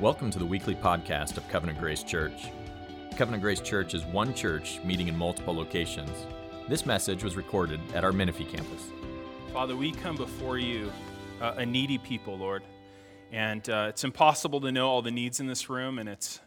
Welcome 0.00 0.30
to 0.30 0.38
the 0.38 0.46
weekly 0.46 0.76
podcast 0.76 1.38
of 1.38 1.48
Covenant 1.48 1.80
Grace 1.80 2.04
Church. 2.04 2.52
Covenant 3.16 3.42
Grace 3.42 3.60
Church 3.60 3.94
is 3.94 4.04
one 4.04 4.32
church 4.32 4.78
meeting 4.84 5.08
in 5.08 5.18
multiple 5.18 5.52
locations. 5.52 6.24
This 6.68 6.86
message 6.86 7.24
was 7.24 7.34
recorded 7.34 7.80
at 7.94 8.04
our 8.04 8.12
Menifee 8.12 8.44
campus. 8.44 8.92
Father, 9.52 9.74
we 9.74 9.90
come 9.90 10.14
before 10.14 10.56
you, 10.56 10.92
uh, 11.40 11.54
a 11.56 11.66
needy 11.66 11.98
people, 11.98 12.38
Lord. 12.38 12.62
And 13.32 13.68
uh, 13.68 13.86
it's 13.88 14.04
impossible 14.04 14.60
to 14.60 14.70
know 14.70 14.88
all 14.88 15.02
the 15.02 15.10
needs 15.10 15.40
in 15.40 15.48
this 15.48 15.68
room, 15.68 15.98
and 15.98 16.08
it's 16.08 16.38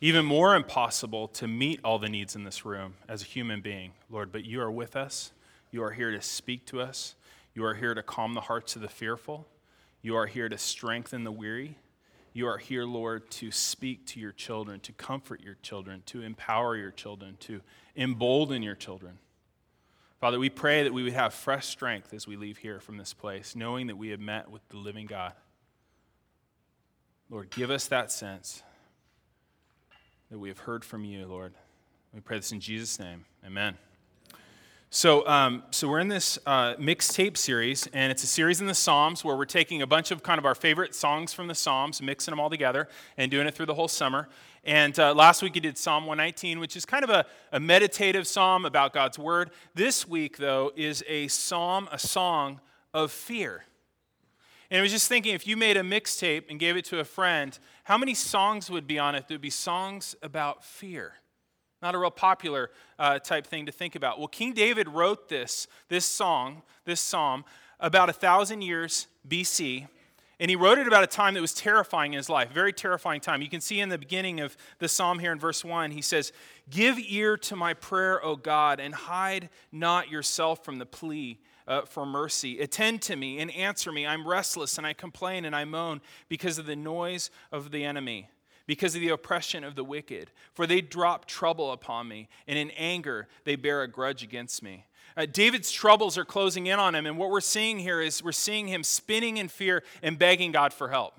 even 0.00 0.24
more 0.24 0.56
impossible 0.56 1.28
to 1.28 1.46
meet 1.46 1.78
all 1.84 2.00
the 2.00 2.08
needs 2.08 2.34
in 2.34 2.42
this 2.42 2.64
room 2.64 2.94
as 3.08 3.22
a 3.22 3.26
human 3.26 3.60
being, 3.60 3.92
Lord. 4.10 4.32
But 4.32 4.44
you 4.44 4.60
are 4.60 4.72
with 4.72 4.96
us. 4.96 5.30
You 5.70 5.84
are 5.84 5.92
here 5.92 6.10
to 6.10 6.20
speak 6.20 6.66
to 6.66 6.80
us. 6.80 7.14
You 7.54 7.64
are 7.64 7.74
here 7.74 7.94
to 7.94 8.02
calm 8.02 8.34
the 8.34 8.40
hearts 8.40 8.74
of 8.74 8.82
the 8.82 8.88
fearful. 8.88 9.46
You 10.02 10.16
are 10.16 10.26
here 10.26 10.48
to 10.48 10.58
strengthen 10.58 11.22
the 11.22 11.30
weary. 11.30 11.76
You 12.32 12.46
are 12.48 12.58
here, 12.58 12.84
Lord, 12.84 13.30
to 13.32 13.50
speak 13.50 14.06
to 14.08 14.20
your 14.20 14.32
children, 14.32 14.80
to 14.80 14.92
comfort 14.92 15.40
your 15.42 15.56
children, 15.62 16.02
to 16.06 16.22
empower 16.22 16.76
your 16.76 16.90
children, 16.90 17.36
to 17.40 17.60
embolden 17.96 18.62
your 18.62 18.74
children. 18.74 19.18
Father, 20.20 20.38
we 20.38 20.50
pray 20.50 20.82
that 20.82 20.92
we 20.92 21.04
would 21.04 21.12
have 21.12 21.32
fresh 21.32 21.66
strength 21.66 22.12
as 22.12 22.26
we 22.26 22.36
leave 22.36 22.58
here 22.58 22.80
from 22.80 22.96
this 22.96 23.12
place, 23.12 23.54
knowing 23.54 23.86
that 23.86 23.96
we 23.96 24.08
have 24.08 24.20
met 24.20 24.50
with 24.50 24.68
the 24.68 24.76
living 24.76 25.06
God. 25.06 25.32
Lord, 27.30 27.50
give 27.50 27.70
us 27.70 27.86
that 27.88 28.10
sense 28.10 28.62
that 30.30 30.38
we 30.38 30.48
have 30.48 30.58
heard 30.60 30.84
from 30.84 31.04
you, 31.04 31.26
Lord. 31.26 31.54
We 32.12 32.20
pray 32.20 32.38
this 32.38 32.52
in 32.52 32.60
Jesus' 32.60 32.98
name. 32.98 33.24
Amen. 33.44 33.76
So, 34.90 35.28
um, 35.28 35.64
so 35.70 35.86
we're 35.86 35.98
in 35.98 36.08
this 36.08 36.38
uh, 36.46 36.74
mixtape 36.76 37.36
series, 37.36 37.86
and 37.92 38.10
it's 38.10 38.24
a 38.24 38.26
series 38.26 38.62
in 38.62 38.66
the 38.66 38.74
Psalms 38.74 39.22
where 39.22 39.36
we're 39.36 39.44
taking 39.44 39.82
a 39.82 39.86
bunch 39.86 40.10
of 40.10 40.22
kind 40.22 40.38
of 40.38 40.46
our 40.46 40.54
favorite 40.54 40.94
songs 40.94 41.34
from 41.34 41.46
the 41.46 41.54
Psalms, 41.54 42.00
mixing 42.00 42.32
them 42.32 42.40
all 42.40 42.48
together, 42.48 42.88
and 43.18 43.30
doing 43.30 43.46
it 43.46 43.54
through 43.54 43.66
the 43.66 43.74
whole 43.74 43.86
summer. 43.86 44.30
And 44.64 44.98
uh, 44.98 45.12
last 45.12 45.42
week 45.42 45.52
we 45.52 45.60
did 45.60 45.76
Psalm 45.76 46.06
119, 46.06 46.58
which 46.58 46.74
is 46.74 46.86
kind 46.86 47.04
of 47.04 47.10
a, 47.10 47.26
a 47.52 47.60
meditative 47.60 48.26
psalm 48.26 48.64
about 48.64 48.94
God's 48.94 49.18
word. 49.18 49.50
This 49.74 50.08
week, 50.08 50.38
though, 50.38 50.72
is 50.74 51.04
a 51.06 51.28
psalm, 51.28 51.86
a 51.92 51.98
song 51.98 52.58
of 52.94 53.12
fear. 53.12 53.64
And 54.70 54.78
I 54.78 54.82
was 54.82 54.90
just 54.90 55.06
thinking, 55.06 55.34
if 55.34 55.46
you 55.46 55.58
made 55.58 55.76
a 55.76 55.82
mixtape 55.82 56.44
and 56.48 56.58
gave 56.58 56.78
it 56.78 56.86
to 56.86 56.98
a 56.98 57.04
friend, 57.04 57.58
how 57.84 57.98
many 57.98 58.14
songs 58.14 58.70
would 58.70 58.86
be 58.86 58.98
on 58.98 59.14
it 59.14 59.28
that 59.28 59.34
would 59.34 59.42
be 59.42 59.50
songs 59.50 60.16
about 60.22 60.64
fear? 60.64 61.12
Not 61.80 61.94
a 61.94 61.98
real 61.98 62.10
popular 62.10 62.70
uh, 62.98 63.18
type 63.18 63.46
thing 63.46 63.66
to 63.66 63.72
think 63.72 63.94
about. 63.94 64.18
Well, 64.18 64.28
King 64.28 64.52
David 64.52 64.88
wrote 64.88 65.28
this, 65.28 65.68
this 65.88 66.04
song, 66.04 66.62
this 66.84 67.00
psalm, 67.00 67.44
about 67.78 68.08
a 68.08 68.12
thousand 68.12 68.62
years 68.62 69.06
BC. 69.28 69.86
And 70.40 70.50
he 70.50 70.56
wrote 70.56 70.78
it 70.78 70.86
about 70.86 71.02
a 71.02 71.08
time 71.08 71.34
that 71.34 71.40
was 71.40 71.52
terrifying 71.52 72.12
in 72.12 72.16
his 72.16 72.28
life, 72.28 72.52
very 72.52 72.72
terrifying 72.72 73.20
time. 73.20 73.42
You 73.42 73.48
can 73.48 73.60
see 73.60 73.80
in 73.80 73.88
the 73.88 73.98
beginning 73.98 74.40
of 74.40 74.56
the 74.78 74.88
psalm 74.88 75.18
here 75.18 75.32
in 75.32 75.38
verse 75.38 75.64
1, 75.64 75.90
he 75.90 76.02
says, 76.02 76.32
Give 76.70 76.96
ear 76.98 77.36
to 77.38 77.56
my 77.56 77.74
prayer, 77.74 78.24
O 78.24 78.36
God, 78.36 78.78
and 78.78 78.94
hide 78.94 79.48
not 79.72 80.10
yourself 80.10 80.64
from 80.64 80.78
the 80.78 80.86
plea 80.86 81.40
uh, 81.66 81.82
for 81.82 82.06
mercy. 82.06 82.60
Attend 82.60 83.02
to 83.02 83.16
me 83.16 83.40
and 83.40 83.50
answer 83.50 83.90
me. 83.90 84.06
I'm 84.06 84.26
restless 84.26 84.78
and 84.78 84.86
I 84.86 84.92
complain 84.92 85.44
and 85.44 85.56
I 85.56 85.64
moan 85.64 86.00
because 86.28 86.58
of 86.58 86.66
the 86.66 86.76
noise 86.76 87.30
of 87.50 87.72
the 87.72 87.84
enemy 87.84 88.28
because 88.68 88.94
of 88.94 89.00
the 89.00 89.08
oppression 89.08 89.64
of 89.64 89.74
the 89.74 89.82
wicked. 89.82 90.30
For 90.52 90.66
they 90.66 90.82
drop 90.82 91.24
trouble 91.24 91.72
upon 91.72 92.06
me, 92.06 92.28
and 92.46 92.56
in 92.56 92.70
anger 92.72 93.26
they 93.44 93.56
bear 93.56 93.82
a 93.82 93.88
grudge 93.88 94.22
against 94.22 94.62
me. 94.62 94.84
Uh, 95.16 95.26
David's 95.26 95.72
troubles 95.72 96.18
are 96.18 96.24
closing 96.24 96.66
in 96.66 96.78
on 96.78 96.94
him, 96.94 97.06
and 97.06 97.16
what 97.18 97.30
we're 97.30 97.40
seeing 97.40 97.78
here 97.78 98.00
is 98.00 98.22
we're 98.22 98.30
seeing 98.30 98.68
him 98.68 98.84
spinning 98.84 99.38
in 99.38 99.48
fear 99.48 99.82
and 100.02 100.18
begging 100.18 100.52
God 100.52 100.72
for 100.72 100.90
help. 100.90 101.14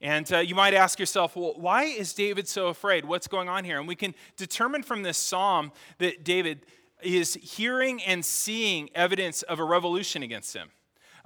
And 0.00 0.30
uh, 0.32 0.38
you 0.38 0.54
might 0.54 0.74
ask 0.74 0.98
yourself, 0.98 1.36
well, 1.36 1.54
why 1.56 1.84
is 1.84 2.14
David 2.14 2.48
so 2.48 2.68
afraid? 2.68 3.04
What's 3.04 3.28
going 3.28 3.48
on 3.48 3.64
here? 3.64 3.78
And 3.78 3.86
we 3.86 3.94
can 3.94 4.14
determine 4.36 4.82
from 4.82 5.02
this 5.02 5.18
psalm 5.18 5.70
that 5.98 6.24
David 6.24 6.66
is 7.02 7.34
hearing 7.34 8.02
and 8.02 8.24
seeing 8.24 8.88
evidence 8.94 9.42
of 9.42 9.60
a 9.60 9.64
revolution 9.64 10.22
against 10.22 10.54
him. 10.54 10.70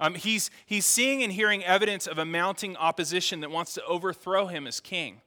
Um, 0.01 0.15
he's, 0.15 0.51
he's 0.65 0.85
seeing 0.85 1.23
and 1.23 1.31
hearing 1.31 1.63
evidence 1.63 2.07
of 2.07 2.17
a 2.17 2.25
mounting 2.25 2.75
opposition 2.77 3.39
that 3.39 3.51
wants 3.51 3.73
to 3.73 3.85
overthrow 3.85 4.47
him 4.47 4.67
as 4.67 4.79
king. 4.79 5.21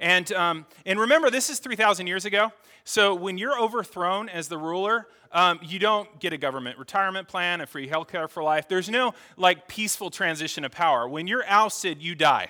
And, 0.00 0.32
um, 0.32 0.66
and 0.86 0.98
remember, 0.98 1.30
this 1.30 1.50
is 1.50 1.58
3,000 1.58 2.06
years 2.06 2.24
ago. 2.24 2.52
So 2.84 3.14
when 3.14 3.38
you're 3.38 3.60
overthrown 3.60 4.28
as 4.28 4.48
the 4.48 4.58
ruler, 4.58 5.06
um, 5.30 5.60
you 5.62 5.78
don't 5.78 6.18
get 6.18 6.32
a 6.32 6.38
government 6.38 6.78
retirement 6.78 7.28
plan, 7.28 7.60
a 7.60 7.66
free 7.66 7.86
health 7.86 8.08
care 8.08 8.26
for 8.26 8.42
life. 8.42 8.66
There's 8.66 8.88
no 8.88 9.14
like 9.36 9.68
peaceful 9.68 10.10
transition 10.10 10.64
of 10.64 10.72
power. 10.72 11.08
When 11.08 11.26
you're 11.26 11.44
ousted, 11.46 12.02
you 12.02 12.14
die. 12.14 12.48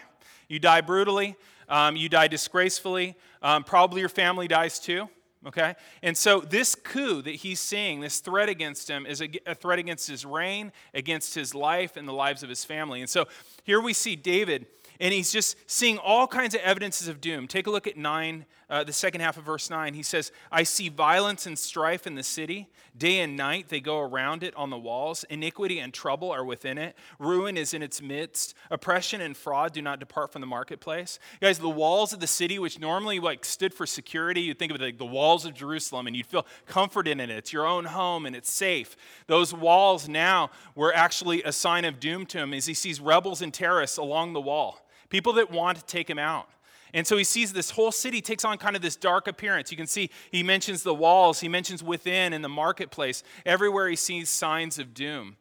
You 0.49 0.59
die 0.59 0.81
brutally. 0.81 1.37
Um, 1.69 1.97
you 1.97 2.09
die 2.09 2.28
disgracefully. 2.28 3.16
Um, 3.43 3.65
probably 3.65 4.00
your 4.00 4.09
family 4.09 4.49
dies 4.49 4.78
too. 4.78 5.09
Okay? 5.47 5.75
And 6.03 6.16
so, 6.16 6.41
this 6.41 6.75
coup 6.75 7.22
that 7.22 7.37
he's 7.37 7.60
seeing, 7.60 8.00
this 8.00 8.21
threat 8.21 8.50
against 8.50 8.91
him, 8.91 9.06
is 9.06 9.22
a, 9.22 9.31
a, 9.47 9.55
threat 9.55 9.78
against 9.78 10.06
his 10.06 10.27
reign, 10.27 10.71
against 10.93 11.34
his 11.34 11.55
life, 11.55 11.97
and 11.97 12.06
the 12.06 12.12
lives 12.12 12.43
of 12.43 12.50
his 12.50 12.62
family. 12.62 13.00
And 13.00 13.09
so, 13.09 13.27
here 13.65 13.81
we 13.81 13.94
see 13.94 14.16
David 14.16 14.66
and 15.00 15.15
he's 15.15 15.33
just 15.33 15.56
seeing 15.66 15.97
all 15.97 16.27
kinds 16.27 16.55
of 16.55 16.61
evidences 16.61 17.09
of 17.09 17.21
doom. 17.21 17.49
Take 17.49 17.66
a 17.66 17.71
look 17.71 17.87
at 17.87 17.97
9, 17.97 18.44
uh, 18.69 18.84
the 18.84 18.93
second 18.93 19.22
half 19.22 19.38
of 19.38 19.44
verse 19.44 19.71
9. 19.71 19.94
He 19.94 20.03
says, 20.03 20.31
I 20.53 20.62
see 20.62 20.91
violence 20.91 21.47
and 21.47 21.59
strife 21.59 22.06
in 22.06 22.16
the 22.16 22.22
city. 22.22 22.69
Day 22.97 23.21
and 23.21 23.34
night 23.34 23.71
they 23.71 23.81
go 23.81 23.99
around 23.99 24.43
it 24.43 24.55
on 24.56 24.69
the 24.69 24.77
walls. 24.77 25.25
Iniquity 25.31 25.78
and 25.78 25.94
trouble 25.94 26.31
are 26.31 26.44
within 26.44 26.77
it. 26.77 26.97
Ruin 27.19 27.56
is 27.56 27.72
in 27.72 27.83
its 27.83 28.03
midst. 28.03 28.55
Oppression 28.71 29.22
and 29.22 29.34
fraud 29.34 29.72
do 29.72 29.81
not 29.81 30.00
depart 30.00 30.33
from 30.33 30.41
the 30.43 30.47
marketplace. 30.47 31.19
Guys, 31.41 31.59
the 31.59 31.69
walls 31.71 32.12
of 32.12 32.21
the 32.21 32.27
city, 32.27 32.59
which 32.59 32.78
normally 32.78 33.21
like 33.21 33.47
stood 33.47 33.72
for 33.72 33.87
security, 33.87 34.43
you'd 34.43 34.59
think 34.59 34.71
of 34.71 34.81
it 34.81 34.84
like 34.84 34.99
the 34.99 35.06
walls 35.06 35.47
of 35.47 35.55
Jerusalem 35.55 36.06
and 36.06 36.15
you'd 36.15 36.27
feel 36.27 36.47
comforted 36.66 37.12
in 37.12 37.21
it. 37.21 37.31
It's 37.31 37.55
your 37.55 37.66
own 37.66 37.87
home 37.87 38.27
and 38.27 38.37
it's 38.37 38.50
safe. 38.50 38.99
Those 39.28 39.55
walls 39.55 40.10
now 40.10 40.50
were 40.75 40.94
actually 40.94 41.43
a 41.43 41.53
sign 41.53 41.87
of 41.87 42.00
doom 42.00 42.27
to 42.27 42.39
him 42.39 42.53
as 42.53 42.66
he 42.66 42.75
sees 42.75 43.00
rebels 43.00 43.41
and 43.41 43.55
terrorists 43.55 43.97
along 43.97 44.34
the 44.34 44.41
wall 44.43 44.83
people 45.10 45.34
that 45.34 45.50
want 45.50 45.78
to 45.78 45.84
take 45.84 46.09
him 46.09 46.19
out. 46.19 46.48
And 46.93 47.06
so 47.06 47.16
he 47.16 47.25
sees 47.25 47.53
this 47.53 47.71
whole 47.71 47.93
city 47.93 48.21
takes 48.21 48.44
on 48.44 48.59
kind 48.59 48.75
of 48.75 48.82
this 48.82 48.97
dark 48.97 49.28
appearance. 49.28 49.71
You 49.71 49.76
can 49.76 49.87
see 49.87 50.10
he 50.32 50.43
mentions 50.43 50.82
the 50.82 50.94
walls, 50.94 51.41
he 51.41 51.48
mentions 51.48 51.82
within 51.82 52.32
in 52.32 52.43
the 52.43 52.48
marketplace. 52.48 53.22
Everywhere 53.47 53.88
he 53.88 53.97
sees 53.97 54.28
signs 54.28 54.78
of 54.78 54.94
doom. 54.94 55.37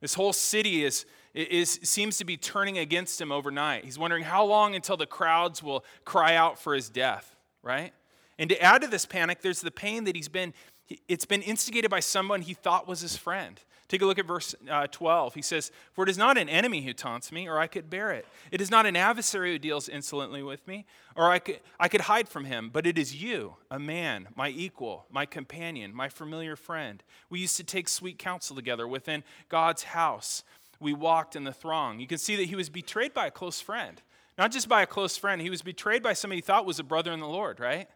This 0.00 0.14
whole 0.14 0.32
city 0.32 0.84
is, 0.84 1.04
is, 1.34 1.80
seems 1.82 2.18
to 2.18 2.24
be 2.24 2.36
turning 2.36 2.78
against 2.78 3.20
him 3.20 3.32
overnight. 3.32 3.84
He's 3.84 3.98
wondering 3.98 4.24
how 4.24 4.44
long 4.44 4.74
until 4.74 4.96
the 4.96 5.06
crowds 5.06 5.62
will 5.62 5.84
cry 6.04 6.34
out 6.34 6.58
for 6.58 6.74
his 6.74 6.88
death, 6.88 7.34
right? 7.62 7.92
And 8.38 8.50
to 8.50 8.62
add 8.62 8.82
to 8.82 8.88
this 8.88 9.06
panic, 9.06 9.40
there's 9.40 9.62
the 9.62 9.70
pain 9.70 10.04
that 10.04 10.14
he's 10.14 10.28
been, 10.28 10.52
it's 11.08 11.24
been 11.24 11.42
instigated 11.42 11.90
by 11.90 12.00
someone 12.00 12.42
he 12.42 12.54
thought 12.54 12.86
was 12.86 13.00
his 13.00 13.16
friend. 13.16 13.60
Take 13.88 14.02
a 14.02 14.06
look 14.06 14.18
at 14.18 14.26
verse 14.26 14.54
uh, 14.68 14.88
12. 14.88 15.34
He 15.34 15.42
says, 15.42 15.70
For 15.92 16.02
it 16.02 16.10
is 16.10 16.18
not 16.18 16.36
an 16.36 16.48
enemy 16.48 16.82
who 16.82 16.92
taunts 16.92 17.30
me, 17.30 17.48
or 17.48 17.58
I 17.58 17.68
could 17.68 17.88
bear 17.88 18.10
it. 18.10 18.26
It 18.50 18.60
is 18.60 18.70
not 18.70 18.84
an 18.84 18.96
adversary 18.96 19.52
who 19.52 19.58
deals 19.60 19.88
insolently 19.88 20.42
with 20.42 20.66
me, 20.66 20.86
or 21.14 21.30
I 21.30 21.38
could, 21.38 21.60
I 21.78 21.86
could 21.86 22.02
hide 22.02 22.28
from 22.28 22.46
him. 22.46 22.70
But 22.72 22.86
it 22.86 22.98
is 22.98 23.22
you, 23.22 23.54
a 23.70 23.78
man, 23.78 24.28
my 24.34 24.48
equal, 24.48 25.06
my 25.08 25.24
companion, 25.24 25.94
my 25.94 26.08
familiar 26.08 26.56
friend. 26.56 27.02
We 27.30 27.38
used 27.38 27.56
to 27.58 27.64
take 27.64 27.88
sweet 27.88 28.18
counsel 28.18 28.56
together 28.56 28.88
within 28.88 29.22
God's 29.48 29.84
house. 29.84 30.42
We 30.80 30.92
walked 30.92 31.36
in 31.36 31.44
the 31.44 31.52
throng. 31.52 32.00
You 32.00 32.08
can 32.08 32.18
see 32.18 32.34
that 32.36 32.46
he 32.46 32.56
was 32.56 32.68
betrayed 32.68 33.14
by 33.14 33.28
a 33.28 33.30
close 33.30 33.60
friend. 33.60 34.02
Not 34.36 34.52
just 34.52 34.68
by 34.68 34.82
a 34.82 34.86
close 34.86 35.16
friend, 35.16 35.40
he 35.40 35.48
was 35.48 35.62
betrayed 35.62 36.02
by 36.02 36.12
somebody 36.12 36.38
he 36.38 36.42
thought 36.42 36.66
was 36.66 36.78
a 36.78 36.84
brother 36.84 37.12
in 37.12 37.20
the 37.20 37.28
Lord, 37.28 37.60
right? 37.60 37.88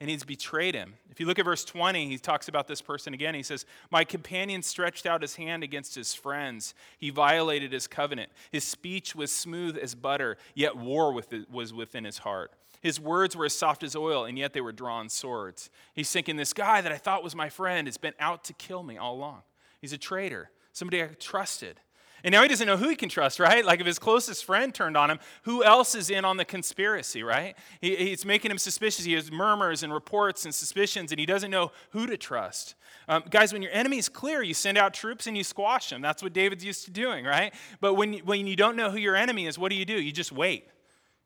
And 0.00 0.10
he's 0.10 0.24
betrayed 0.24 0.74
him. 0.74 0.94
If 1.10 1.20
you 1.20 1.26
look 1.26 1.38
at 1.38 1.44
verse 1.44 1.64
20, 1.64 2.08
he 2.08 2.18
talks 2.18 2.48
about 2.48 2.68
this 2.68 2.82
person 2.82 3.14
again. 3.14 3.34
He 3.34 3.42
says, 3.42 3.64
My 3.90 4.04
companion 4.04 4.62
stretched 4.62 5.06
out 5.06 5.22
his 5.22 5.36
hand 5.36 5.62
against 5.62 5.94
his 5.94 6.14
friends. 6.14 6.74
He 6.98 7.10
violated 7.10 7.72
his 7.72 7.86
covenant. 7.86 8.30
His 8.52 8.64
speech 8.64 9.14
was 9.14 9.32
smooth 9.32 9.76
as 9.78 9.94
butter, 9.94 10.36
yet 10.54 10.76
war 10.76 11.12
was 11.12 11.72
within 11.72 12.04
his 12.04 12.18
heart. 12.18 12.52
His 12.82 13.00
words 13.00 13.34
were 13.34 13.46
as 13.46 13.56
soft 13.56 13.82
as 13.82 13.96
oil, 13.96 14.26
and 14.26 14.38
yet 14.38 14.52
they 14.52 14.60
were 14.60 14.72
drawn 14.72 15.08
swords. 15.08 15.70
He's 15.94 16.10
thinking, 16.10 16.36
This 16.36 16.52
guy 16.52 16.82
that 16.82 16.92
I 16.92 16.98
thought 16.98 17.24
was 17.24 17.34
my 17.34 17.48
friend 17.48 17.88
has 17.88 17.96
been 17.96 18.14
out 18.20 18.44
to 18.44 18.52
kill 18.52 18.82
me 18.82 18.98
all 18.98 19.14
along. 19.14 19.42
He's 19.80 19.94
a 19.94 19.98
traitor, 19.98 20.50
somebody 20.72 21.02
I 21.02 21.06
trusted. 21.18 21.80
And 22.24 22.32
now 22.32 22.42
he 22.42 22.48
doesn't 22.48 22.66
know 22.66 22.76
who 22.76 22.88
he 22.88 22.96
can 22.96 23.08
trust, 23.08 23.38
right? 23.38 23.64
Like 23.64 23.80
if 23.80 23.86
his 23.86 23.98
closest 23.98 24.44
friend 24.44 24.74
turned 24.74 24.96
on 24.96 25.10
him, 25.10 25.18
who 25.42 25.62
else 25.62 25.94
is 25.94 26.10
in 26.10 26.24
on 26.24 26.36
the 26.36 26.44
conspiracy, 26.44 27.22
right? 27.22 27.54
He, 27.80 27.92
it's 27.92 28.24
making 28.24 28.50
him 28.50 28.58
suspicious. 28.58 29.04
He 29.04 29.12
has 29.12 29.30
murmurs 29.30 29.82
and 29.82 29.92
reports 29.92 30.44
and 30.44 30.54
suspicions, 30.54 31.12
and 31.12 31.20
he 31.20 31.26
doesn't 31.26 31.50
know 31.50 31.72
who 31.90 32.06
to 32.06 32.16
trust. 32.16 32.74
Um, 33.08 33.24
guys, 33.30 33.52
when 33.52 33.62
your 33.62 33.72
enemy 33.72 33.98
is 33.98 34.08
clear, 34.08 34.42
you 34.42 34.54
send 34.54 34.76
out 34.78 34.94
troops 34.94 35.26
and 35.26 35.36
you 35.36 35.44
squash 35.44 35.90
them. 35.90 36.02
That's 36.02 36.22
what 36.22 36.32
David's 36.32 36.64
used 36.64 36.84
to 36.86 36.90
doing, 36.90 37.24
right? 37.24 37.54
But 37.80 37.94
when, 37.94 38.14
when 38.18 38.46
you 38.46 38.56
don't 38.56 38.76
know 38.76 38.90
who 38.90 38.98
your 38.98 39.14
enemy 39.14 39.46
is, 39.46 39.58
what 39.58 39.70
do 39.70 39.76
you 39.76 39.84
do? 39.84 40.00
You 40.00 40.10
just 40.10 40.32
wait. 40.32 40.68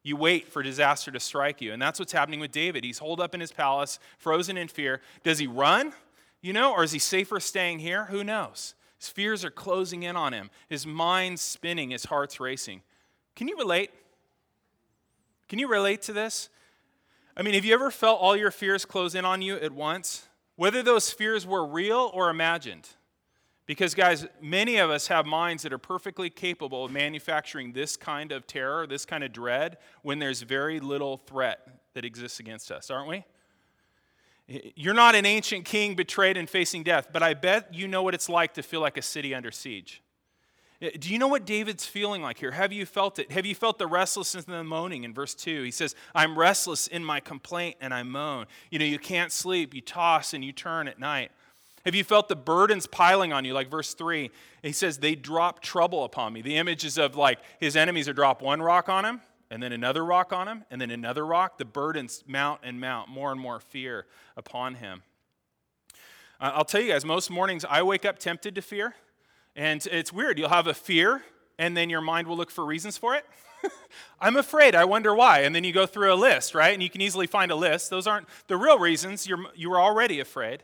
You 0.02 0.16
wait 0.16 0.48
for 0.48 0.62
disaster 0.62 1.10
to 1.10 1.20
strike 1.20 1.60
you. 1.60 1.72
And 1.72 1.80
that's 1.80 1.98
what's 1.98 2.12
happening 2.12 2.40
with 2.40 2.52
David. 2.52 2.84
He's 2.84 2.98
holed 2.98 3.20
up 3.20 3.34
in 3.34 3.40
his 3.40 3.52
palace, 3.52 3.98
frozen 4.18 4.56
in 4.56 4.68
fear. 4.68 5.00
Does 5.22 5.38
he 5.38 5.46
run? 5.46 5.92
You 6.42 6.54
know, 6.54 6.72
or 6.72 6.84
is 6.84 6.92
he 6.92 6.98
safer 6.98 7.38
staying 7.38 7.80
here? 7.80 8.06
Who 8.06 8.24
knows? 8.24 8.74
His 9.00 9.08
fears 9.08 9.46
are 9.46 9.50
closing 9.50 10.02
in 10.02 10.14
on 10.14 10.34
him, 10.34 10.50
his 10.68 10.86
mind's 10.86 11.40
spinning, 11.40 11.90
his 11.90 12.04
heart's 12.04 12.38
racing. 12.38 12.82
Can 13.34 13.48
you 13.48 13.56
relate? 13.56 13.90
Can 15.48 15.58
you 15.58 15.68
relate 15.68 16.02
to 16.02 16.12
this? 16.12 16.50
I 17.34 17.42
mean, 17.42 17.54
have 17.54 17.64
you 17.64 17.72
ever 17.72 17.90
felt 17.90 18.20
all 18.20 18.36
your 18.36 18.50
fears 18.50 18.84
close 18.84 19.14
in 19.14 19.24
on 19.24 19.40
you 19.40 19.56
at 19.56 19.72
once? 19.72 20.28
Whether 20.56 20.82
those 20.82 21.10
fears 21.10 21.46
were 21.46 21.66
real 21.66 22.10
or 22.12 22.28
imagined. 22.28 22.90
Because, 23.64 23.94
guys, 23.94 24.26
many 24.42 24.76
of 24.76 24.90
us 24.90 25.06
have 25.06 25.24
minds 25.24 25.62
that 25.62 25.72
are 25.72 25.78
perfectly 25.78 26.28
capable 26.28 26.84
of 26.84 26.92
manufacturing 26.92 27.72
this 27.72 27.96
kind 27.96 28.32
of 28.32 28.46
terror, 28.46 28.86
this 28.86 29.06
kind 29.06 29.24
of 29.24 29.32
dread, 29.32 29.78
when 30.02 30.18
there's 30.18 30.42
very 30.42 30.78
little 30.78 31.16
threat 31.16 31.80
that 31.94 32.04
exists 32.04 32.38
against 32.38 32.70
us, 32.70 32.90
aren't 32.90 33.08
we? 33.08 33.24
You're 34.74 34.94
not 34.94 35.14
an 35.14 35.26
ancient 35.26 35.64
king 35.64 35.94
betrayed 35.94 36.36
and 36.36 36.50
facing 36.50 36.82
death, 36.82 37.08
but 37.12 37.22
I 37.22 37.34
bet 37.34 37.72
you 37.72 37.86
know 37.86 38.02
what 38.02 38.14
it's 38.14 38.28
like 38.28 38.54
to 38.54 38.62
feel 38.62 38.80
like 38.80 38.96
a 38.96 39.02
city 39.02 39.32
under 39.32 39.52
siege. 39.52 40.02
Eh, 40.82 40.90
do 40.98 41.12
you 41.12 41.18
know 41.18 41.28
what 41.28 41.44
David's 41.44 41.86
feeling 41.86 42.20
like 42.20 42.38
here? 42.38 42.50
Have 42.50 42.72
you 42.72 42.84
felt 42.84 43.20
it? 43.20 43.30
Have 43.30 43.46
you 43.46 43.54
felt 43.54 43.78
the 43.78 43.86
restlessness 43.86 44.46
and 44.46 44.54
the 44.54 44.64
moaning 44.64 45.04
in 45.04 45.14
verse 45.14 45.34
2? 45.34 45.62
He 45.62 45.70
says, 45.70 45.94
I'm 46.16 46.36
restless 46.36 46.88
in 46.88 47.04
my 47.04 47.20
complaint 47.20 47.76
and 47.80 47.94
I 47.94 48.02
moan. 48.02 48.46
You 48.70 48.80
know, 48.80 48.84
you 48.84 48.98
can't 48.98 49.30
sleep, 49.30 49.72
you 49.72 49.80
toss 49.80 50.34
and 50.34 50.44
you 50.44 50.52
turn 50.52 50.88
at 50.88 50.98
night. 50.98 51.30
Have 51.84 51.94
you 51.94 52.04
felt 52.04 52.28
the 52.28 52.36
burdens 52.36 52.86
piling 52.86 53.32
on 53.32 53.44
you, 53.44 53.54
like 53.54 53.70
verse 53.70 53.94
3? 53.94 54.30
He 54.62 54.72
says, 54.72 54.98
They 54.98 55.14
drop 55.14 55.60
trouble 55.60 56.04
upon 56.04 56.32
me. 56.32 56.42
The 56.42 56.56
images 56.56 56.98
of 56.98 57.14
like 57.14 57.38
his 57.58 57.76
enemies 57.76 58.08
are 58.08 58.12
drop 58.12 58.42
one 58.42 58.60
rock 58.60 58.88
on 58.88 59.04
him, 59.04 59.20
and 59.50 59.62
then 59.62 59.72
another 59.72 60.04
rock 60.04 60.32
on 60.32 60.46
him, 60.48 60.64
and 60.70 60.80
then 60.80 60.90
another 60.90 61.26
rock. 61.26 61.58
The 61.58 61.64
burdens 61.64 62.22
mount 62.26 62.60
and 62.62 62.80
mount, 62.80 63.08
more 63.08 63.32
and 63.32 63.40
more 63.40 63.60
fear 63.60 64.06
upon 64.36 64.76
him. 64.76 65.02
I'll 66.40 66.64
tell 66.64 66.80
you 66.80 66.92
guys, 66.92 67.04
most 67.04 67.30
mornings 67.30 67.66
I 67.68 67.82
wake 67.82 68.04
up 68.04 68.18
tempted 68.18 68.54
to 68.54 68.62
fear. 68.62 68.94
And 69.56 69.84
it's 69.90 70.12
weird. 70.12 70.38
You'll 70.38 70.48
have 70.48 70.66
a 70.66 70.74
fear, 70.74 71.22
and 71.58 71.76
then 71.76 71.90
your 71.90 72.00
mind 72.00 72.28
will 72.28 72.36
look 72.36 72.50
for 72.50 72.64
reasons 72.64 72.96
for 72.96 73.14
it. 73.14 73.26
I'm 74.20 74.36
afraid. 74.36 74.74
I 74.74 74.84
wonder 74.84 75.14
why. 75.14 75.40
And 75.40 75.54
then 75.54 75.64
you 75.64 75.72
go 75.72 75.86
through 75.86 76.12
a 76.12 76.14
list, 76.14 76.54
right? 76.54 76.72
And 76.72 76.82
you 76.82 76.88
can 76.88 77.00
easily 77.00 77.26
find 77.26 77.50
a 77.50 77.56
list. 77.56 77.90
Those 77.90 78.06
aren't 78.06 78.26
the 78.46 78.56
real 78.56 78.78
reasons. 78.78 79.26
You're, 79.26 79.44
you 79.54 79.68
were 79.68 79.80
already 79.80 80.20
afraid. 80.20 80.62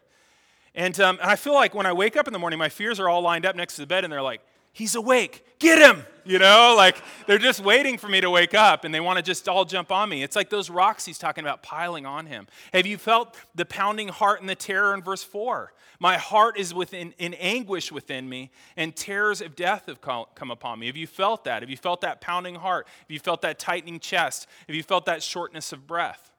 And, 0.75 0.99
um, 1.01 1.19
and 1.21 1.31
I 1.31 1.37
feel 1.37 1.55
like 1.55 1.75
when 1.75 1.87
I 1.87 1.93
wake 1.93 2.17
up 2.17 2.27
in 2.27 2.33
the 2.33 2.39
morning, 2.39 2.59
my 2.59 2.69
fears 2.69 3.01
are 3.01 3.09
all 3.09 3.23
lined 3.23 3.45
up 3.45 3.57
next 3.57 3.75
to 3.75 3.81
the 3.81 3.87
bed, 3.87 4.05
and 4.05 4.13
they're 4.13 4.23
like, 4.23 4.41
He's 4.77 4.95
awake. 4.95 5.59
Get 5.59 5.79
him. 5.79 6.05
You 6.27 6.39
know, 6.39 6.75
like 6.77 7.01
they're 7.27 7.39
just 7.39 7.61
waiting 7.61 7.97
for 7.97 8.09
me 8.09 8.21
to 8.21 8.29
wake 8.29 8.53
up 8.53 8.85
and 8.85 8.93
they 8.93 9.01
want 9.01 9.17
to 9.17 9.23
just 9.23 9.49
all 9.49 9.65
jump 9.65 9.91
on 9.91 10.11
me. 10.11 10.23
It's 10.23 10.37
like 10.37 10.51
those 10.51 10.69
rocks 10.69 11.07
he's 11.07 11.17
talking 11.17 11.43
about 11.43 11.63
piling 11.63 12.05
on 12.05 12.27
him. 12.27 12.47
Have 12.75 12.85
you 12.85 12.99
felt 12.99 13.39
the 13.55 13.65
pounding 13.65 14.09
heart 14.09 14.41
and 14.41 14.51
the 14.51 14.55
terror 14.55 14.93
in 14.93 15.03
verse 15.03 15.25
4? 15.25 15.73
My 15.99 16.19
heart 16.19 16.59
is 16.59 16.75
within, 16.75 17.15
in 17.17 17.33
anguish 17.35 17.91
within 17.91 18.29
me, 18.29 18.51
and 18.77 18.95
terrors 18.95 19.41
of 19.41 19.57
death 19.57 19.87
have 19.87 20.03
come 20.03 20.51
upon 20.51 20.79
me. 20.79 20.89
Have 20.89 20.97
you 20.99 21.07
felt 21.07 21.45
that? 21.45 21.63
Have 21.63 21.71
you 21.71 21.79
felt 21.79 22.03
that 22.03 22.21
pounding 22.21 22.57
heart? 22.57 22.87
Have 22.87 23.11
you 23.11 23.21
felt 23.21 23.41
that 23.41 23.59
tightening 23.59 23.99
chest? 23.99 24.47
Have 24.67 24.77
you 24.77 24.83
felt 24.83 25.07
that 25.07 25.23
shortness 25.23 25.73
of 25.73 25.87
breath? 25.87 26.33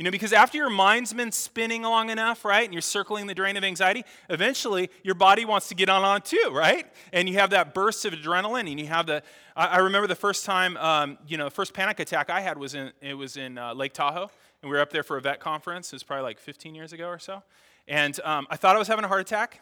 You 0.00 0.04
know, 0.04 0.10
because 0.10 0.32
after 0.32 0.56
your 0.56 0.70
mind's 0.70 1.12
been 1.12 1.30
spinning 1.30 1.82
long 1.82 2.08
enough, 2.08 2.42
right, 2.42 2.64
and 2.64 2.72
you're 2.72 2.80
circling 2.80 3.26
the 3.26 3.34
drain 3.34 3.58
of 3.58 3.64
anxiety, 3.64 4.02
eventually 4.30 4.88
your 5.02 5.14
body 5.14 5.44
wants 5.44 5.68
to 5.68 5.74
get 5.74 5.90
on 5.90 6.04
on 6.04 6.22
too, 6.22 6.50
right? 6.50 6.86
And 7.12 7.28
you 7.28 7.34
have 7.34 7.50
that 7.50 7.74
burst 7.74 8.06
of 8.06 8.14
adrenaline, 8.14 8.60
and 8.60 8.80
you 8.80 8.86
have 8.86 9.04
the. 9.04 9.22
I, 9.54 9.66
I 9.66 9.76
remember 9.80 10.06
the 10.06 10.14
first 10.14 10.46
time, 10.46 10.78
um, 10.78 11.18
you 11.28 11.36
know, 11.36 11.44
the 11.44 11.50
first 11.50 11.74
panic 11.74 12.00
attack 12.00 12.30
I 12.30 12.40
had 12.40 12.56
was 12.56 12.74
in 12.74 12.92
it 13.02 13.12
was 13.12 13.36
in 13.36 13.58
uh, 13.58 13.74
Lake 13.74 13.92
Tahoe, 13.92 14.30
and 14.62 14.70
we 14.70 14.74
were 14.74 14.80
up 14.80 14.90
there 14.90 15.02
for 15.02 15.18
a 15.18 15.20
vet 15.20 15.38
conference. 15.38 15.92
It 15.92 15.96
was 15.96 16.02
probably 16.02 16.22
like 16.22 16.38
15 16.38 16.74
years 16.74 16.94
ago 16.94 17.06
or 17.06 17.18
so, 17.18 17.42
and 17.86 18.18
um, 18.24 18.46
I 18.48 18.56
thought 18.56 18.76
I 18.76 18.78
was 18.78 18.88
having 18.88 19.04
a 19.04 19.08
heart 19.08 19.20
attack 19.20 19.60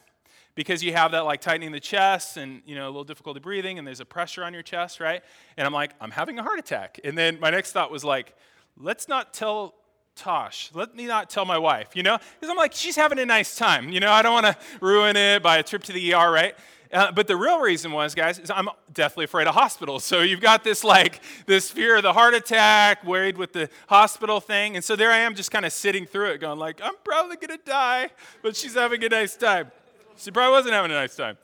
because 0.55 0.85
you 0.85 0.93
have 0.93 1.11
that 1.11 1.25
like 1.25 1.41
tightening 1.41 1.73
the 1.73 1.81
chest 1.81 2.37
and 2.37 2.63
you 2.65 2.77
know 2.77 2.87
a 2.87 2.91
little 2.91 3.03
difficulty 3.03 3.41
breathing 3.41 3.77
and 3.77 3.85
there's 3.85 3.99
a 3.99 4.05
pressure 4.05 4.45
on 4.45 4.53
your 4.53 4.63
chest 4.63 4.99
right 4.99 5.23
and 5.57 5.67
i'm 5.67 5.73
like 5.73 5.93
i'm 6.01 6.11
having 6.11 6.37
a 6.41 6.43
heart 6.43 6.59
attack 6.59 6.99
and 7.05 7.17
then 7.17 7.39
my 7.39 7.49
next 7.49 7.71
thought 7.71 7.93
was 7.93 8.05
like 8.05 8.35
let's 8.77 9.07
not 9.07 9.33
tell 9.33 9.75
Tosh, 10.19 10.71
let 10.75 10.97
me 10.97 11.07
not 11.07 11.31
tell 11.31 11.45
my 11.45 11.59
wife, 11.59 11.95
you 11.95 12.03
know? 12.03 12.19
Because 12.19 12.51
I'm 12.51 12.57
like, 12.57 12.73
she's 12.75 12.97
having 12.97 13.21
a 13.21 13.25
nice 13.25 13.55
time, 13.55 13.89
you 13.89 14.01
know? 14.01 14.11
I 14.11 14.21
don't 14.21 14.33
want 14.33 14.47
to 14.47 14.57
ruin 14.81 15.17
it 15.17 15.45
by 15.45 15.59
a 15.59 15.63
trip 15.63 15.85
to 15.85 15.93
the 15.93 16.13
ER, 16.13 16.31
right? 16.33 16.57
Uh, 16.93 17.13
but 17.13 17.29
the 17.29 17.37
real 17.37 17.61
reason 17.61 17.93
was, 17.93 18.17
guys, 18.17 18.39
is 18.41 18.51
I'm 18.51 18.69
deathly 18.93 19.27
afraid 19.27 19.47
of 19.47 19.55
hospitals. 19.55 20.03
So 20.03 20.23
you've 20.23 20.41
got 20.41 20.65
this 20.65 20.83
like 20.83 21.21
this 21.47 21.71
fear 21.71 21.99
of 21.99 22.03
the 22.03 22.13
heart 22.13 22.35
attack, 22.35 23.05
worried 23.05 23.37
with 23.37 23.53
the 23.53 23.71
hospital 23.89 24.41
thing, 24.41 24.75
and 24.75 24.85
so 24.85 24.97
there 24.97 25.13
I 25.13 25.19
am, 25.19 25.37
just 25.37 25.53
kind 25.53 25.65
of 25.65 25.73
sitting 25.73 26.05
through 26.05 26.33
it, 26.33 26.41
going 26.41 26.59
like, 26.59 26.81
I'm 26.83 26.95
probably 27.05 27.37
gonna 27.37 27.59
die, 27.65 28.11
but 28.43 28.57
she's 28.57 28.75
having 28.75 29.05
a 29.05 29.09
nice 29.09 29.37
time. 29.37 29.71
She 30.17 30.33
probably 30.33 30.53
wasn't 30.53 30.75
having 30.75 30.91
a 30.91 30.95
nice 30.95 31.15
time. 31.15 31.39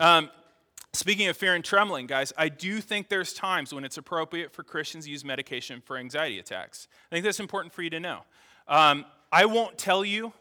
Um, 0.00 0.30
Speaking 0.92 1.28
of 1.28 1.36
fear 1.36 1.54
and 1.54 1.64
trembling, 1.64 2.06
guys, 2.06 2.32
I 2.36 2.48
do 2.48 2.80
think 2.80 3.08
there's 3.08 3.32
times 3.32 3.72
when 3.72 3.84
it's 3.84 3.96
appropriate 3.96 4.52
for 4.52 4.64
Christians 4.64 5.04
to 5.04 5.10
use 5.10 5.24
medication 5.24 5.80
for 5.84 5.96
anxiety 5.96 6.40
attacks. 6.40 6.88
I 7.10 7.14
think 7.14 7.24
that's 7.24 7.38
important 7.38 7.72
for 7.72 7.82
you 7.82 7.90
to 7.90 8.00
know. 8.00 8.22
Um, 8.66 9.04
I 9.30 9.44
won't 9.44 9.78
tell 9.78 10.04
you 10.04 10.32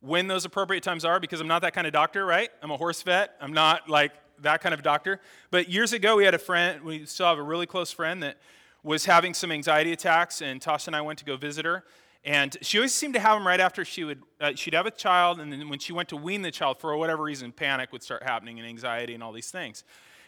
when 0.00 0.26
those 0.26 0.44
appropriate 0.44 0.82
times 0.82 1.04
are 1.04 1.20
because 1.20 1.40
I'm 1.40 1.46
not 1.46 1.62
that 1.62 1.72
kind 1.72 1.86
of 1.86 1.92
doctor, 1.92 2.26
right? 2.26 2.50
I'm 2.62 2.72
a 2.72 2.76
horse 2.76 3.00
vet. 3.02 3.36
I'm 3.40 3.52
not 3.52 3.88
like 3.88 4.12
that 4.40 4.60
kind 4.60 4.74
of 4.74 4.82
doctor. 4.82 5.20
But 5.52 5.68
years 5.68 5.92
ago, 5.92 6.16
we 6.16 6.24
had 6.24 6.34
a 6.34 6.38
friend, 6.38 6.82
we 6.82 7.06
still 7.06 7.26
have 7.26 7.38
a 7.38 7.42
really 7.42 7.66
close 7.66 7.92
friend 7.92 8.22
that 8.24 8.38
was 8.82 9.04
having 9.04 9.32
some 9.32 9.52
anxiety 9.52 9.92
attacks, 9.92 10.42
and 10.42 10.60
Tasha 10.60 10.88
and 10.88 10.96
I 10.96 11.00
went 11.00 11.20
to 11.20 11.24
go 11.24 11.36
visit 11.36 11.64
her. 11.64 11.84
And 12.24 12.56
she 12.62 12.78
always 12.78 12.94
seemed 12.94 13.14
to 13.14 13.20
have 13.20 13.36
them 13.36 13.46
right 13.46 13.58
after 13.58 13.84
she 13.84 14.04
would, 14.04 14.22
uh, 14.40 14.52
she'd 14.54 14.74
have 14.74 14.86
a 14.86 14.92
child, 14.92 15.40
and 15.40 15.52
then 15.52 15.68
when 15.68 15.80
she 15.80 15.92
went 15.92 16.08
to 16.10 16.16
wean 16.16 16.42
the 16.42 16.52
child, 16.52 16.78
for 16.78 16.96
whatever 16.96 17.24
reason, 17.24 17.50
panic 17.50 17.90
would 17.92 18.02
start 18.02 18.22
happening 18.22 18.60
and 18.60 18.68
anxiety 18.68 19.14
and 19.14 19.22
all 19.22 19.32
these 19.32 19.50
things. 19.50 19.82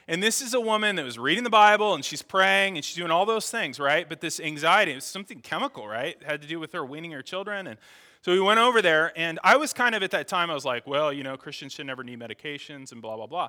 And 0.09 0.23
this 0.23 0.43
is 0.43 0.55
a 0.55 0.61
woman 0.61 0.97
that 0.97 1.05
was 1.05 1.19
reading 1.19 1.45
the 1.45 1.51
Bible 1.51 1.95
and 1.95 2.05
she's 2.05 2.21
praying 2.21 2.77
and 2.77 2.85
she's 2.85 2.97
doing 2.97 3.11
all 3.11 3.25
those 3.25 3.51
things, 3.51 3.81
right? 3.81 4.07
But 4.07 4.21
this 4.21 4.39
anxiety, 4.39 4.93
it's 4.93 5.07
something 5.07 5.41
chemical, 5.41 5.89
right? 5.89 6.17
It 6.21 6.25
had 6.25 6.43
to 6.43 6.49
do 6.49 6.61
with 6.61 6.73
her 6.73 6.85
weaning 6.85 7.13
her 7.13 7.23
children. 7.23 7.67
And 7.67 7.79
so 8.21 8.33
we 8.33 8.41
went 8.41 8.59
over 8.59 8.81
there, 8.81 9.13
and 9.17 9.39
I 9.45 9.57
was 9.59 9.75
kind 9.75 9.95
of 9.95 10.03
at 10.03 10.11
that 10.13 10.29
time, 10.29 10.51
I 10.51 10.55
was 10.55 10.65
like, 10.65 10.87
well, 10.87 11.13
you 11.13 11.23
know, 11.23 11.37
Christians 11.37 11.75
should 11.75 11.87
never 11.87 12.03
need 12.03 12.19
medications 12.19 12.91
and 12.91 13.03
blah, 13.03 13.17
blah, 13.17 13.27
blah. 13.27 13.49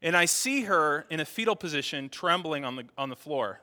And 0.00 0.16
I 0.16 0.24
see 0.24 0.62
her 0.62 1.06
in 1.10 1.20
a 1.20 1.24
fetal 1.24 1.54
position, 1.54 2.08
trembling 2.08 2.64
on 2.64 2.76
the, 2.76 2.84
on 2.96 3.10
the 3.10 3.16
floor. 3.16 3.60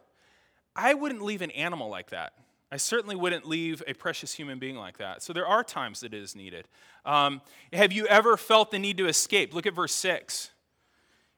I 0.76 0.94
wouldn't 0.94 1.22
leave 1.22 1.42
an 1.42 1.52
animal 1.52 1.90
like 1.90 2.12
that. 2.12 2.34
I 2.72 2.78
certainly 2.78 3.16
wouldn't 3.16 3.46
leave 3.46 3.84
a 3.86 3.94
precious 3.94 4.34
human 4.34 4.58
being 4.58 4.78
like 4.78 4.98
that. 5.00 5.22
So 5.22 5.34
there 5.34 5.46
are 5.46 5.64
times 5.64 6.00
that 6.00 6.14
it 6.14 6.22
is 6.22 6.36
needed. 6.36 6.68
Um, 7.06 7.42
have 7.74 7.92
you 7.92 8.08
ever 8.08 8.38
felt 8.38 8.72
the 8.72 8.80
need 8.80 8.98
to 8.98 9.08
escape? 9.08 9.54
Look 9.54 9.66
at 9.66 9.74
verse 9.74 9.94
6. 9.94 10.52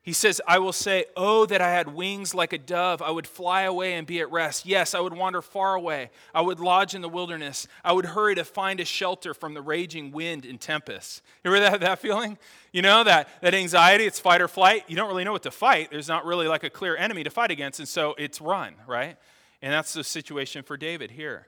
He 0.03 0.11
says, 0.11 0.41
I 0.45 0.59
will 0.59 0.73
say, 0.73 1.05
Oh, 1.15 1.45
that 1.45 1.61
I 1.61 1.71
had 1.71 1.95
wings 1.95 2.35
like 2.35 2.51
a 2.51 2.57
dove. 2.57 3.01
I 3.01 3.09
would 3.09 3.25
fly 3.25 3.61
away 3.61 3.93
and 3.93 4.05
be 4.05 4.19
at 4.19 4.29
rest. 4.29 4.65
Yes, 4.65 4.93
I 4.93 4.99
would 4.99 5.13
wander 5.13 5.41
far 5.41 5.75
away. 5.75 6.11
I 6.35 6.41
would 6.41 6.59
lodge 6.59 6.93
in 6.93 7.01
the 7.01 7.07
wilderness. 7.07 7.67
I 7.85 7.93
would 7.93 8.07
hurry 8.07 8.35
to 8.35 8.43
find 8.43 8.81
a 8.81 8.85
shelter 8.85 9.33
from 9.33 9.53
the 9.53 9.61
raging 9.61 10.11
wind 10.11 10.45
and 10.45 10.59
tempest. 10.59 11.21
You 11.43 11.55
ever 11.55 11.59
that, 11.61 11.79
that 11.79 11.99
feeling? 11.99 12.37
You 12.73 12.81
know, 12.81 13.05
that, 13.05 13.29
that 13.41 13.53
anxiety, 13.53 14.05
it's 14.05 14.19
fight 14.19 14.41
or 14.41 14.49
flight. 14.49 14.83
You 14.89 14.97
don't 14.97 15.07
really 15.07 15.23
know 15.23 15.31
what 15.31 15.43
to 15.43 15.51
fight. 15.51 15.89
There's 15.89 16.09
not 16.09 16.25
really 16.25 16.49
like 16.49 16.65
a 16.65 16.69
clear 16.69 16.97
enemy 16.97 17.23
to 17.23 17.29
fight 17.29 17.49
against, 17.49 17.79
and 17.79 17.87
so 17.87 18.13
it's 18.17 18.41
run, 18.41 18.75
right? 18.85 19.17
And 19.63 19.71
that's 19.71 19.93
the 19.93 20.03
situation 20.03 20.61
for 20.61 20.75
David 20.75 21.11
here. 21.11 21.47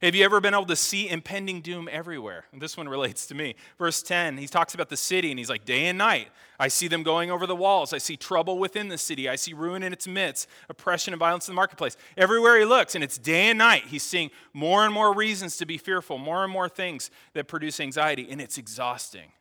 Have 0.00 0.14
you 0.14 0.24
ever 0.24 0.40
been 0.40 0.54
able 0.54 0.66
to 0.66 0.76
see 0.76 1.10
impending 1.10 1.60
doom 1.60 1.88
everywhere? 1.90 2.44
This 2.52 2.76
one 2.76 2.88
relates 2.88 3.26
to 3.26 3.34
me. 3.34 3.56
Verse 3.76 4.02
10, 4.02 4.38
he 4.38 4.46
talks 4.46 4.72
about 4.72 4.88
the 4.88 4.96
city 4.96 5.30
and 5.30 5.38
he's 5.38 5.50
like, 5.50 5.64
Day 5.64 5.86
and 5.86 5.98
night, 5.98 6.28
I 6.60 6.68
see 6.68 6.86
them 6.86 7.02
going 7.02 7.28
over 7.28 7.48
the 7.48 7.56
walls. 7.56 7.92
I 7.92 7.98
see 7.98 8.16
trouble 8.16 8.60
within 8.60 8.88
the 8.88 8.96
city. 8.96 9.28
I 9.28 9.34
see 9.34 9.52
ruin 9.52 9.82
in 9.82 9.92
its 9.92 10.06
midst, 10.06 10.48
oppression 10.68 11.12
and 11.12 11.18
violence 11.18 11.48
in 11.48 11.52
the 11.52 11.56
marketplace. 11.56 11.96
Everywhere 12.16 12.56
he 12.56 12.64
looks, 12.64 12.94
and 12.94 13.02
it's 13.02 13.18
day 13.18 13.50
and 13.50 13.58
night, 13.58 13.82
he's 13.88 14.04
seeing 14.04 14.30
more 14.54 14.84
and 14.84 14.94
more 14.94 15.12
reasons 15.12 15.56
to 15.56 15.66
be 15.66 15.76
fearful, 15.76 16.18
more 16.18 16.44
and 16.44 16.52
more 16.52 16.68
things 16.68 17.10
that 17.34 17.48
produce 17.48 17.80
anxiety, 17.80 18.28
and 18.30 18.40
it's 18.40 18.58
exhausting. 18.58 19.32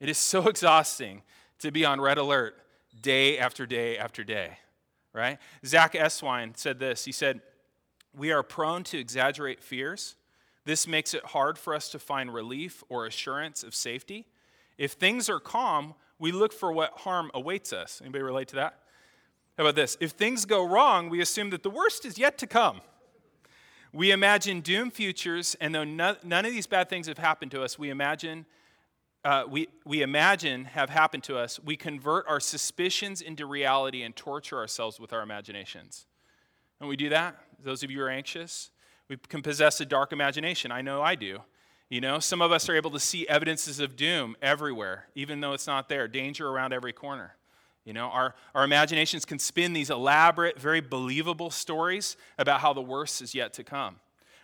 It 0.00 0.08
is 0.08 0.16
so 0.16 0.48
exhausting 0.48 1.22
to 1.58 1.70
be 1.70 1.84
on 1.84 2.00
red 2.00 2.16
alert 2.16 2.56
day 3.02 3.38
after 3.38 3.66
day 3.66 3.98
after 3.98 4.24
day 4.24 4.56
right? 5.14 5.38
Zach 5.64 5.94
Eswine 5.94 6.56
said 6.56 6.78
this. 6.78 7.06
He 7.06 7.12
said, 7.12 7.40
We 8.14 8.32
are 8.32 8.42
prone 8.42 8.82
to 8.84 8.98
exaggerate 8.98 9.62
fears. 9.62 10.16
This 10.66 10.86
makes 10.86 11.14
it 11.14 11.24
hard 11.26 11.56
for 11.58 11.74
us 11.74 11.88
to 11.90 11.98
find 11.98 12.32
relief 12.32 12.82
or 12.88 13.06
assurance 13.06 13.62
of 13.62 13.74
safety. 13.74 14.26
If 14.76 14.92
things 14.92 15.28
are 15.30 15.38
calm, 15.38 15.94
we 16.18 16.32
look 16.32 16.52
for 16.52 16.72
what 16.72 16.98
harm 17.00 17.30
awaits 17.32 17.72
us. 17.72 18.00
Anybody 18.02 18.24
relate 18.24 18.48
to 18.48 18.56
that? 18.56 18.80
How 19.56 19.64
about 19.64 19.76
this? 19.76 19.96
If 20.00 20.12
things 20.12 20.44
go 20.46 20.66
wrong, 20.66 21.08
we 21.08 21.20
assume 21.20 21.50
that 21.50 21.62
the 21.62 21.70
worst 21.70 22.04
is 22.04 22.18
yet 22.18 22.38
to 22.38 22.46
come. 22.46 22.80
We 23.92 24.10
imagine 24.10 24.60
doom 24.60 24.90
futures, 24.90 25.54
and 25.60 25.72
though 25.72 25.84
none 25.84 26.16
of 26.44 26.52
these 26.52 26.66
bad 26.66 26.88
things 26.88 27.06
have 27.06 27.18
happened 27.18 27.52
to 27.52 27.62
us, 27.62 27.78
we 27.78 27.90
imagine 27.90 28.46
uh, 29.24 29.44
we, 29.48 29.68
we 29.84 30.02
imagine 30.02 30.66
have 30.66 30.90
happened 30.90 31.22
to 31.24 31.38
us, 31.38 31.58
we 31.58 31.76
convert 31.76 32.26
our 32.28 32.40
suspicions 32.40 33.20
into 33.20 33.46
reality 33.46 34.02
and 34.02 34.14
torture 34.14 34.58
ourselves 34.58 35.00
with 35.00 35.12
our 35.12 35.22
imaginations. 35.22 36.06
And 36.80 36.88
we 36.88 36.96
do 36.96 37.08
that? 37.08 37.36
Those 37.62 37.82
of 37.82 37.90
you 37.90 37.98
who 37.98 38.04
are 38.04 38.10
anxious, 38.10 38.70
we 39.08 39.16
can 39.16 39.40
possess 39.40 39.80
a 39.80 39.86
dark 39.86 40.12
imagination. 40.12 40.70
I 40.70 40.82
know 40.82 41.02
I 41.02 41.14
do. 41.14 41.38
You 41.88 42.00
know, 42.00 42.18
some 42.18 42.42
of 42.42 42.52
us 42.52 42.68
are 42.68 42.74
able 42.74 42.90
to 42.90 43.00
see 43.00 43.26
evidences 43.28 43.78
of 43.80 43.96
doom 43.96 44.36
everywhere, 44.42 45.06
even 45.14 45.40
though 45.40 45.52
it's 45.52 45.66
not 45.66 45.88
there, 45.88 46.08
danger 46.08 46.48
around 46.48 46.72
every 46.72 46.92
corner. 46.92 47.36
You 47.84 47.92
know, 47.92 48.06
our, 48.06 48.34
our 48.54 48.64
imaginations 48.64 49.24
can 49.24 49.38
spin 49.38 49.74
these 49.74 49.90
elaborate, 49.90 50.58
very 50.58 50.80
believable 50.80 51.50
stories 51.50 52.16
about 52.38 52.60
how 52.60 52.72
the 52.72 52.80
worst 52.80 53.20
is 53.20 53.34
yet 53.34 53.52
to 53.54 53.64
come. 53.64 53.96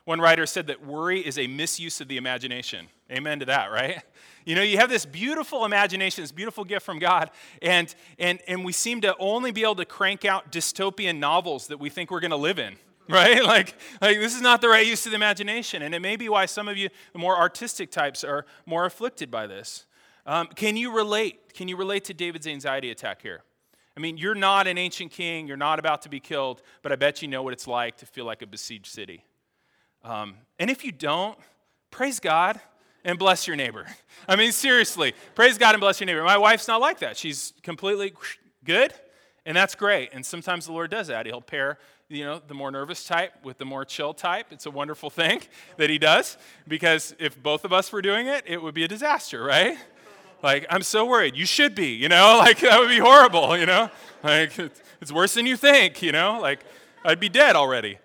One 0.05 0.21
writer 0.21 0.47
said 0.47 0.67
that 0.69 0.85
worry 0.85 1.21
is 1.21 1.39
a 1.39 1.47
misuse 1.47 2.01
of 2.01 2.09
the 2.09 2.17
imagination. 2.17 2.89
Amen 3.11 3.41
to 3.41 3.47
that, 3.47 3.71
right? 3.71 4.03
You 4.47 4.55
know, 4.55 4.63
you 4.63 4.79
have 4.79 4.89
this 4.89 5.05
beautiful 5.05 5.67
imagination, 5.67 6.25
this 6.25 6.33
beautiful 6.33 6.65
gift 6.65 6.85
from 6.85 6.99
God, 6.99 7.31
and, 7.61 7.95
and, 8.19 8.41
and 8.49 8.65
we 8.65 8.73
seem 8.73 9.03
to 9.03 9.15
only 9.19 9.53
be 9.53 9.63
able 9.63 9.75
to 9.77 9.85
crank 9.85 10.25
out 10.25 10.51
dystopian 10.51 11.19
novels 11.19 11.67
that 11.67 11.79
we 11.79 11.91
think 11.91 12.11
we're 12.11 12.21
going 12.21 12.31
to 12.31 12.39
live 12.39 12.59
in, 12.59 12.77
right? 13.09 13.45
Like, 13.45 13.75
like 14.01 14.19
this 14.19 14.35
is 14.35 14.41
not 14.41 14.63
the 14.63 14.71
right 14.71 14.87
use 14.87 15.05
of 15.05 15.13
the 15.13 15.17
imagination. 15.17 15.83
And 15.83 15.95
it 15.95 16.01
may 16.01 16.17
be 16.17 16.31
why 16.31 16.47
some 16.47 16.69
of 16.69 16.79
you, 16.79 16.89
the 17.13 17.19
more 17.19 17.37
artistic 17.37 17.91
types, 17.91 18.25
are 18.25 18.47
more 18.65 18.87
afflicted 18.87 19.31
by 19.31 19.47
this. 19.47 19.85
Um, 20.25 20.47
can 20.47 20.75
you 20.75 20.91
relate? 20.91 21.53
Can 21.53 21.69
you 21.69 21.77
relate 21.77 22.05
to 22.05 22.15
David's 22.15 22.47
anxiety 22.47 22.91
attack 22.91 23.21
here? 23.21 23.43
I 23.97 24.01
mean, 24.01 24.17
you're 24.17 24.35
not 24.35 24.67
an 24.67 24.79
ancient 24.79 25.11
king, 25.11 25.47
you're 25.47 25.59
not 25.59 25.79
about 25.79 26.03
to 26.03 26.09
be 26.09 26.19
killed, 26.19 26.63
but 26.81 26.93
I 26.93 26.97
bet 26.97 27.21
you 27.21 27.29
know 27.29 27.43
what 27.43 27.53
it's 27.53 27.67
like 27.67 27.99
to 27.99 28.07
feel 28.07 28.25
like 28.25 28.41
a 28.41 28.47
besieged 28.47 28.87
city. 28.87 29.25
Um, 30.05 30.35
and 30.59 30.71
if 30.71 30.85
you 30.85 30.93
don't, 30.93 31.39
praise 31.91 32.21
God 32.21 32.61
and 33.05 33.19
bless 33.19 33.47
your 33.47 33.57
neighbor. 33.57 33.87
I 34.29 34.37
mean, 34.37 34.53
seriously, 34.53 35.15
praise 35.35 35.59
God 35.59 35.75
and 35.75 35.81
bless 35.81 36.01
your 36.01 36.07
neighbor. 36.07 36.23
My 36.23 36.39
wife's 36.39 36.69
not 36.69 36.81
like 36.81 37.01
that. 37.01 37.17
She's 37.17 37.53
completely 37.63 38.13
good, 38.65 38.93
and 39.47 39.57
that's 39.57 39.75
great. 39.75 40.11
And 40.13 40.25
sometimes 40.25 40.67
the 40.67 40.73
Lord 40.73 40.91
does 40.91 41.09
that. 41.09 41.27
He'll 41.27 41.41
pair, 41.41 41.79
you 42.09 42.25
know, 42.25 42.41
the 42.47 42.55
more 42.55 42.71
nervous 42.71 43.05
type 43.05 43.33
with 43.45 43.59
the 43.59 43.65
more 43.65 43.85
chill 43.85 44.15
type. 44.15 44.47
It's 44.51 44.67
a 44.67 44.71
wonderful 44.71 45.11
thing 45.11 45.43
that 45.77 45.91
He 45.91 45.99
does, 45.99 46.37
because 46.69 47.15
if 47.19 47.41
both 47.43 47.65
of 47.65 47.73
us 47.73 47.93
were 47.93 48.03
doing 48.03 48.27
it, 48.27 48.45
it 48.47 48.63
would 48.63 48.75
be 48.75 48.85
a 48.85 48.89
disaster, 48.89 49.43
right? 49.43 49.77
Like, 50.43 50.67
I'm 50.71 50.83
so 50.83 51.05
worried. 51.05 51.37
You 51.37 51.45
should 51.45 51.75
be, 51.75 51.89
you 51.89 52.09
know? 52.09 52.39
Like, 52.41 52.61
that 52.61 52.79
would 52.79 52.89
be 52.89 52.99
horrible, 52.99 53.59
you 53.59 53.67
know? 53.67 53.91
Like, 54.23 54.59
it's 55.01 55.13
worse 55.13 55.35
than 55.35 55.47
you 55.47 55.57
think, 55.57 56.03
you 56.03 56.13
know? 56.13 56.39
Like, 56.41 56.61
I'd 57.05 57.21
be 57.21 57.29
dead 57.29 57.57
already. 57.57 57.99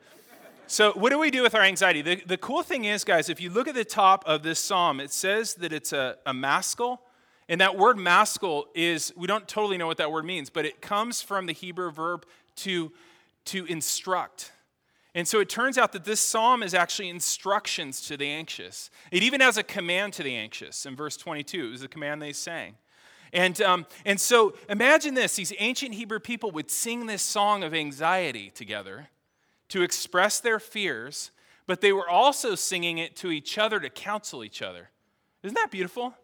So, 0.68 0.94
what 0.94 1.12
do 1.12 1.20
we 1.20 1.30
do 1.30 1.44
with 1.44 1.54
our 1.54 1.62
anxiety? 1.62 2.02
The, 2.02 2.16
the 2.26 2.38
cool 2.38 2.64
thing 2.64 2.86
is, 2.86 3.04
guys, 3.04 3.30
if 3.30 3.40
you 3.40 3.52
look 3.52 3.68
at 3.68 3.76
the 3.76 3.86
top 3.86 4.24
of 4.26 4.42
this 4.42 4.60
psalm, 4.60 5.00
it 5.00 5.12
says 5.12 5.54
that 5.56 5.72
it's 5.72 5.94
a, 5.94 6.18
a 6.26 6.34
maskil. 6.34 7.02
And 7.48 7.62
that 7.62 7.78
word 7.78 7.98
maskil 7.98 8.66
is, 8.74 9.14
we 9.16 9.28
don't 9.28 9.48
totally 9.48 9.78
know 9.78 9.86
what 9.86 9.98
that 9.98 10.12
word 10.12 10.26
means, 10.26 10.50
but 10.50 10.66
it 10.66 10.82
comes 10.82 11.22
from 11.22 11.46
the 11.46 11.54
Hebrew 11.54 11.92
verb 11.92 12.26
to, 12.58 12.92
to 13.46 13.66
instruct. 13.66 14.52
And 15.14 15.28
so 15.28 15.40
it 15.40 15.48
turns 15.48 15.78
out 15.78 15.92
that 15.92 16.04
this 16.04 16.20
psalm 16.20 16.64
is 16.64 16.74
actually 16.74 17.10
instructions 17.10 18.02
to 18.08 18.18
the 18.18 18.28
anxious. 18.28 18.90
It 19.12 19.22
even 19.22 19.42
has 19.42 19.58
a 19.58 19.64
command 19.64 20.14
to 20.14 20.24
the 20.24 20.36
anxious 20.36 20.86
in 20.88 20.96
verse 20.96 21.16
22. 21.16 21.68
It 21.68 21.70
was 21.70 21.82
the 21.82 21.88
command 21.88 22.22
they 22.22 22.34
sang. 22.34 22.76
And, 23.32 23.62
um, 23.62 23.86
and 24.06 24.20
so 24.20 24.56
imagine 24.68 25.14
this 25.14 25.36
these 25.36 25.54
ancient 25.60 25.94
Hebrew 25.94 26.20
people 26.20 26.50
would 26.52 26.72
sing 26.72 27.06
this 27.06 27.22
song 27.22 27.64
of 27.64 27.74
anxiety 27.74 28.50
together 28.50 29.10
to 29.76 29.82
express 29.82 30.40
their 30.40 30.58
fears, 30.58 31.32
but 31.68 31.82
they 31.82 31.92
were 31.92 32.08
also 32.08 32.56
singing 32.56 32.98
it 32.98 33.14
to 33.18 33.30
each 33.30 33.58
other 33.58 33.78
to 33.78 33.90
counsel 33.90 34.42
each 34.42 34.62
other. 34.62 34.90
Isn't 35.44 35.56
that 35.56 35.70
beautiful? 35.70 36.16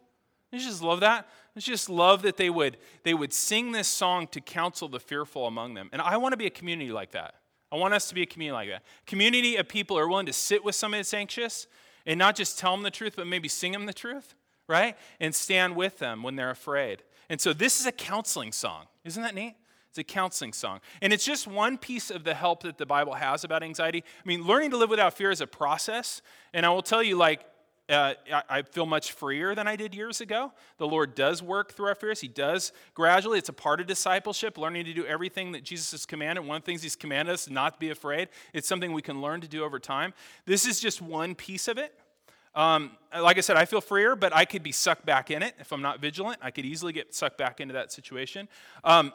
I 0.54 0.56
just 0.56 0.82
love 0.82 1.00
that. 1.00 1.28
I 1.54 1.60
just 1.60 1.90
love 1.90 2.22
that 2.22 2.38
they 2.38 2.48
would, 2.48 2.78
they 3.02 3.12
would 3.12 3.30
sing 3.30 3.72
this 3.72 3.88
song 3.88 4.26
to 4.28 4.40
counsel 4.40 4.88
the 4.88 4.98
fearful 4.98 5.46
among 5.46 5.74
them. 5.74 5.90
And 5.92 6.00
I 6.00 6.16
want 6.16 6.32
to 6.32 6.38
be 6.38 6.46
a 6.46 6.50
community 6.50 6.92
like 6.92 7.10
that. 7.10 7.34
I 7.70 7.76
want 7.76 7.92
us 7.92 8.08
to 8.08 8.14
be 8.14 8.22
a 8.22 8.26
community 8.26 8.54
like 8.54 8.68
that. 8.70 8.84
Community 9.06 9.56
of 9.56 9.68
people 9.68 9.98
are 9.98 10.08
willing 10.08 10.24
to 10.24 10.32
sit 10.32 10.64
with 10.64 10.74
somebody 10.74 11.00
that's 11.00 11.12
anxious 11.12 11.66
and 12.06 12.18
not 12.18 12.34
just 12.34 12.58
tell 12.58 12.72
them 12.72 12.82
the 12.82 12.90
truth, 12.90 13.16
but 13.16 13.26
maybe 13.26 13.48
sing 13.48 13.72
them 13.72 13.84
the 13.84 13.92
truth, 13.92 14.34
right? 14.66 14.96
And 15.20 15.34
stand 15.34 15.76
with 15.76 15.98
them 15.98 16.22
when 16.22 16.36
they're 16.36 16.48
afraid. 16.48 17.02
And 17.28 17.38
so 17.38 17.52
this 17.52 17.80
is 17.80 17.84
a 17.84 17.92
counseling 17.92 18.52
song. 18.52 18.86
Isn't 19.04 19.22
that 19.22 19.34
neat? 19.34 19.56
It's 19.92 19.98
a 19.98 20.04
counseling 20.04 20.54
song. 20.54 20.80
And 21.02 21.12
it's 21.12 21.22
just 21.22 21.46
one 21.46 21.76
piece 21.76 22.10
of 22.10 22.24
the 22.24 22.32
help 22.32 22.62
that 22.62 22.78
the 22.78 22.86
Bible 22.86 23.12
has 23.12 23.44
about 23.44 23.62
anxiety. 23.62 24.02
I 24.24 24.26
mean, 24.26 24.42
learning 24.42 24.70
to 24.70 24.78
live 24.78 24.88
without 24.88 25.12
fear 25.12 25.30
is 25.30 25.42
a 25.42 25.46
process. 25.46 26.22
And 26.54 26.64
I 26.64 26.70
will 26.70 26.80
tell 26.80 27.02
you, 27.02 27.14
like, 27.14 27.44
uh, 27.90 28.14
I 28.48 28.62
feel 28.62 28.86
much 28.86 29.12
freer 29.12 29.54
than 29.54 29.68
I 29.68 29.76
did 29.76 29.94
years 29.94 30.22
ago. 30.22 30.54
The 30.78 30.86
Lord 30.86 31.14
does 31.14 31.42
work 31.42 31.74
through 31.74 31.88
our 31.88 31.94
fears. 31.94 32.22
He 32.22 32.28
does 32.28 32.72
gradually. 32.94 33.36
It's 33.38 33.50
a 33.50 33.52
part 33.52 33.82
of 33.82 33.86
discipleship, 33.86 34.56
learning 34.56 34.86
to 34.86 34.94
do 34.94 35.04
everything 35.04 35.52
that 35.52 35.62
Jesus 35.62 35.90
has 35.90 36.06
commanded. 36.06 36.46
One 36.46 36.56
of 36.56 36.62
the 36.62 36.66
things 36.66 36.82
He's 36.82 36.96
commanded 36.96 37.34
us 37.34 37.50
not 37.50 37.74
to 37.74 37.78
be 37.78 37.90
afraid. 37.90 38.30
It's 38.54 38.66
something 38.66 38.94
we 38.94 39.02
can 39.02 39.20
learn 39.20 39.42
to 39.42 39.48
do 39.48 39.62
over 39.62 39.78
time. 39.78 40.14
This 40.46 40.66
is 40.66 40.80
just 40.80 41.02
one 41.02 41.34
piece 41.34 41.68
of 41.68 41.76
it. 41.76 41.92
Um, 42.54 42.92
like 43.18 43.36
I 43.36 43.42
said, 43.42 43.58
I 43.58 43.66
feel 43.66 43.82
freer, 43.82 44.16
but 44.16 44.34
I 44.34 44.46
could 44.46 44.62
be 44.62 44.72
sucked 44.72 45.04
back 45.04 45.30
in 45.30 45.42
it 45.42 45.54
if 45.58 45.70
I'm 45.70 45.82
not 45.82 46.00
vigilant. 46.00 46.38
I 46.40 46.50
could 46.50 46.64
easily 46.64 46.94
get 46.94 47.14
sucked 47.14 47.36
back 47.36 47.60
into 47.60 47.74
that 47.74 47.92
situation. 47.92 48.48
Um, 48.84 49.12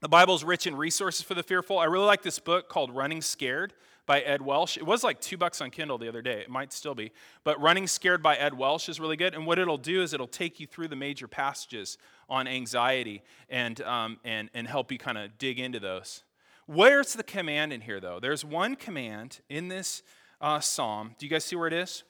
the 0.00 0.08
Bible's 0.08 0.44
rich 0.44 0.66
in 0.66 0.76
resources 0.76 1.22
for 1.22 1.34
the 1.34 1.42
fearful. 1.42 1.78
I 1.78 1.84
really 1.84 2.06
like 2.06 2.22
this 2.22 2.38
book 2.38 2.68
called 2.68 2.94
Running 2.94 3.22
Scared 3.22 3.72
by 4.06 4.20
Ed 4.20 4.42
Welch. 4.42 4.76
It 4.76 4.84
was 4.84 5.02
like 5.02 5.20
two 5.20 5.36
bucks 5.36 5.60
on 5.60 5.70
Kindle 5.70 5.98
the 5.98 6.08
other 6.08 6.22
day. 6.22 6.40
It 6.40 6.50
might 6.50 6.72
still 6.72 6.94
be. 6.94 7.12
But 7.42 7.60
Running 7.60 7.86
Scared 7.86 8.22
by 8.22 8.36
Ed 8.36 8.56
Welch 8.56 8.88
is 8.88 9.00
really 9.00 9.16
good. 9.16 9.34
And 9.34 9.46
what 9.46 9.58
it'll 9.58 9.78
do 9.78 10.02
is 10.02 10.12
it'll 10.12 10.26
take 10.26 10.60
you 10.60 10.66
through 10.66 10.88
the 10.88 10.96
major 10.96 11.26
passages 11.26 11.96
on 12.28 12.46
anxiety 12.46 13.22
and, 13.48 13.80
um, 13.82 14.18
and, 14.24 14.50
and 14.52 14.68
help 14.68 14.92
you 14.92 14.98
kind 14.98 15.16
of 15.16 15.38
dig 15.38 15.58
into 15.58 15.80
those. 15.80 16.22
Where's 16.66 17.14
the 17.14 17.22
command 17.22 17.72
in 17.72 17.80
here, 17.80 18.00
though? 18.00 18.20
There's 18.20 18.44
one 18.44 18.76
command 18.76 19.40
in 19.48 19.68
this 19.68 20.02
uh, 20.40 20.60
psalm. 20.60 21.14
Do 21.18 21.26
you 21.26 21.30
guys 21.30 21.44
see 21.44 21.56
where 21.56 21.66
it 21.66 21.72
is? 21.72 22.04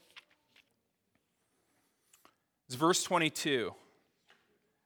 It's 2.66 2.76
verse 2.76 3.02
22. 3.04 3.72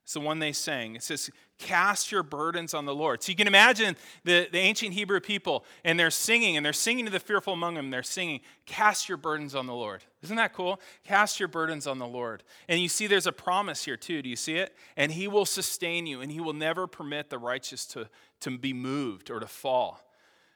It's 0.05 0.14
the 0.14 0.21
one 0.21 0.38
they 0.38 0.52
sang. 0.52 0.97
It 0.97 1.02
says, 1.02 1.31
Cast 1.59 2.12
your 2.12 2.23
burdens 2.23 2.73
on 2.73 2.85
the 2.85 2.95
Lord. 2.95 3.23
So 3.23 3.31
you 3.31 3.37
can 3.37 3.49
imagine 3.49 3.97
the, 4.23 4.49
the 4.50 4.59
ancient 4.59 4.93
Hebrew 4.95 5.19
people, 5.19 5.65
and 5.85 5.99
they're 5.99 6.11
singing, 6.11 6.57
and 6.57 6.65
they're 6.65 6.73
singing 6.73 7.05
to 7.07 7.11
the 7.11 7.19
fearful 7.19 7.53
among 7.53 7.75
them. 7.75 7.91
They're 7.91 8.05
singing, 8.05 8.41
Cast 8.65 9.09
your 9.09 9.19
burdens 9.19 9.57
on 9.57 9.67
the 9.67 9.75
Lord. 9.75 10.05
Isn't 10.23 10.37
that 10.37 10.53
cool? 10.53 10.81
Cast 11.05 11.41
your 11.41 11.49
burdens 11.49 11.88
on 11.88 11.99
the 11.99 12.07
Lord. 12.07 12.45
And 12.69 12.81
you 12.81 12.88
see 12.88 13.09
there's 13.09 13.27
a 13.27 13.33
promise 13.33 13.85
here, 13.85 13.97
too. 13.97 14.23
Do 14.23 14.29
you 14.29 14.37
see 14.37 14.57
it? 14.57 14.75
And 14.97 15.11
He 15.11 15.27
will 15.27 15.45
sustain 15.45 16.07
you, 16.07 16.21
and 16.21 16.31
He 16.31 16.41
will 16.41 16.53
never 16.53 16.87
permit 16.87 17.29
the 17.29 17.38
righteous 17.38 17.85
to, 17.87 18.09
to 18.41 18.57
be 18.57 18.73
moved 18.73 19.29
or 19.29 19.41
to 19.41 19.49
fall. 19.49 20.00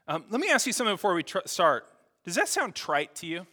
Um, 0.07 0.25
let 0.31 0.41
me 0.41 0.51
ask 0.51 0.67
you 0.67 0.73
something 0.73 0.95
before 0.95 1.15
we 1.15 1.25
tr- 1.25 1.39
start. 1.47 1.87
Does 2.25 2.37
that 2.37 2.49
sound 2.49 2.77
trite 2.77 3.15
to 3.17 3.27
you? 3.27 3.47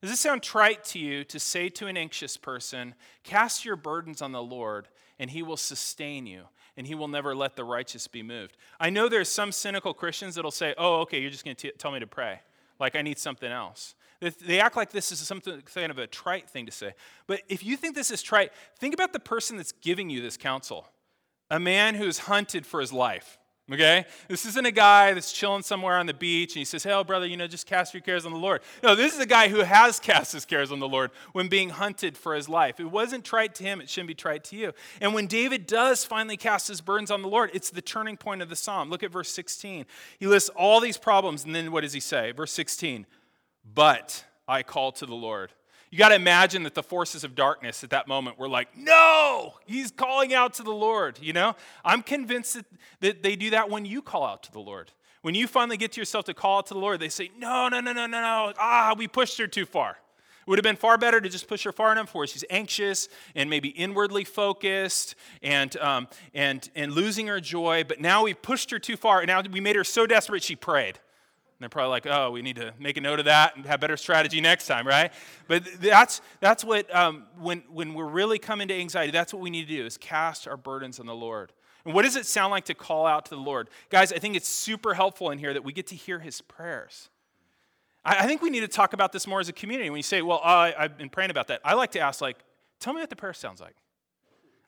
Does 0.00 0.10
it 0.10 0.16
sound 0.16 0.42
trite 0.42 0.84
to 0.86 0.98
you 0.98 1.24
to 1.24 1.40
say 1.40 1.68
to 1.70 1.86
an 1.86 1.96
anxious 1.96 2.36
person, 2.36 2.94
Cast 3.24 3.64
your 3.64 3.76
burdens 3.76 4.22
on 4.22 4.32
the 4.32 4.42
Lord, 4.42 4.88
and 5.18 5.30
he 5.30 5.42
will 5.42 5.56
sustain 5.56 6.26
you, 6.26 6.44
and 6.78 6.86
he 6.86 6.94
will 6.94 7.08
never 7.08 7.34
let 7.34 7.56
the 7.56 7.64
righteous 7.64 8.08
be 8.08 8.22
moved? 8.22 8.56
I 8.80 8.88
know 8.88 9.10
there's 9.10 9.28
some 9.28 9.52
cynical 9.52 9.92
Christians 9.92 10.36
that'll 10.36 10.50
say, 10.50 10.74
Oh, 10.78 11.00
okay, 11.00 11.20
you're 11.20 11.30
just 11.30 11.44
going 11.44 11.56
to 11.56 11.72
tell 11.72 11.90
me 11.90 12.00
to 12.00 12.06
pray. 12.06 12.40
Like 12.80 12.96
I 12.96 13.02
need 13.02 13.18
something 13.18 13.50
else. 13.50 13.94
They 14.20 14.60
act 14.60 14.76
like 14.76 14.90
this 14.90 15.12
is 15.12 15.18
something 15.18 15.60
kind 15.62 15.90
of 15.90 15.98
a 15.98 16.06
trite 16.06 16.48
thing 16.48 16.66
to 16.66 16.72
say. 16.72 16.94
But 17.26 17.42
if 17.48 17.62
you 17.62 17.76
think 17.76 17.94
this 17.94 18.10
is 18.10 18.22
trite, 18.22 18.52
think 18.78 18.94
about 18.94 19.12
the 19.12 19.20
person 19.20 19.56
that's 19.56 19.72
giving 19.72 20.08
you 20.08 20.22
this 20.22 20.36
counsel 20.36 20.86
a 21.50 21.58
man 21.58 21.94
who's 21.94 22.20
hunted 22.20 22.66
for 22.66 22.80
his 22.80 22.92
life 22.92 23.38
Okay? 23.70 24.06
This 24.28 24.46
isn't 24.46 24.64
a 24.64 24.72
guy 24.72 25.12
that's 25.12 25.30
chilling 25.30 25.62
somewhere 25.62 25.98
on 25.98 26.06
the 26.06 26.14
beach 26.14 26.54
and 26.54 26.60
he 26.60 26.64
says, 26.64 26.84
Hey, 26.84 27.02
brother, 27.02 27.26
you 27.26 27.36
know, 27.36 27.46
just 27.46 27.66
cast 27.66 27.92
your 27.92 28.00
cares 28.00 28.24
on 28.24 28.32
the 28.32 28.38
Lord. 28.38 28.62
No, 28.82 28.94
this 28.94 29.12
is 29.14 29.20
a 29.20 29.26
guy 29.26 29.48
who 29.48 29.60
has 29.60 30.00
cast 30.00 30.32
his 30.32 30.44
cares 30.44 30.72
on 30.72 30.80
the 30.80 30.88
Lord 30.88 31.10
when 31.32 31.48
being 31.48 31.70
hunted 31.70 32.16
for 32.16 32.34
his 32.34 32.48
life. 32.48 32.80
It 32.80 32.90
wasn't 32.90 33.24
trite 33.24 33.54
to 33.56 33.64
him, 33.64 33.80
it 33.80 33.90
shouldn't 33.90 34.08
be 34.08 34.14
trite 34.14 34.44
to 34.44 34.56
you. 34.56 34.72
And 35.00 35.12
when 35.12 35.26
David 35.26 35.66
does 35.66 36.04
finally 36.04 36.36
cast 36.36 36.68
his 36.68 36.80
burdens 36.80 37.10
on 37.10 37.20
the 37.22 37.28
Lord, 37.28 37.50
it's 37.52 37.70
the 37.70 37.82
turning 37.82 38.16
point 38.16 38.40
of 38.40 38.48
the 38.48 38.56
psalm. 38.56 38.88
Look 38.88 39.02
at 39.02 39.10
verse 39.10 39.30
16. 39.30 39.84
He 40.18 40.26
lists 40.26 40.48
all 40.50 40.80
these 40.80 40.96
problems, 40.96 41.44
and 41.44 41.54
then 41.54 41.70
what 41.70 41.82
does 41.82 41.92
he 41.92 42.00
say? 42.00 42.32
Verse 42.32 42.52
16, 42.52 43.06
But 43.74 44.24
I 44.46 44.62
call 44.62 44.92
to 44.92 45.06
the 45.06 45.14
Lord. 45.14 45.52
You 45.90 45.98
got 45.98 46.10
to 46.10 46.14
imagine 46.14 46.64
that 46.64 46.74
the 46.74 46.82
forces 46.82 47.24
of 47.24 47.34
darkness 47.34 47.82
at 47.82 47.90
that 47.90 48.08
moment 48.08 48.38
were 48.38 48.48
like, 48.48 48.76
no, 48.76 49.54
he's 49.64 49.90
calling 49.90 50.34
out 50.34 50.54
to 50.54 50.62
the 50.62 50.72
Lord. 50.72 51.18
You 51.20 51.32
know, 51.32 51.56
I'm 51.84 52.02
convinced 52.02 52.54
that, 52.54 52.66
that 53.00 53.22
they 53.22 53.36
do 53.36 53.50
that 53.50 53.70
when 53.70 53.84
you 53.84 54.02
call 54.02 54.26
out 54.26 54.42
to 54.44 54.52
the 54.52 54.60
Lord. 54.60 54.92
When 55.22 55.34
you 55.34 55.46
finally 55.46 55.76
get 55.76 55.92
to 55.92 56.00
yourself 56.00 56.26
to 56.26 56.34
call 56.34 56.58
out 56.58 56.66
to 56.66 56.74
the 56.74 56.80
Lord, 56.80 57.00
they 57.00 57.08
say, 57.08 57.30
no, 57.38 57.68
no, 57.68 57.80
no, 57.80 57.92
no, 57.92 58.06
no, 58.06 58.20
no. 58.20 58.52
Ah, 58.58 58.94
we 58.96 59.08
pushed 59.08 59.38
her 59.38 59.46
too 59.46 59.66
far. 59.66 59.92
It 59.92 60.50
would 60.50 60.58
have 60.58 60.64
been 60.64 60.76
far 60.76 60.96
better 60.96 61.20
to 61.20 61.28
just 61.28 61.48
push 61.48 61.64
her 61.64 61.72
far 61.72 61.92
enough 61.92 62.14
where 62.14 62.26
she's 62.26 62.44
anxious 62.48 63.08
and 63.34 63.50
maybe 63.50 63.68
inwardly 63.68 64.24
focused 64.24 65.14
and, 65.42 65.76
um, 65.78 66.08
and, 66.32 66.68
and 66.74 66.92
losing 66.92 67.26
her 67.26 67.40
joy. 67.40 67.84
But 67.86 68.00
now 68.00 68.24
we've 68.24 68.40
pushed 68.40 68.70
her 68.70 68.78
too 68.78 68.96
far. 68.96 69.20
And 69.20 69.28
now 69.28 69.42
we 69.42 69.60
made 69.60 69.76
her 69.76 69.84
so 69.84 70.06
desperate 70.06 70.42
she 70.42 70.56
prayed. 70.56 71.00
And 71.58 71.64
they're 71.64 71.70
probably 71.70 71.90
like, 71.90 72.06
oh, 72.06 72.30
we 72.30 72.40
need 72.40 72.54
to 72.54 72.72
make 72.78 72.96
a 72.96 73.00
note 73.00 73.18
of 73.18 73.24
that 73.24 73.56
and 73.56 73.66
have 73.66 73.80
better 73.80 73.96
strategy 73.96 74.40
next 74.40 74.68
time, 74.68 74.86
right? 74.86 75.12
But 75.48 75.64
that's, 75.80 76.20
that's 76.38 76.62
what, 76.62 76.94
um, 76.94 77.24
when, 77.36 77.64
when 77.68 77.94
we're 77.94 78.06
really 78.06 78.38
coming 78.38 78.68
to 78.68 78.74
anxiety, 78.74 79.10
that's 79.10 79.32
what 79.32 79.42
we 79.42 79.50
need 79.50 79.66
to 79.66 79.76
do 79.76 79.84
is 79.84 79.96
cast 79.96 80.46
our 80.46 80.56
burdens 80.56 81.00
on 81.00 81.06
the 81.06 81.16
Lord. 81.16 81.52
And 81.84 81.94
what 81.94 82.02
does 82.02 82.14
it 82.14 82.26
sound 82.26 82.52
like 82.52 82.66
to 82.66 82.74
call 82.74 83.06
out 83.06 83.24
to 83.24 83.30
the 83.30 83.40
Lord? 83.40 83.70
Guys, 83.90 84.12
I 84.12 84.18
think 84.18 84.36
it's 84.36 84.48
super 84.48 84.94
helpful 84.94 85.30
in 85.30 85.38
here 85.38 85.52
that 85.52 85.64
we 85.64 85.72
get 85.72 85.88
to 85.88 85.96
hear 85.96 86.20
his 86.20 86.40
prayers. 86.40 87.08
I, 88.04 88.18
I 88.18 88.26
think 88.28 88.40
we 88.40 88.50
need 88.50 88.60
to 88.60 88.68
talk 88.68 88.92
about 88.92 89.10
this 89.10 89.26
more 89.26 89.40
as 89.40 89.48
a 89.48 89.52
community. 89.52 89.90
When 89.90 89.98
you 89.98 90.04
say, 90.04 90.22
well, 90.22 90.40
I've 90.44 90.96
been 90.96 91.10
praying 91.10 91.30
about 91.32 91.48
that, 91.48 91.60
I 91.64 91.74
like 91.74 91.90
to 91.92 92.00
ask, 92.00 92.20
like, 92.20 92.38
tell 92.78 92.92
me 92.92 93.00
what 93.00 93.10
the 93.10 93.16
prayer 93.16 93.32
sounds 93.32 93.60
like. 93.60 93.74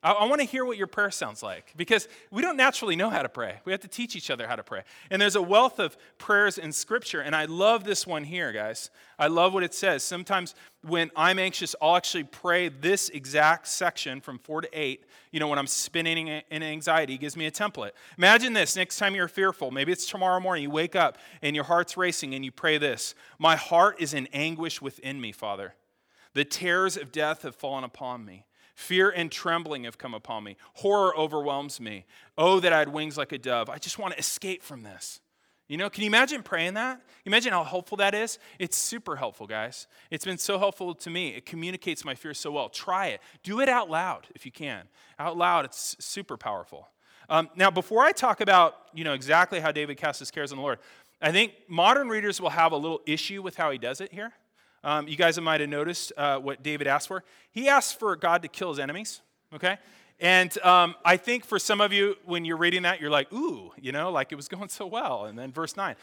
I, 0.03 0.11
I 0.11 0.25
want 0.25 0.41
to 0.41 0.47
hear 0.47 0.65
what 0.65 0.77
your 0.77 0.87
prayer 0.87 1.11
sounds 1.11 1.43
like 1.43 1.73
because 1.77 2.07
we 2.31 2.41
don't 2.41 2.57
naturally 2.57 2.95
know 2.95 3.09
how 3.09 3.21
to 3.21 3.29
pray. 3.29 3.59
We 3.65 3.71
have 3.71 3.81
to 3.81 3.87
teach 3.87 4.15
each 4.15 4.29
other 4.29 4.47
how 4.47 4.55
to 4.55 4.63
pray. 4.63 4.83
And 5.09 5.21
there's 5.21 5.35
a 5.35 5.41
wealth 5.41 5.79
of 5.79 5.97
prayers 6.17 6.57
in 6.57 6.71
Scripture, 6.71 7.21
and 7.21 7.35
I 7.35 7.45
love 7.45 7.83
this 7.83 8.07
one 8.07 8.23
here, 8.23 8.51
guys. 8.51 8.89
I 9.19 9.27
love 9.27 9.53
what 9.53 9.63
it 9.63 9.73
says. 9.73 10.03
Sometimes 10.03 10.55
when 10.83 11.11
I'm 11.15 11.37
anxious, 11.37 11.75
I'll 11.81 11.95
actually 11.95 12.23
pray 12.23 12.69
this 12.69 13.09
exact 13.09 13.67
section 13.67 14.21
from 14.21 14.39
four 14.39 14.61
to 14.61 14.69
eight. 14.73 15.05
You 15.31 15.39
know, 15.39 15.47
when 15.47 15.59
I'm 15.59 15.67
spinning 15.67 16.27
in 16.27 16.63
anxiety, 16.63 17.15
it 17.15 17.19
gives 17.19 17.37
me 17.37 17.45
a 17.45 17.51
template. 17.51 17.91
Imagine 18.17 18.53
this 18.53 18.75
next 18.75 18.97
time 18.97 19.15
you're 19.15 19.27
fearful. 19.27 19.71
Maybe 19.71 19.91
it's 19.91 20.05
tomorrow 20.05 20.39
morning. 20.39 20.63
You 20.63 20.71
wake 20.71 20.95
up 20.95 21.17
and 21.41 21.55
your 21.55 21.65
heart's 21.65 21.95
racing 21.95 22.33
and 22.33 22.43
you 22.43 22.51
pray 22.51 22.77
this 22.77 23.15
My 23.37 23.55
heart 23.55 23.97
is 23.99 24.13
in 24.13 24.27
anguish 24.33 24.81
within 24.81 25.21
me, 25.21 25.31
Father. 25.31 25.75
The 26.33 26.45
terrors 26.45 26.97
of 26.97 27.11
death 27.11 27.43
have 27.43 27.55
fallen 27.55 27.83
upon 27.83 28.25
me. 28.25 28.45
Fear 28.75 29.09
and 29.11 29.31
trembling 29.31 29.83
have 29.83 29.97
come 29.97 30.13
upon 30.13 30.43
me. 30.43 30.57
Horror 30.75 31.15
overwhelms 31.17 31.79
me. 31.79 32.05
Oh, 32.37 32.59
that 32.59 32.73
I 32.73 32.79
had 32.79 32.89
wings 32.89 33.17
like 33.17 33.31
a 33.31 33.37
dove. 33.37 33.69
I 33.69 33.77
just 33.77 33.99
want 33.99 34.13
to 34.13 34.19
escape 34.19 34.63
from 34.63 34.83
this. 34.83 35.21
You 35.67 35.77
know, 35.77 35.89
can 35.89 36.03
you 36.03 36.07
imagine 36.07 36.43
praying 36.43 36.73
that? 36.73 37.01
Imagine 37.25 37.53
how 37.53 37.63
helpful 37.63 37.95
that 37.97 38.13
is? 38.13 38.39
It's 38.59 38.75
super 38.75 39.15
helpful, 39.15 39.47
guys. 39.47 39.87
It's 40.09 40.25
been 40.25 40.37
so 40.37 40.59
helpful 40.59 40.93
to 40.95 41.09
me. 41.09 41.29
It 41.29 41.45
communicates 41.45 42.03
my 42.03 42.13
fear 42.13 42.33
so 42.33 42.51
well. 42.51 42.67
Try 42.67 43.07
it. 43.07 43.21
Do 43.43 43.61
it 43.61 43.69
out 43.69 43.89
loud 43.89 44.27
if 44.35 44.45
you 44.45 44.51
can. 44.51 44.89
Out 45.17 45.37
loud, 45.37 45.63
it's 45.63 45.95
super 45.99 46.35
powerful. 46.35 46.89
Um, 47.29 47.49
now, 47.55 47.71
before 47.71 48.03
I 48.03 48.11
talk 48.11 48.41
about, 48.41 48.75
you 48.93 49.05
know, 49.05 49.13
exactly 49.13 49.61
how 49.61 49.71
David 49.71 49.95
casts 49.95 50.19
his 50.19 50.29
cares 50.29 50.51
on 50.51 50.57
the 50.57 50.61
Lord, 50.61 50.79
I 51.21 51.31
think 51.31 51.53
modern 51.69 52.09
readers 52.09 52.41
will 52.41 52.49
have 52.49 52.73
a 52.73 52.77
little 52.77 52.99
issue 53.05 53.41
with 53.41 53.55
how 53.55 53.71
he 53.71 53.77
does 53.77 54.01
it 54.01 54.11
here. 54.11 54.33
Um, 54.83 55.07
you 55.07 55.15
guys 55.15 55.39
might 55.39 55.61
have 55.61 55.69
noticed 55.69 56.11
uh, 56.17 56.39
what 56.39 56.63
David 56.63 56.87
asked 56.87 57.07
for. 57.07 57.23
He 57.51 57.69
asked 57.69 57.99
for 57.99 58.15
God 58.15 58.41
to 58.41 58.47
kill 58.47 58.69
his 58.69 58.79
enemies, 58.79 59.21
okay? 59.53 59.77
And 60.19 60.55
um, 60.61 60.95
I 61.03 61.17
think 61.17 61.45
for 61.45 61.57
some 61.59 61.81
of 61.81 61.91
you, 61.91 62.15
when 62.25 62.45
you're 62.45 62.57
reading 62.57 62.83
that, 62.83 63.01
you're 63.01 63.09
like, 63.09 63.31
ooh, 63.33 63.71
you 63.81 63.91
know, 63.91 64.11
like 64.11 64.31
it 64.31 64.35
was 64.35 64.47
going 64.49 64.69
so 64.69 64.85
well. 64.85 65.25
And 65.25 65.37
then 65.37 65.51
verse 65.51 65.75
9. 65.75 65.95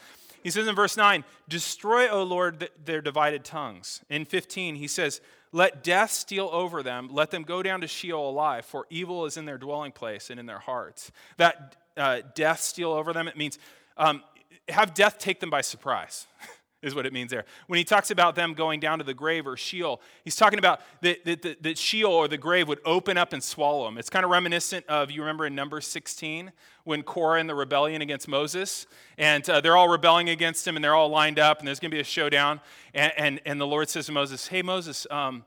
He 0.43 0.49
says 0.49 0.67
in 0.67 0.75
verse 0.75 0.95
9, 0.95 1.23
Destroy, 1.47 2.07
O 2.09 2.23
Lord, 2.23 2.69
their 2.83 3.01
divided 3.01 3.43
tongues. 3.43 4.01
In 4.09 4.25
15, 4.25 4.75
he 4.75 4.87
says, 4.87 5.21
Let 5.51 5.83
death 5.83 6.11
steal 6.11 6.49
over 6.51 6.81
them. 6.83 7.09
Let 7.11 7.31
them 7.31 7.43
go 7.43 7.61
down 7.61 7.81
to 7.81 7.87
Sheol 7.87 8.29
alive, 8.29 8.65
for 8.65 8.85
evil 8.89 9.25
is 9.25 9.37
in 9.37 9.45
their 9.45 9.57
dwelling 9.57 9.91
place 9.91 10.29
and 10.29 10.39
in 10.39 10.45
their 10.45 10.59
hearts. 10.59 11.11
That 11.37 11.75
uh, 11.97 12.21
death 12.35 12.61
steal 12.61 12.91
over 12.91 13.11
them, 13.11 13.27
it 13.27 13.35
means 13.35 13.59
um, 13.97 14.23
have 14.69 14.93
death 14.93 15.17
take 15.17 15.39
them 15.39 15.49
by 15.49 15.61
surprise. 15.61 16.27
is 16.81 16.95
what 16.95 17.05
it 17.05 17.11
means 17.11 17.31
there. 17.31 17.45
When 17.67 17.77
he 17.77 17.83
talks 17.83 18.09
about 18.09 18.35
them 18.35 18.53
going 18.53 18.79
down 18.79 18.99
to 18.99 19.03
the 19.03 19.13
grave 19.13 19.45
or 19.45 19.57
Sheol, 19.57 20.01
he's 20.23 20.35
talking 20.35 20.59
about 20.59 20.81
that, 21.01 21.25
that, 21.25 21.63
that, 21.63 21.77
Sheol 21.77 22.11
or 22.11 22.27
the 22.27 22.37
grave 22.37 22.67
would 22.67 22.79
open 22.85 23.17
up 23.17 23.33
and 23.33 23.43
swallow 23.43 23.85
them. 23.85 23.97
It's 23.97 24.09
kind 24.09 24.23
of 24.23 24.31
reminiscent 24.31 24.85
of, 24.87 25.11
you 25.11 25.21
remember 25.21 25.45
in 25.45 25.55
Numbers 25.55 25.87
16, 25.87 26.51
when 26.85 27.03
Korah 27.03 27.39
and 27.39 27.49
the 27.49 27.55
rebellion 27.55 28.01
against 28.01 28.27
Moses, 28.27 28.87
and 29.17 29.47
uh, 29.49 29.59
they're 29.59 29.75
all 29.75 29.89
rebelling 29.89 30.29
against 30.29 30.65
him, 30.65 30.75
and 30.75 30.83
they're 30.83 30.95
all 30.95 31.09
lined 31.09 31.37
up, 31.37 31.59
and 31.59 31.67
there's 31.67 31.79
going 31.79 31.91
to 31.91 31.95
be 31.95 32.01
a 32.01 32.05
showdown. 32.05 32.61
And, 32.93 33.13
and, 33.17 33.41
and 33.45 33.61
the 33.61 33.67
Lord 33.67 33.89
says 33.89 34.05
to 34.05 34.11
Moses, 34.11 34.47
Hey, 34.47 34.61
Moses, 34.61 35.05
um, 35.11 35.43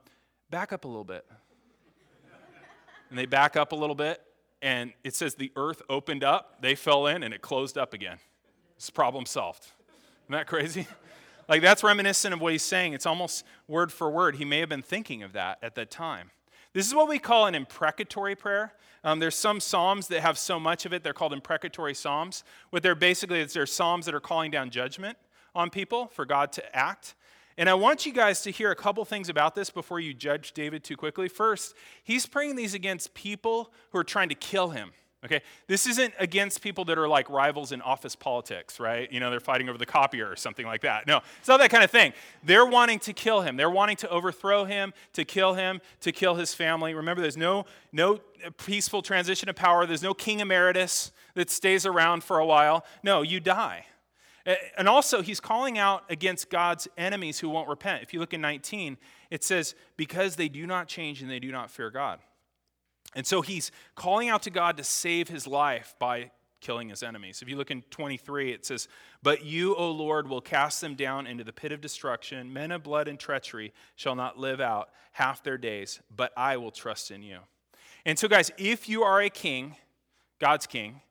back 0.50 0.72
up 0.72 0.84
a 0.84 0.88
little 0.88 1.04
bit. 1.04 1.24
and 3.08 3.18
they 3.18 3.26
back 3.26 3.56
up 3.56 3.72
a 3.72 3.76
little 3.76 3.96
bit, 3.96 4.20
and 4.60 4.92
it 5.02 5.14
says 5.14 5.34
the 5.34 5.50
earth 5.56 5.82
opened 5.88 6.22
up, 6.22 6.60
they 6.60 6.74
fell 6.74 7.06
in, 7.06 7.22
and 7.22 7.32
it 7.32 7.40
closed 7.40 7.78
up 7.78 7.94
again. 7.94 8.18
It's 8.76 8.90
problem 8.90 9.26
solved. 9.26 9.66
Isn't 10.24 10.32
that 10.32 10.46
crazy? 10.46 10.86
Like 11.48 11.62
that's 11.62 11.82
reminiscent 11.82 12.34
of 12.34 12.40
what 12.40 12.52
he's 12.52 12.62
saying. 12.62 12.92
It's 12.92 13.06
almost 13.06 13.44
word 13.68 13.92
for 13.92 14.10
word. 14.10 14.36
He 14.36 14.44
may 14.44 14.60
have 14.60 14.68
been 14.68 14.82
thinking 14.82 15.22
of 15.22 15.32
that 15.32 15.58
at 15.62 15.74
that 15.74 15.90
time. 15.90 16.30
This 16.72 16.86
is 16.86 16.94
what 16.94 17.08
we 17.08 17.18
call 17.18 17.46
an 17.46 17.54
imprecatory 17.54 18.34
prayer. 18.34 18.72
Um, 19.04 19.18
there's 19.18 19.34
some 19.34 19.60
psalms 19.60 20.08
that 20.08 20.20
have 20.20 20.38
so 20.38 20.60
much 20.60 20.86
of 20.86 20.92
it, 20.92 21.02
they're 21.02 21.12
called 21.12 21.32
imprecatory 21.32 21.94
psalms. 21.94 22.44
What 22.70 22.82
they're 22.82 22.94
basically 22.94 23.40
is 23.40 23.52
they're 23.52 23.66
psalms 23.66 24.06
that 24.06 24.14
are 24.14 24.20
calling 24.20 24.50
down 24.50 24.70
judgment 24.70 25.18
on 25.54 25.70
people 25.70 26.06
for 26.06 26.24
God 26.24 26.52
to 26.52 26.76
act. 26.76 27.14
And 27.58 27.68
I 27.68 27.74
want 27.74 28.06
you 28.06 28.12
guys 28.12 28.42
to 28.42 28.50
hear 28.50 28.70
a 28.70 28.76
couple 28.76 29.04
things 29.04 29.28
about 29.28 29.54
this 29.54 29.68
before 29.68 30.00
you 30.00 30.14
judge 30.14 30.52
David 30.52 30.84
too 30.84 30.96
quickly. 30.96 31.28
First, 31.28 31.74
he's 32.02 32.26
praying 32.26 32.56
these 32.56 32.74
against 32.74 33.12
people 33.12 33.72
who 33.90 33.98
are 33.98 34.04
trying 34.04 34.30
to 34.30 34.34
kill 34.34 34.70
him. 34.70 34.92
Okay, 35.24 35.40
this 35.68 35.86
isn't 35.86 36.12
against 36.18 36.62
people 36.62 36.84
that 36.86 36.98
are 36.98 37.06
like 37.06 37.30
rivals 37.30 37.70
in 37.70 37.80
office 37.80 38.16
politics, 38.16 38.80
right? 38.80 39.10
You 39.12 39.20
know, 39.20 39.30
they're 39.30 39.38
fighting 39.38 39.68
over 39.68 39.78
the 39.78 39.86
copier 39.86 40.28
or 40.28 40.34
something 40.34 40.66
like 40.66 40.80
that. 40.80 41.06
No, 41.06 41.20
it's 41.38 41.46
not 41.46 41.58
that 41.58 41.70
kind 41.70 41.84
of 41.84 41.92
thing. 41.92 42.12
They're 42.42 42.66
wanting 42.66 42.98
to 43.00 43.12
kill 43.12 43.42
him. 43.42 43.56
They're 43.56 43.70
wanting 43.70 43.96
to 43.98 44.08
overthrow 44.10 44.64
him, 44.64 44.92
to 45.12 45.24
kill 45.24 45.54
him, 45.54 45.80
to 46.00 46.10
kill 46.10 46.34
his 46.34 46.54
family. 46.54 46.92
Remember, 46.92 47.22
there's 47.22 47.36
no 47.36 47.66
no 47.92 48.18
peaceful 48.56 49.00
transition 49.00 49.48
of 49.48 49.54
power. 49.54 49.86
There's 49.86 50.02
no 50.02 50.12
king 50.12 50.40
emeritus 50.40 51.12
that 51.34 51.50
stays 51.50 51.86
around 51.86 52.24
for 52.24 52.40
a 52.40 52.46
while. 52.46 52.84
No, 53.04 53.22
you 53.22 53.38
die. 53.38 53.86
And 54.76 54.88
also, 54.88 55.22
he's 55.22 55.38
calling 55.38 55.78
out 55.78 56.02
against 56.10 56.50
God's 56.50 56.88
enemies 56.98 57.38
who 57.38 57.48
won't 57.48 57.68
repent. 57.68 58.02
If 58.02 58.12
you 58.12 58.18
look 58.18 58.34
in 58.34 58.40
19, 58.40 58.96
it 59.30 59.44
says, 59.44 59.76
because 59.96 60.34
they 60.34 60.48
do 60.48 60.66
not 60.66 60.88
change 60.88 61.22
and 61.22 61.30
they 61.30 61.38
do 61.38 61.52
not 61.52 61.70
fear 61.70 61.90
God. 61.90 62.18
And 63.14 63.26
so 63.26 63.42
he's 63.42 63.70
calling 63.94 64.28
out 64.28 64.42
to 64.42 64.50
God 64.50 64.76
to 64.78 64.84
save 64.84 65.28
his 65.28 65.46
life 65.46 65.94
by 65.98 66.30
killing 66.60 66.88
his 66.88 67.02
enemies. 67.02 67.42
If 67.42 67.48
you 67.48 67.56
look 67.56 67.70
in 67.70 67.82
23, 67.90 68.52
it 68.52 68.64
says, 68.64 68.88
But 69.22 69.44
you, 69.44 69.74
O 69.74 69.90
Lord, 69.90 70.28
will 70.28 70.40
cast 70.40 70.80
them 70.80 70.94
down 70.94 71.26
into 71.26 71.44
the 71.44 71.52
pit 71.52 71.72
of 71.72 71.80
destruction. 71.80 72.52
Men 72.52 72.70
of 72.70 72.82
blood 72.82 73.08
and 73.08 73.18
treachery 73.18 73.72
shall 73.96 74.14
not 74.14 74.38
live 74.38 74.60
out 74.60 74.90
half 75.12 75.42
their 75.42 75.58
days, 75.58 76.00
but 76.14 76.32
I 76.36 76.56
will 76.56 76.70
trust 76.70 77.10
in 77.10 77.22
you. 77.22 77.38
And 78.06 78.18
so, 78.18 78.28
guys, 78.28 78.50
if 78.56 78.88
you 78.88 79.02
are 79.02 79.20
a 79.20 79.28
king, 79.28 79.76
God's 80.38 80.66
king, 80.66 81.02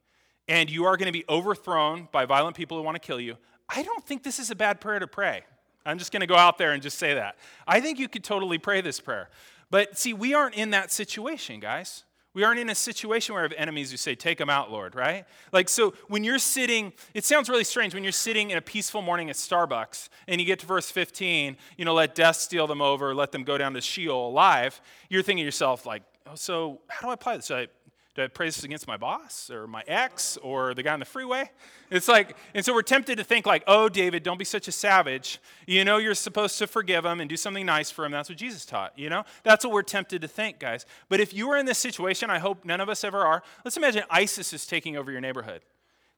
and 0.48 0.70
you 0.70 0.86
are 0.86 0.98
going 0.98 1.08
to 1.08 1.12
be 1.12 1.26
overthrown 1.30 2.08
by 2.12 2.26
violent 2.26 2.56
people 2.56 2.78
who 2.78 2.84
want 2.84 2.96
to 2.96 3.06
kill 3.06 3.20
you, 3.20 3.38
I 3.70 3.84
don't 3.84 4.06
think 4.06 4.24
this 4.24 4.40
is 4.40 4.52
a 4.52 4.56
bad 4.56 4.82
prayer 4.82 5.00
to 5.00 5.08
pray. 5.08 5.44
I'm 5.86 5.98
just 5.98 6.12
going 6.12 6.22
to 6.22 6.28
go 6.28 6.36
out 6.36 6.58
there 6.58 6.74
and 6.74 6.82
just 6.82 6.98
say 6.98 7.14
that. 7.16 7.38
I 7.68 7.80
think 7.82 8.00
you 8.00 8.08
could 8.08 8.24
totally 8.24 8.58
pray 8.58 8.82
this 8.82 9.00
prayer. 9.00 9.30
But 9.72 9.98
see, 9.98 10.14
we 10.14 10.34
aren't 10.34 10.56
in 10.56 10.70
that 10.72 10.92
situation, 10.92 11.60
guys. 11.60 12.04
We 12.34 12.44
aren't 12.44 12.60
in 12.60 12.70
a 12.70 12.76
situation 12.76 13.34
where 13.34 13.44
we 13.44 13.50
have 13.50 13.58
enemies 13.58 13.92
who 13.92 13.98
say, 13.98 14.16
Take 14.16 14.38
them 14.38 14.50
out, 14.50 14.72
Lord, 14.72 14.96
right? 14.96 15.26
Like, 15.52 15.68
so 15.68 15.94
when 16.08 16.24
you're 16.24 16.40
sitting, 16.40 16.94
it 17.14 17.26
sounds 17.26 17.50
really 17.50 17.64
strange 17.64 17.94
when 17.94 18.04
you're 18.04 18.12
sitting 18.12 18.52
in 18.52 18.58
a 18.58 18.62
peaceful 18.62 19.02
morning 19.02 19.30
at 19.30 19.36
Starbucks 19.36 20.08
and 20.28 20.40
you 20.40 20.48
get 20.48 20.60
to 20.60 20.66
verse 20.66 20.90
15, 20.90 21.58
you 21.78 21.86
know, 21.86 21.94
let 21.94 22.16
death 22.16 22.38
steal 22.38 22.68
them 22.68 22.82
over, 22.82 23.14
let 23.14 23.32
them 23.32 23.44
go 23.44 23.58
down 23.58 23.74
to 23.74 23.82
Sheol 23.82 24.30
alive. 24.30 24.80
You're 25.10 25.24
thinking 25.24 25.44
to 25.44 25.46
yourself, 25.46 25.86
like, 25.86 26.04
oh, 26.26 26.36
so 26.36 26.80
how 26.88 27.08
do 27.08 27.12
I 27.12 27.14
apply 27.16 27.38
this? 27.38 27.52
I 27.52 27.68
do 28.14 28.24
I 28.24 28.28
pray 28.28 28.48
this 28.48 28.64
against 28.66 28.88
my 28.88 28.98
boss 28.98 29.50
or 29.50 29.68
my 29.68 29.84
ex 29.88 30.36
or 30.38 30.74
the 30.74 30.84
guy 30.84 30.92
on 30.92 31.00
the 31.00 31.06
freeway? 31.06 31.50
It's 31.90 32.10
like, 32.10 32.36
and 32.54 32.66
so 32.66 32.74
we're 32.74 32.82
tempted 32.82 33.18
to 33.18 33.24
think 33.24 33.46
like, 33.46 33.64
oh, 33.68 33.88
David, 33.88 34.24
don't 34.24 34.38
be 34.38 34.44
such 34.44 34.68
a 34.68 34.72
savage. 34.72 35.40
You 35.66 35.86
know 35.86 35.98
you're 35.98 36.14
supposed 36.14 36.58
to 36.60 36.68
forgive 36.68 37.06
him 37.06 37.22
and 37.22 37.30
do 37.30 37.38
something 37.38 37.66
nice 37.66 37.90
for 37.90 38.04
him. 38.04 38.12
That's 38.12 38.28
what 38.28 38.38
Jesus 38.38 38.66
taught, 38.66 38.98
you 39.00 39.10
know? 39.10 39.24
That's 39.44 39.64
what 39.64 39.74
we're 39.74 39.84
tempted 39.84 40.22
to 40.24 40.28
think, 40.28 40.60
guys. 40.60 40.86
But 41.08 41.22
if 41.22 41.34
you 41.34 41.48
were 41.48 41.56
in 41.56 41.66
this 41.66 41.78
situation, 41.78 42.30
I 42.30 42.40
hope 42.40 42.66
none 42.66 42.82
of 42.82 42.90
us 42.90 43.06
ever 43.06 43.20
are, 43.20 43.44
let's 43.64 43.78
imagine 43.78 44.04
ISIS 44.10 44.52
is 44.52 44.66
taking 44.66 44.98
over 44.98 45.10
your 45.10 45.22
neighborhood. 45.22 45.62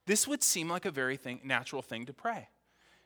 This 0.07 0.27
would 0.27 0.41
seem 0.41 0.69
like 0.69 0.85
a 0.85 0.91
very 0.91 1.15
thing, 1.15 1.41
natural 1.43 1.83
thing 1.83 2.07
to 2.07 2.13
pray. 2.13 2.49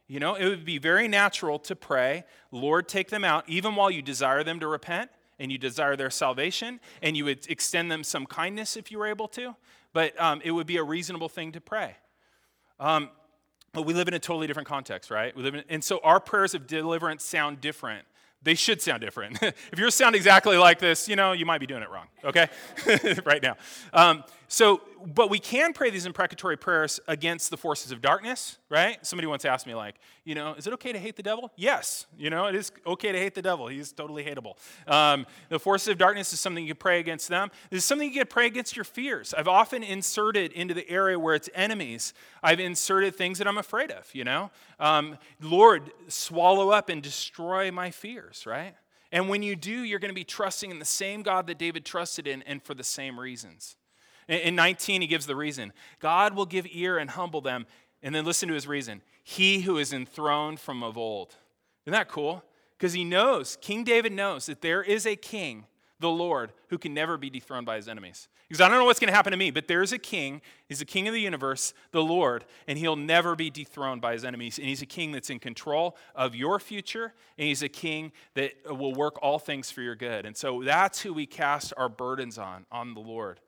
You 0.08 0.22
know, 0.22 0.36
it 0.36 0.46
would 0.48 0.64
be 0.64 0.78
very 0.78 1.10
natural 1.10 1.60
to 1.60 1.76
pray, 1.76 2.24
Lord, 2.52 2.88
take 2.88 3.10
them 3.10 3.26
out, 3.26 3.44
even 3.50 3.76
while 3.76 3.92
you 3.92 4.02
desire 4.02 4.46
them 4.46 4.62
to 4.62 4.68
repent 4.68 5.12
and 5.40 5.52
you 5.52 5.58
desire 5.58 5.96
their 5.96 6.10
salvation, 6.10 6.80
and 7.02 7.16
you 7.16 7.26
would 7.26 7.48
extend 7.50 7.92
them 7.92 8.04
some 8.04 8.26
kindness 8.26 8.78
if 8.78 8.92
you 8.92 8.98
were 8.98 9.08
able 9.08 9.28
to, 9.30 9.56
but 9.94 10.20
um, 10.22 10.42
it 10.44 10.52
would 10.52 10.68
be 10.68 10.78
a 10.78 10.84
reasonable 10.84 11.30
thing 11.30 11.52
to 11.52 11.62
pray. 11.62 11.96
Um, 12.80 13.10
but 13.74 13.84
we 13.84 13.94
live 13.94 14.08
in 14.08 14.14
a 14.14 14.20
totally 14.20 14.48
different 14.48 14.68
context, 14.68 15.12
right? 15.12 15.36
We 15.36 15.44
live 15.44 15.56
in, 15.56 15.64
and 15.70 15.84
so 15.84 16.00
our 16.04 16.20
prayers 16.20 16.54
of 16.54 16.68
deliverance 16.68 17.24
sound 17.24 17.62
different 17.62 18.06
they 18.42 18.56
should 18.56 18.82
sound 18.82 19.02
different. 19.02 19.42
if 19.42 19.78
yours 19.78 19.96
sound 19.96 20.16
exactly 20.16 20.58
like 20.58 20.80
this, 20.80 21.10
you 21.10 21.16
know, 21.16 21.34
you 21.34 21.46
might 21.46 21.60
be 21.60 21.68
doing 21.68 21.82
it 21.82 21.90
wrong, 21.90 22.08
okay? 22.24 22.48
right 23.26 23.42
now. 23.42 23.58
Um, 23.94 24.24
so, 24.48 24.82
but 25.06 25.30
we 25.30 25.40
can 25.40 25.74
pray 25.74 25.90
these 25.90 26.06
imprecatory 26.06 26.58
prayers 26.58 27.00
against 27.08 27.50
the 27.50 27.58
forces 27.58 27.92
of 27.92 28.02
darkness, 28.02 28.58
right? 28.70 29.06
Somebody 29.06 29.28
once 29.28 29.44
asked 29.44 29.68
me, 29.68 29.76
like, 29.76 29.96
you 30.24 30.36
know, 30.36 30.54
is 30.54 30.68
it 30.68 30.74
okay 30.74 30.94
to 30.94 31.00
hate 31.00 31.18
the 31.18 31.24
devil? 31.24 31.52
Yes, 31.58 32.06
you 32.18 32.30
know, 32.30 32.46
it 32.46 32.56
is 32.56 32.72
okay 32.86 33.12
to 33.12 33.18
hate 33.18 33.36
the 33.36 33.42
devil. 33.42 33.68
He's 33.68 33.92
totally 33.92 34.24
hateable. 34.24 34.56
Um, 34.88 35.26
the 35.50 35.60
forces 35.60 35.90
of 35.90 35.98
darkness 35.98 36.32
is 36.32 36.40
something 36.40 36.64
you 36.64 36.74
can 36.74 36.80
pray 36.80 37.00
against 37.00 37.28
them. 37.28 37.52
This 37.70 37.80
is 37.80 37.86
something 37.86 38.08
you 38.08 38.20
can 38.20 38.28
pray 38.28 38.46
against 38.48 38.76
your 38.76 38.86
fears. 38.86 39.34
I've 39.34 39.50
often 39.50 39.84
inserted 39.84 40.54
into 40.54 40.74
the 40.74 40.90
area 40.90 41.20
where 41.20 41.36
it's 41.36 41.50
enemies, 41.54 42.14
I've 42.42 42.62
inserted 42.62 43.16
things 43.16 43.40
that 43.40 43.48
I'm 43.48 43.58
afraid 43.58 43.92
of, 43.92 44.10
you 44.14 44.24
know? 44.24 44.52
Um, 44.80 45.18
Lord, 45.42 45.92
swallow 46.08 46.70
up 46.70 46.88
and 46.88 47.04
destroy 47.04 47.70
my 47.72 47.92
fears, 47.92 48.46
right? 48.46 48.76
And 49.12 49.30
when 49.30 49.44
you 49.44 49.56
do, 49.56 49.72
you're 49.72 50.00
going 50.00 50.12
to 50.12 50.16
be 50.16 50.24
trusting 50.24 50.72
in 50.72 50.80
the 50.80 50.86
same 50.86 51.22
God 51.22 51.48
that 51.48 51.58
David 51.58 51.86
trusted 51.86 52.28
in 52.28 52.42
and 52.44 52.62
for 52.62 52.74
the 52.74 52.84
same 52.84 53.20
reasons. 53.20 53.76
In 54.28 54.56
19, 54.56 55.02
he 55.02 55.08
gives 55.08 55.26
the 55.26 55.36
reason 55.36 55.74
God 56.00 56.36
will 56.36 56.46
give 56.46 56.68
ear 56.72 56.98
and 56.98 57.10
humble 57.10 57.42
them. 57.42 57.66
And 58.04 58.14
then 58.14 58.26
listen 58.26 58.48
to 58.50 58.54
his 58.54 58.68
reason 58.68 59.02
He 59.24 59.62
who 59.62 59.78
is 59.78 59.92
enthroned 59.92 60.60
from 60.60 60.84
of 60.84 60.98
old. 60.98 61.36
Isn't 61.86 61.94
that 61.94 62.10
cool? 62.10 62.44
Because 62.78 62.94
he 62.94 63.04
knows, 63.04 63.58
King 63.60 63.84
David 63.84 64.12
knows 64.12 64.46
that 64.46 64.62
there 64.62 64.84
is 64.84 65.08
a 65.08 65.16
king 65.16 65.66
the 66.00 66.10
Lord, 66.10 66.54
who 66.68 66.78
can 66.78 66.94
never 66.94 67.18
be 67.18 67.30
dethroned 67.30 67.66
by 67.66 67.78
his 67.78 67.88
enemies. 67.88 68.28
Because 68.48 68.62
I 68.62 68.70
don't 68.70 68.78
know 68.78 68.86
what's 68.86 69.00
going 69.00 69.10
to 69.10 69.16
happen 69.16 69.32
to 69.32 69.38
me, 69.38 69.52
but 69.52 69.68
there's 69.68 69.92
a 69.92 69.98
king. 69.98 70.42
He's 70.70 70.80
the 70.80 70.86
king 70.86 71.08
of 71.08 71.14
the 71.14 71.20
universe, 71.20 71.74
the 71.92 72.04
Lord, 72.04 72.46
and 72.68 72.78
he'll 72.78 72.96
never 72.96 73.36
be 73.36 73.50
dethroned 73.50 74.00
by 74.00 74.14
his 74.14 74.24
enemies. 74.24 74.60
And 74.60 74.68
he's 74.68 74.82
a 74.82 74.86
king 74.86 75.12
that's 75.12 75.30
in 75.30 75.40
control 75.40 75.98
of 76.16 76.36
your 76.36 76.60
future, 76.60 77.14
and 77.38 77.48
he's 77.48 77.64
a 77.64 77.70
king 77.70 78.12
that 78.36 78.54
will 78.70 78.94
work 78.94 79.18
all 79.22 79.40
things 79.40 79.72
for 79.72 79.82
your 79.82 79.96
good. 79.96 80.26
And 80.26 80.38
so 80.38 80.62
that's 80.64 81.02
who 81.02 81.14
we 81.14 81.26
cast 81.26 81.74
our 81.76 81.90
burdens 81.90 82.38
on, 82.38 82.66
on 82.72 82.94
the 82.94 83.02
Lord. 83.02 83.40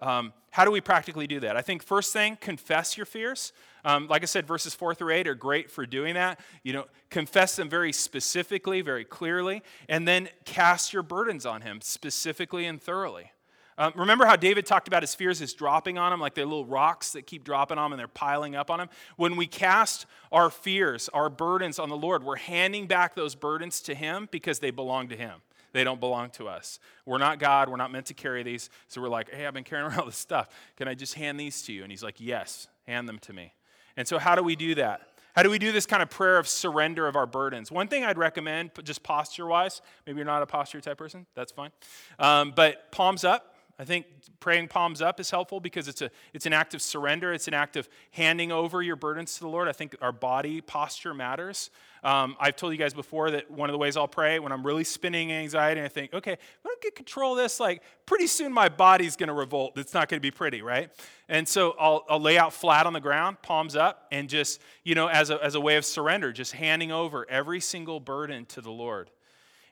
Um, 0.00 0.32
how 0.50 0.64
do 0.64 0.70
we 0.70 0.80
practically 0.80 1.26
do 1.26 1.40
that? 1.40 1.56
I 1.56 1.62
think 1.62 1.82
first 1.82 2.12
thing, 2.12 2.36
confess 2.40 2.96
your 2.96 3.06
fears. 3.06 3.52
Um, 3.84 4.08
like 4.08 4.22
I 4.22 4.26
said, 4.26 4.46
verses 4.46 4.74
four 4.74 4.94
through 4.94 5.12
eight 5.12 5.28
are 5.28 5.34
great 5.34 5.70
for 5.70 5.86
doing 5.86 6.14
that. 6.14 6.40
You 6.62 6.72
know, 6.72 6.86
confess 7.10 7.56
them 7.56 7.68
very 7.68 7.92
specifically, 7.92 8.80
very 8.80 9.04
clearly, 9.04 9.62
and 9.88 10.06
then 10.06 10.28
cast 10.44 10.92
your 10.92 11.02
burdens 11.02 11.46
on 11.46 11.62
Him 11.62 11.80
specifically 11.80 12.66
and 12.66 12.80
thoroughly. 12.80 13.32
Um, 13.78 13.92
remember 13.94 14.24
how 14.24 14.36
David 14.36 14.64
talked 14.64 14.88
about 14.88 15.02
his 15.02 15.14
fears 15.14 15.42
as 15.42 15.52
dropping 15.52 15.98
on 15.98 16.10
him, 16.10 16.18
like 16.18 16.34
they're 16.34 16.46
little 16.46 16.64
rocks 16.64 17.12
that 17.12 17.26
keep 17.26 17.44
dropping 17.44 17.76
on 17.76 17.86
him 17.86 17.92
and 17.92 18.00
they're 18.00 18.08
piling 18.08 18.56
up 18.56 18.70
on 18.70 18.80
him? 18.80 18.88
When 19.16 19.36
we 19.36 19.46
cast 19.46 20.06
our 20.32 20.48
fears, 20.48 21.10
our 21.12 21.28
burdens 21.28 21.78
on 21.78 21.90
the 21.90 21.96
Lord, 21.96 22.24
we're 22.24 22.36
handing 22.36 22.86
back 22.86 23.14
those 23.14 23.34
burdens 23.34 23.82
to 23.82 23.94
Him 23.94 24.28
because 24.30 24.60
they 24.60 24.70
belong 24.70 25.08
to 25.08 25.16
Him. 25.16 25.42
They 25.76 25.84
don't 25.84 26.00
belong 26.00 26.30
to 26.30 26.48
us. 26.48 26.80
We're 27.04 27.18
not 27.18 27.38
God. 27.38 27.68
We're 27.68 27.76
not 27.76 27.92
meant 27.92 28.06
to 28.06 28.14
carry 28.14 28.42
these. 28.42 28.70
So 28.88 29.02
we're 29.02 29.10
like, 29.10 29.30
hey, 29.30 29.46
I've 29.46 29.52
been 29.52 29.62
carrying 29.62 29.86
around 29.90 30.00
all 30.00 30.06
this 30.06 30.16
stuff. 30.16 30.48
Can 30.78 30.88
I 30.88 30.94
just 30.94 31.12
hand 31.12 31.38
these 31.38 31.60
to 31.64 31.72
you? 31.74 31.82
And 31.82 31.92
he's 31.92 32.02
like, 32.02 32.14
yes, 32.18 32.66
hand 32.86 33.06
them 33.06 33.18
to 33.20 33.34
me. 33.34 33.52
And 33.94 34.08
so, 34.08 34.18
how 34.18 34.34
do 34.34 34.42
we 34.42 34.56
do 34.56 34.74
that? 34.76 35.02
How 35.34 35.42
do 35.42 35.50
we 35.50 35.58
do 35.58 35.72
this 35.72 35.84
kind 35.84 36.02
of 36.02 36.08
prayer 36.08 36.38
of 36.38 36.48
surrender 36.48 37.06
of 37.06 37.14
our 37.14 37.26
burdens? 37.26 37.70
One 37.70 37.88
thing 37.88 38.06
I'd 38.06 38.16
recommend, 38.16 38.70
just 38.84 39.02
posture 39.02 39.44
wise, 39.44 39.82
maybe 40.06 40.16
you're 40.16 40.24
not 40.24 40.42
a 40.42 40.46
posture 40.46 40.80
type 40.80 40.96
person, 40.96 41.26
that's 41.34 41.52
fine. 41.52 41.72
Um, 42.18 42.54
but 42.56 42.90
palms 42.90 43.22
up, 43.22 43.54
I 43.78 43.84
think 43.84 44.06
praying 44.40 44.68
palms 44.68 45.02
up 45.02 45.20
is 45.20 45.30
helpful 45.30 45.60
because 45.60 45.86
it's, 45.86 46.00
a, 46.00 46.10
it's 46.32 46.46
an 46.46 46.54
act 46.54 46.72
of 46.74 46.80
surrender. 46.80 47.34
It's 47.34 47.46
an 47.46 47.52
act 47.52 47.76
of 47.76 47.88
handing 48.10 48.50
over 48.50 48.82
your 48.82 48.96
burdens 48.96 49.34
to 49.34 49.40
the 49.40 49.48
Lord. 49.48 49.68
I 49.68 49.72
think 49.72 49.94
our 50.00 50.12
body 50.12 50.62
posture 50.62 51.12
matters. 51.12 51.70
Um, 52.02 52.36
I've 52.40 52.56
told 52.56 52.72
you 52.72 52.78
guys 52.78 52.94
before 52.94 53.32
that 53.32 53.50
one 53.50 53.68
of 53.68 53.72
the 53.72 53.78
ways 53.78 53.96
I'll 53.96 54.08
pray 54.08 54.38
when 54.38 54.50
I'm 54.50 54.64
really 54.64 54.84
spinning 54.84 55.30
anxiety 55.30 55.80
and 55.80 55.84
I 55.84 55.88
think, 55.88 56.14
okay, 56.14 56.32
if 56.32 56.38
I 56.64 56.68
don't 56.68 56.80
get 56.80 56.94
control 56.94 57.32
of 57.32 57.38
this, 57.38 57.60
like 57.60 57.82
pretty 58.06 58.28
soon 58.28 58.50
my 58.50 58.70
body's 58.70 59.14
going 59.14 59.28
to 59.28 59.34
revolt. 59.34 59.76
It's 59.76 59.92
not 59.92 60.08
going 60.08 60.20
to 60.20 60.22
be 60.22 60.30
pretty, 60.30 60.62
right? 60.62 60.90
And 61.28 61.46
so 61.46 61.74
I'll, 61.78 62.06
I'll 62.08 62.20
lay 62.20 62.38
out 62.38 62.54
flat 62.54 62.86
on 62.86 62.94
the 62.94 63.00
ground, 63.00 63.42
palms 63.42 63.76
up, 63.76 64.06
and 64.10 64.28
just, 64.28 64.60
you 64.84 64.94
know, 64.94 65.08
as 65.08 65.28
a, 65.28 65.42
as 65.44 65.54
a 65.54 65.60
way 65.60 65.76
of 65.76 65.84
surrender, 65.84 66.32
just 66.32 66.52
handing 66.52 66.92
over 66.92 67.28
every 67.28 67.60
single 67.60 68.00
burden 68.00 68.46
to 68.46 68.62
the 68.62 68.70
Lord. 68.70 69.10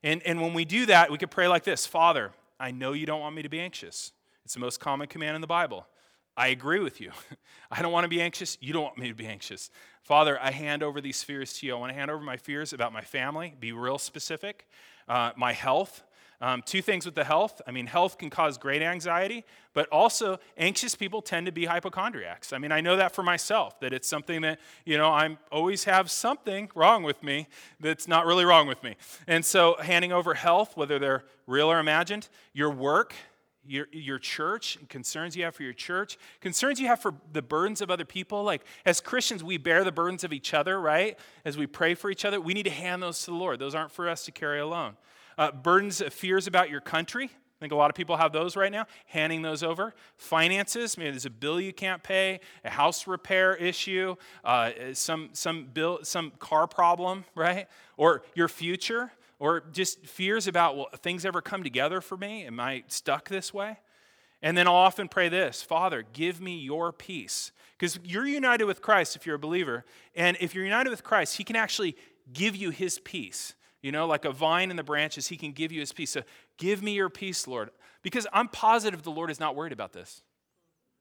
And, 0.02 0.20
and 0.26 0.42
when 0.42 0.52
we 0.52 0.66
do 0.66 0.86
that, 0.86 1.10
we 1.10 1.16
could 1.16 1.30
pray 1.30 1.48
like 1.48 1.64
this 1.64 1.86
Father, 1.86 2.32
I 2.58 2.70
know 2.70 2.92
you 2.92 3.06
don't 3.06 3.20
want 3.20 3.34
me 3.34 3.42
to 3.42 3.48
be 3.48 3.60
anxious. 3.60 4.12
It's 4.44 4.54
the 4.54 4.60
most 4.60 4.80
common 4.80 5.08
command 5.08 5.34
in 5.34 5.40
the 5.40 5.46
Bible. 5.46 5.86
I 6.36 6.48
agree 6.48 6.80
with 6.80 7.00
you. 7.00 7.12
I 7.70 7.80
don't 7.82 7.92
want 7.92 8.04
to 8.04 8.08
be 8.08 8.20
anxious. 8.20 8.58
You 8.60 8.72
don't 8.72 8.82
want 8.82 8.98
me 8.98 9.08
to 9.08 9.14
be 9.14 9.26
anxious. 9.26 9.70
Father, 10.02 10.38
I 10.40 10.50
hand 10.50 10.82
over 10.82 11.00
these 11.00 11.22
fears 11.22 11.52
to 11.54 11.66
you. 11.66 11.74
I 11.74 11.78
want 11.78 11.92
to 11.92 11.98
hand 11.98 12.10
over 12.10 12.22
my 12.22 12.36
fears 12.36 12.72
about 12.72 12.92
my 12.92 13.02
family, 13.02 13.54
be 13.58 13.72
real 13.72 13.98
specific, 13.98 14.66
uh, 15.08 15.30
my 15.36 15.52
health, 15.52 16.02
um, 16.44 16.60
two 16.60 16.82
things 16.82 17.06
with 17.06 17.14
the 17.14 17.24
health. 17.24 17.62
I 17.66 17.70
mean, 17.70 17.86
health 17.86 18.18
can 18.18 18.28
cause 18.28 18.58
great 18.58 18.82
anxiety, 18.82 19.46
but 19.72 19.88
also 19.88 20.38
anxious 20.58 20.94
people 20.94 21.22
tend 21.22 21.46
to 21.46 21.52
be 21.52 21.64
hypochondriacs. 21.64 22.52
I 22.52 22.58
mean, 22.58 22.70
I 22.70 22.82
know 22.82 22.96
that 22.96 23.14
for 23.14 23.22
myself, 23.22 23.80
that 23.80 23.94
it's 23.94 24.06
something 24.06 24.42
that, 24.42 24.60
you 24.84 24.98
know, 24.98 25.08
I 25.08 25.38
always 25.50 25.84
have 25.84 26.10
something 26.10 26.68
wrong 26.74 27.02
with 27.02 27.22
me 27.22 27.48
that's 27.80 28.06
not 28.06 28.26
really 28.26 28.44
wrong 28.44 28.66
with 28.66 28.82
me. 28.82 28.96
And 29.26 29.42
so 29.42 29.76
handing 29.80 30.12
over 30.12 30.34
health, 30.34 30.76
whether 30.76 30.98
they're 30.98 31.24
real 31.46 31.72
or 31.72 31.78
imagined, 31.78 32.28
your 32.52 32.68
work, 32.68 33.14
your, 33.66 33.86
your 33.90 34.18
church, 34.18 34.76
concerns 34.90 35.34
you 35.34 35.44
have 35.44 35.54
for 35.54 35.62
your 35.62 35.72
church, 35.72 36.18
concerns 36.42 36.78
you 36.78 36.88
have 36.88 37.00
for 37.00 37.14
the 37.32 37.40
burdens 37.40 37.80
of 37.80 37.90
other 37.90 38.04
people. 38.04 38.42
Like, 38.42 38.60
as 38.84 39.00
Christians, 39.00 39.42
we 39.42 39.56
bear 39.56 39.82
the 39.82 39.92
burdens 39.92 40.24
of 40.24 40.32
each 40.34 40.52
other, 40.52 40.78
right? 40.78 41.18
As 41.46 41.56
we 41.56 41.66
pray 41.66 41.94
for 41.94 42.10
each 42.10 42.26
other, 42.26 42.38
we 42.38 42.52
need 42.52 42.64
to 42.64 42.70
hand 42.70 43.02
those 43.02 43.20
to 43.20 43.30
the 43.30 43.36
Lord. 43.38 43.60
Those 43.60 43.74
aren't 43.74 43.92
for 43.92 44.10
us 44.10 44.26
to 44.26 44.30
carry 44.30 44.60
alone. 44.60 44.98
Uh, 45.38 45.52
burdens, 45.52 46.02
fears 46.10 46.46
about 46.46 46.70
your 46.70 46.80
country. 46.80 47.26
I 47.26 47.60
think 47.60 47.72
a 47.72 47.76
lot 47.76 47.88
of 47.88 47.96
people 47.96 48.16
have 48.16 48.32
those 48.32 48.56
right 48.56 48.72
now, 48.72 48.86
handing 49.06 49.42
those 49.42 49.62
over. 49.62 49.94
Finances, 50.16 50.98
maybe 50.98 51.10
there's 51.10 51.24
a 51.24 51.30
bill 51.30 51.60
you 51.60 51.72
can't 51.72 52.02
pay, 52.02 52.40
a 52.64 52.70
house 52.70 53.06
repair 53.06 53.54
issue, 53.54 54.16
uh, 54.44 54.70
some, 54.92 55.30
some, 55.32 55.66
bill, 55.72 56.00
some 56.02 56.32
car 56.38 56.66
problem, 56.66 57.24
right? 57.34 57.68
Or 57.96 58.22
your 58.34 58.48
future, 58.48 59.12
or 59.38 59.62
just 59.72 60.04
fears 60.06 60.46
about, 60.46 60.76
will 60.76 60.88
things 60.98 61.24
ever 61.24 61.40
come 61.40 61.62
together 61.62 62.00
for 62.00 62.16
me? 62.16 62.44
Am 62.44 62.58
I 62.58 62.84
stuck 62.88 63.28
this 63.28 63.54
way? 63.54 63.78
And 64.42 64.58
then 64.58 64.66
I'll 64.66 64.74
often 64.74 65.08
pray 65.08 65.28
this 65.28 65.62
Father, 65.62 66.04
give 66.12 66.40
me 66.40 66.58
your 66.58 66.92
peace. 66.92 67.52
Because 67.78 67.98
you're 68.04 68.26
united 68.26 68.64
with 68.64 68.82
Christ 68.82 69.16
if 69.16 69.26
you're 69.26 69.36
a 69.36 69.38
believer. 69.38 69.84
And 70.14 70.36
if 70.40 70.54
you're 70.54 70.64
united 70.64 70.90
with 70.90 71.02
Christ, 71.02 71.38
He 71.38 71.44
can 71.44 71.56
actually 71.56 71.96
give 72.32 72.54
you 72.54 72.70
His 72.70 72.98
peace. 72.98 73.54
You 73.84 73.92
know, 73.92 74.06
like 74.06 74.24
a 74.24 74.32
vine 74.32 74.70
in 74.70 74.78
the 74.78 74.82
branches, 74.82 75.26
he 75.26 75.36
can 75.36 75.52
give 75.52 75.70
you 75.70 75.80
his 75.80 75.92
peace. 75.92 76.12
So 76.12 76.22
give 76.56 76.82
me 76.82 76.92
your 76.92 77.10
peace, 77.10 77.46
Lord. 77.46 77.68
Because 78.02 78.26
I'm 78.32 78.48
positive 78.48 79.02
the 79.02 79.10
Lord 79.10 79.30
is 79.30 79.38
not 79.38 79.54
worried 79.54 79.72
about 79.72 79.92
this. 79.92 80.22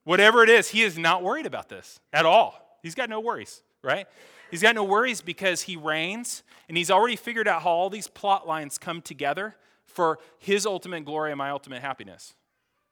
Whatever 0.04 0.44
it 0.44 0.50
is, 0.50 0.68
he 0.68 0.82
is 0.82 0.98
not 0.98 1.24
worried 1.24 1.46
about 1.46 1.70
this 1.70 2.02
at 2.12 2.26
all. 2.26 2.78
He's 2.82 2.94
got 2.94 3.10
no 3.10 3.22
worries, 3.22 3.64
right? 3.86 4.06
He's 4.52 4.62
got 4.62 4.76
no 4.76 4.84
worries 4.84 5.22
because 5.22 5.62
he 5.62 5.78
reigns 5.78 6.44
and 6.68 6.76
he's 6.76 6.92
already 6.92 7.16
figured 7.16 7.48
out 7.48 7.62
how 7.62 7.70
all 7.70 7.90
these 7.90 8.10
plot 8.10 8.46
lines 8.46 8.78
come 8.78 9.02
together 9.02 9.56
for 9.86 10.20
his 10.38 10.66
ultimate 10.66 11.06
glory 11.06 11.32
and 11.32 11.38
my 11.38 11.52
ultimate 11.52 11.82
happiness. 11.82 12.36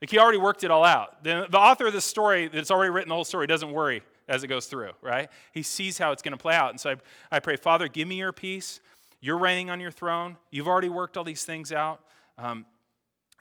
Like 0.01 0.10
he 0.10 0.17
already 0.19 0.38
worked 0.38 0.63
it 0.63 0.71
all 0.71 0.86
out. 0.86 1.21
The, 1.25 1.47
the 1.49 1.60
author 1.60 1.88
of 1.88 1.93
the 1.93 1.99
story 1.99 2.47
that's 2.47 2.71
already 2.71 2.91
written 2.91 3.10
the 3.10 3.15
whole 3.15 3.25
story 3.25 3.45
doesn't 3.45 3.73
worry 3.73 4.04
as 4.30 4.41
it 4.41 4.47
goes 4.47 4.67
through, 4.67 4.91
right? 5.01 5.30
He 5.51 5.63
sees 5.63 5.97
how 5.97 6.13
it's 6.13 6.21
going 6.21 6.32
to 6.32 6.41
play 6.41 6.56
out. 6.56 6.69
And 6.69 6.80
so 6.80 6.91
I, 6.91 6.95
I 7.30 7.39
pray, 7.41 7.58
Father, 7.58 7.89
give 7.89 8.08
me 8.08 8.15
your 8.15 8.32
peace. 8.32 8.80
You're 9.21 9.38
reigning 9.38 9.69
on 9.69 9.79
your 9.79 9.91
throne. 9.91 10.38
You've 10.49 10.67
already 10.67 10.89
worked 10.89 11.15
all 11.15 11.23
these 11.23 11.43
things 11.43 11.71
out. 11.71 12.01
Um, 12.38 12.65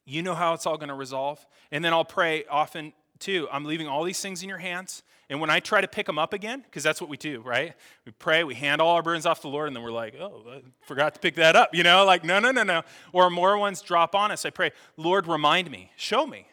you 0.04 0.22
know 0.22 0.34
how 0.34 0.52
it's 0.52 0.66
all 0.66 0.76
going 0.76 0.88
to 0.88 0.94
resolve. 0.94 1.44
And 1.72 1.84
then 1.84 1.92
I'll 1.92 2.04
pray 2.04 2.44
often 2.50 2.92
too. 3.18 3.48
I'm 3.50 3.64
leaving 3.64 3.88
all 3.88 4.04
these 4.04 4.20
things 4.20 4.42
in 4.42 4.48
your 4.48 4.58
hands. 4.58 5.02
And 5.28 5.40
when 5.40 5.48
I 5.48 5.60
try 5.60 5.80
to 5.80 5.86
pick 5.86 6.06
them 6.06 6.18
up 6.18 6.32
again, 6.32 6.62
because 6.62 6.82
that's 6.82 7.00
what 7.00 7.08
we 7.08 7.16
do, 7.16 7.40
right? 7.42 7.74
We 8.04 8.12
pray, 8.12 8.42
we 8.42 8.54
hand 8.54 8.80
all 8.80 8.96
our 8.96 9.02
burdens 9.02 9.26
off 9.26 9.38
to 9.38 9.42
the 9.42 9.48
Lord, 9.48 9.68
and 9.68 9.76
then 9.76 9.84
we're 9.84 9.92
like, 9.92 10.16
oh, 10.20 10.42
I 10.50 10.62
forgot 10.82 11.14
to 11.14 11.20
pick 11.20 11.36
that 11.36 11.54
up, 11.54 11.72
you 11.72 11.84
know? 11.84 12.04
Like, 12.04 12.24
no, 12.24 12.40
no, 12.40 12.50
no, 12.50 12.64
no. 12.64 12.82
Or 13.12 13.30
more 13.30 13.56
ones 13.56 13.80
drop 13.80 14.16
on 14.16 14.32
us. 14.32 14.44
I 14.44 14.50
pray, 14.50 14.72
Lord, 14.96 15.28
remind 15.28 15.70
me, 15.70 15.92
show 15.96 16.26
me. 16.26 16.48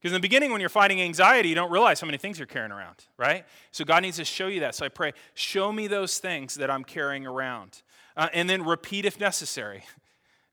Because 0.00 0.12
in 0.12 0.14
the 0.14 0.20
beginning, 0.20 0.50
when 0.50 0.60
you're 0.60 0.68
fighting 0.68 1.00
anxiety, 1.00 1.48
you 1.48 1.54
don't 1.54 1.70
realize 1.70 2.00
how 2.00 2.06
many 2.06 2.18
things 2.18 2.38
you're 2.38 2.46
carrying 2.46 2.72
around, 2.72 3.04
right? 3.16 3.44
So 3.70 3.84
God 3.84 4.02
needs 4.02 4.16
to 4.16 4.24
show 4.24 4.48
you 4.48 4.60
that. 4.60 4.74
So 4.74 4.84
I 4.84 4.88
pray, 4.88 5.12
show 5.34 5.72
me 5.72 5.86
those 5.86 6.18
things 6.18 6.54
that 6.56 6.70
I'm 6.70 6.84
carrying 6.84 7.26
around 7.26 7.82
uh, 8.18 8.28
and 8.34 8.50
then 8.50 8.62
repeat 8.62 9.06
if 9.06 9.18
necessary. 9.18 9.84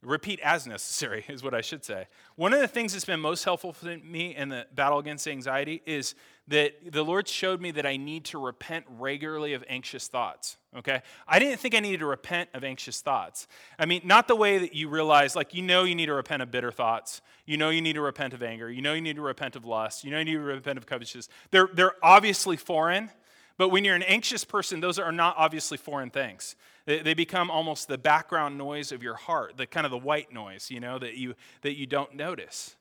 repeat 0.05 0.39
as 0.41 0.67
necessary 0.67 1.25
is 1.29 1.43
what 1.43 1.53
I 1.53 1.61
should 1.61 1.83
say. 1.83 2.07
One 2.35 2.53
of 2.53 2.59
the 2.59 2.67
things 2.67 2.93
that's 2.93 3.05
been 3.05 3.19
most 3.19 3.43
helpful 3.43 3.73
for 3.73 3.97
me 3.97 4.35
in 4.35 4.49
the 4.49 4.65
battle 4.73 4.99
against 4.99 5.27
anxiety 5.27 5.81
is 5.85 6.15
that 6.47 6.91
the 6.91 7.03
Lord 7.03 7.27
showed 7.27 7.59
me 7.59 7.71
that 7.71 7.85
I 7.85 7.97
need 7.97 8.25
to 8.25 8.37
repent 8.37 8.85
regularly 8.87 9.53
of 9.53 9.63
anxious 9.67 10.07
thoughts. 10.07 10.57
Okay? 10.77 11.01
I 11.27 11.39
didn't 11.39 11.59
think 11.59 11.73
I 11.73 11.79
needed 11.79 12.01
to 12.01 12.05
repent 12.05 12.49
of 12.53 12.63
anxious 12.63 13.01
thoughts. 13.01 13.47
I 13.79 13.85
mean, 13.85 14.01
not 14.03 14.27
the 14.27 14.35
way 14.35 14.59
that 14.59 14.75
you 14.75 14.89
realize, 14.89 15.35
like, 15.35 15.53
you 15.55 15.63
know, 15.63 15.83
you 15.83 15.95
need 15.95 16.05
to 16.05 16.13
repent 16.13 16.43
of 16.43 16.51
bitter 16.51 16.71
thoughts. 16.71 17.21
You 17.45 17.57
know, 17.57 17.69
you 17.69 17.81
need 17.81 17.93
to 17.93 18.01
repent 18.01 18.33
of 18.33 18.43
anger. 18.43 18.69
You 18.69 18.81
know, 18.81 18.93
you 18.93 19.01
need 19.01 19.15
to 19.15 19.23
repent 19.23 19.55
of 19.55 19.65
lust. 19.65 20.03
You 20.03 20.11
know, 20.11 20.19
you 20.19 20.25
need 20.25 20.33
to 20.33 20.39
repent 20.39 20.77
of 20.77 20.85
covetousness. 20.85 21.29
They're, 21.49 21.69
they're 21.73 21.95
obviously 22.03 22.57
foreign, 22.57 23.09
but 23.57 23.69
when 23.69 23.83
you're 23.83 23.95
an 23.95 24.03
anxious 24.03 24.43
person, 24.43 24.81
those 24.81 24.99
are 24.99 25.11
not 25.11 25.35
obviously 25.37 25.77
foreign 25.77 26.11
things. 26.11 26.55
They, 26.85 27.15
become 27.15 27.49
almost 27.49 27.87
the 27.87 27.97
background 27.97 28.59
noise 28.59 28.91
of 28.91 29.01
your 29.01 29.15
heart, 29.15 29.57
the 29.57 29.65
kind 29.65 29.85
of 29.85 29.91
the 29.91 29.97
white 29.97 30.31
noise, 30.31 30.69
you 30.69 30.79
know, 30.79 30.99
that 30.99 31.15
you, 31.15 31.33
that 31.61 31.75
you 31.75 31.87
don't 31.87 32.13
notice. 32.13 32.75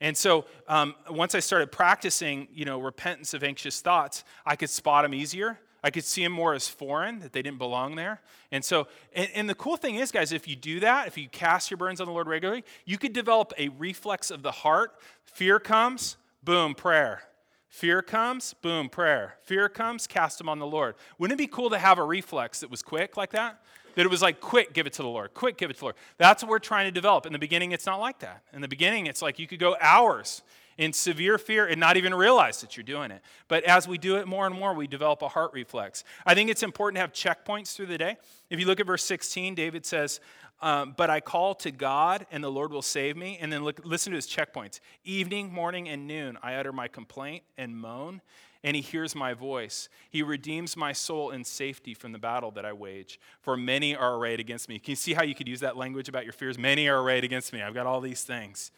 And 0.00 0.16
so 0.16 0.46
um, 0.68 0.94
once 1.10 1.34
I 1.34 1.40
started 1.40 1.70
practicing, 1.70 2.48
you 2.52 2.64
know, 2.64 2.80
repentance 2.80 3.34
of 3.34 3.44
anxious 3.44 3.80
thoughts, 3.80 4.24
I 4.46 4.56
could 4.56 4.70
spot 4.70 5.04
them 5.04 5.12
easier. 5.12 5.58
I 5.84 5.90
could 5.90 6.04
see 6.04 6.22
them 6.22 6.32
more 6.32 6.54
as 6.54 6.66
foreign, 6.66 7.18
that 7.20 7.32
they 7.32 7.42
didn't 7.42 7.58
belong 7.58 7.96
there. 7.96 8.20
And 8.50 8.64
so, 8.64 8.86
and, 9.14 9.28
and, 9.34 9.50
the 9.50 9.54
cool 9.54 9.76
thing 9.76 9.96
is, 9.96 10.12
guys, 10.12 10.32
if 10.32 10.46
you 10.46 10.54
do 10.54 10.80
that, 10.80 11.08
if 11.08 11.18
you 11.18 11.28
cast 11.28 11.70
your 11.70 11.78
burdens 11.78 12.00
on 12.00 12.06
the 12.06 12.12
Lord 12.12 12.28
regularly, 12.28 12.64
you 12.84 12.98
could 12.98 13.12
develop 13.12 13.52
a 13.58 13.68
reflex 13.68 14.30
of 14.30 14.42
the 14.42 14.52
heart. 14.52 14.92
Fear 15.24 15.58
comes, 15.58 16.16
boom, 16.42 16.74
prayer. 16.74 17.24
Fear 17.72 18.02
comes, 18.02 18.52
boom, 18.52 18.90
prayer. 18.90 19.36
Fear 19.44 19.70
comes, 19.70 20.06
cast 20.06 20.36
them 20.36 20.46
on 20.46 20.58
the 20.58 20.66
Lord. 20.66 20.94
Wouldn't 21.16 21.40
it 21.40 21.42
be 21.42 21.46
cool 21.46 21.70
to 21.70 21.78
have 21.78 21.98
a 21.98 22.04
reflex 22.04 22.60
that 22.60 22.70
was 22.70 22.82
quick 22.82 23.16
like 23.16 23.30
that? 23.30 23.62
That 23.94 24.04
it 24.04 24.10
was 24.10 24.20
like, 24.20 24.42
quick, 24.42 24.74
give 24.74 24.86
it 24.86 24.92
to 24.92 25.02
the 25.02 25.08
Lord. 25.08 25.32
Quick, 25.32 25.56
give 25.56 25.70
it 25.70 25.74
to 25.74 25.78
the 25.78 25.84
Lord. 25.86 25.94
That's 26.18 26.42
what 26.42 26.50
we're 26.50 26.58
trying 26.58 26.84
to 26.84 26.92
develop. 26.92 27.24
In 27.24 27.32
the 27.32 27.38
beginning, 27.38 27.72
it's 27.72 27.86
not 27.86 27.98
like 27.98 28.18
that. 28.18 28.42
In 28.52 28.60
the 28.60 28.68
beginning, 28.68 29.06
it's 29.06 29.22
like 29.22 29.38
you 29.38 29.46
could 29.46 29.58
go 29.58 29.74
hours 29.80 30.42
in 30.82 30.92
severe 30.92 31.38
fear 31.38 31.66
and 31.66 31.78
not 31.78 31.96
even 31.96 32.12
realize 32.12 32.60
that 32.60 32.76
you're 32.76 32.84
doing 32.84 33.10
it. 33.10 33.22
But 33.46 33.62
as 33.64 33.86
we 33.86 33.98
do 33.98 34.16
it 34.16 34.26
more 34.26 34.46
and 34.46 34.54
more, 34.54 34.74
we 34.74 34.86
develop 34.86 35.22
a 35.22 35.28
heart 35.28 35.52
reflex. 35.52 36.02
I 36.26 36.34
think 36.34 36.50
it's 36.50 36.62
important 36.62 36.96
to 36.96 37.00
have 37.00 37.12
checkpoints 37.12 37.74
through 37.74 37.86
the 37.86 37.98
day. 37.98 38.16
If 38.50 38.58
you 38.58 38.66
look 38.66 38.80
at 38.80 38.86
verse 38.86 39.04
16, 39.04 39.54
David 39.54 39.86
says, 39.86 40.20
um, 40.60 40.94
But 40.96 41.08
I 41.08 41.20
call 41.20 41.54
to 41.56 41.70
God, 41.70 42.26
and 42.32 42.42
the 42.42 42.50
Lord 42.50 42.72
will 42.72 42.82
save 42.82 43.16
me. 43.16 43.38
And 43.40 43.52
then 43.52 43.62
look, 43.62 43.80
listen 43.84 44.10
to 44.10 44.16
his 44.16 44.26
checkpoints. 44.26 44.80
Evening, 45.04 45.52
morning, 45.52 45.88
and 45.88 46.08
noon, 46.08 46.36
I 46.42 46.54
utter 46.54 46.72
my 46.72 46.88
complaint 46.88 47.44
and 47.56 47.76
moan 47.76 48.20
and 48.64 48.76
he 48.76 48.82
hears 48.82 49.14
my 49.14 49.34
voice. 49.34 49.88
He 50.08 50.22
redeems 50.22 50.76
my 50.76 50.92
soul 50.92 51.30
in 51.30 51.44
safety 51.44 51.94
from 51.94 52.12
the 52.12 52.18
battle 52.18 52.50
that 52.52 52.64
I 52.64 52.72
wage. 52.72 53.18
For 53.40 53.56
many 53.56 53.96
are 53.96 54.14
arrayed 54.14 54.40
against 54.40 54.68
me. 54.68 54.78
Can 54.78 54.92
you 54.92 54.96
see 54.96 55.14
how 55.14 55.24
you 55.24 55.34
could 55.34 55.48
use 55.48 55.60
that 55.60 55.76
language 55.76 56.08
about 56.08 56.24
your 56.24 56.32
fears? 56.32 56.58
Many 56.58 56.86
are 56.88 57.02
arrayed 57.02 57.24
against 57.24 57.52
me. 57.52 57.60
I've 57.60 57.74
got 57.74 57.86
all 57.86 58.00
these 58.00 58.22
things, 58.22 58.70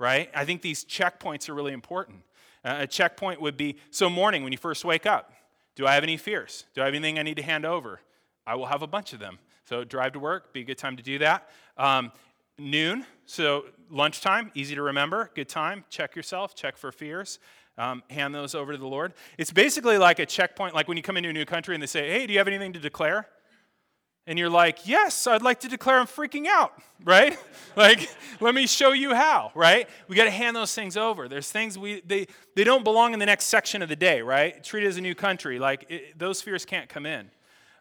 right? 0.00 0.28
I 0.34 0.44
think 0.44 0.62
these 0.62 0.84
checkpoints 0.84 1.48
are 1.48 1.54
really 1.54 1.72
important. 1.72 2.22
Uh, 2.64 2.78
a 2.80 2.86
checkpoint 2.88 3.40
would 3.40 3.56
be 3.56 3.76
so, 3.90 4.10
morning, 4.10 4.42
when 4.42 4.50
you 4.50 4.58
first 4.58 4.84
wake 4.84 5.06
up, 5.06 5.32
do 5.76 5.86
I 5.86 5.94
have 5.94 6.02
any 6.02 6.16
fears? 6.16 6.64
Do 6.74 6.82
I 6.82 6.86
have 6.86 6.94
anything 6.94 7.20
I 7.20 7.22
need 7.22 7.36
to 7.36 7.42
hand 7.44 7.64
over? 7.64 8.00
I 8.44 8.56
will 8.56 8.66
have 8.66 8.82
a 8.82 8.88
bunch 8.88 9.12
of 9.12 9.20
them. 9.20 9.38
So, 9.64 9.84
drive 9.84 10.14
to 10.14 10.18
work, 10.18 10.52
be 10.52 10.62
a 10.62 10.64
good 10.64 10.78
time 10.78 10.96
to 10.96 11.02
do 11.02 11.18
that. 11.18 11.48
Um, 11.76 12.10
noon, 12.58 13.06
so 13.26 13.66
lunchtime, 13.88 14.50
easy 14.54 14.74
to 14.74 14.82
remember, 14.82 15.30
good 15.36 15.48
time. 15.48 15.84
Check 15.88 16.16
yourself, 16.16 16.56
check 16.56 16.76
for 16.76 16.90
fears 16.90 17.38
um, 17.80 18.02
hand 18.10 18.34
those 18.34 18.54
over 18.54 18.72
to 18.72 18.78
the 18.78 18.86
Lord. 18.86 19.14
It's 19.38 19.52
basically 19.52 19.96
like 19.96 20.18
a 20.18 20.26
checkpoint, 20.26 20.74
like 20.74 20.86
when 20.86 20.98
you 20.98 21.02
come 21.02 21.16
into 21.16 21.30
a 21.30 21.32
new 21.32 21.46
country 21.46 21.74
and 21.74 21.82
they 21.82 21.86
say, 21.86 22.10
Hey, 22.10 22.26
do 22.26 22.32
you 22.32 22.38
have 22.38 22.46
anything 22.46 22.74
to 22.74 22.78
declare? 22.78 23.26
And 24.30 24.38
you're 24.38 24.48
like, 24.48 24.86
Yes, 24.86 25.26
I'd 25.26 25.42
like 25.42 25.58
to 25.60 25.68
declare 25.68 25.98
I'm 25.98 26.06
freaking 26.06 26.46
out, 26.46 26.80
right? 27.02 27.36
like, 27.76 28.08
let 28.38 28.54
me 28.54 28.68
show 28.68 28.92
you 28.92 29.12
how, 29.12 29.50
right? 29.56 29.88
We 30.06 30.14
got 30.14 30.24
to 30.24 30.30
hand 30.30 30.54
those 30.54 30.72
things 30.72 30.96
over. 30.96 31.26
There's 31.26 31.50
things 31.50 31.76
we, 31.76 32.00
they, 32.06 32.28
they 32.54 32.62
don't 32.62 32.84
belong 32.84 33.12
in 33.12 33.18
the 33.18 33.26
next 33.26 33.46
section 33.46 33.82
of 33.82 33.88
the 33.88 33.96
day, 33.96 34.22
right? 34.22 34.62
Treat 34.62 34.84
it 34.84 34.86
as 34.86 34.98
a 34.98 35.00
new 35.00 35.16
country. 35.16 35.58
Like, 35.58 35.84
it, 35.88 36.16
those 36.16 36.40
fears 36.40 36.64
can't 36.64 36.88
come 36.88 37.06
in. 37.06 37.28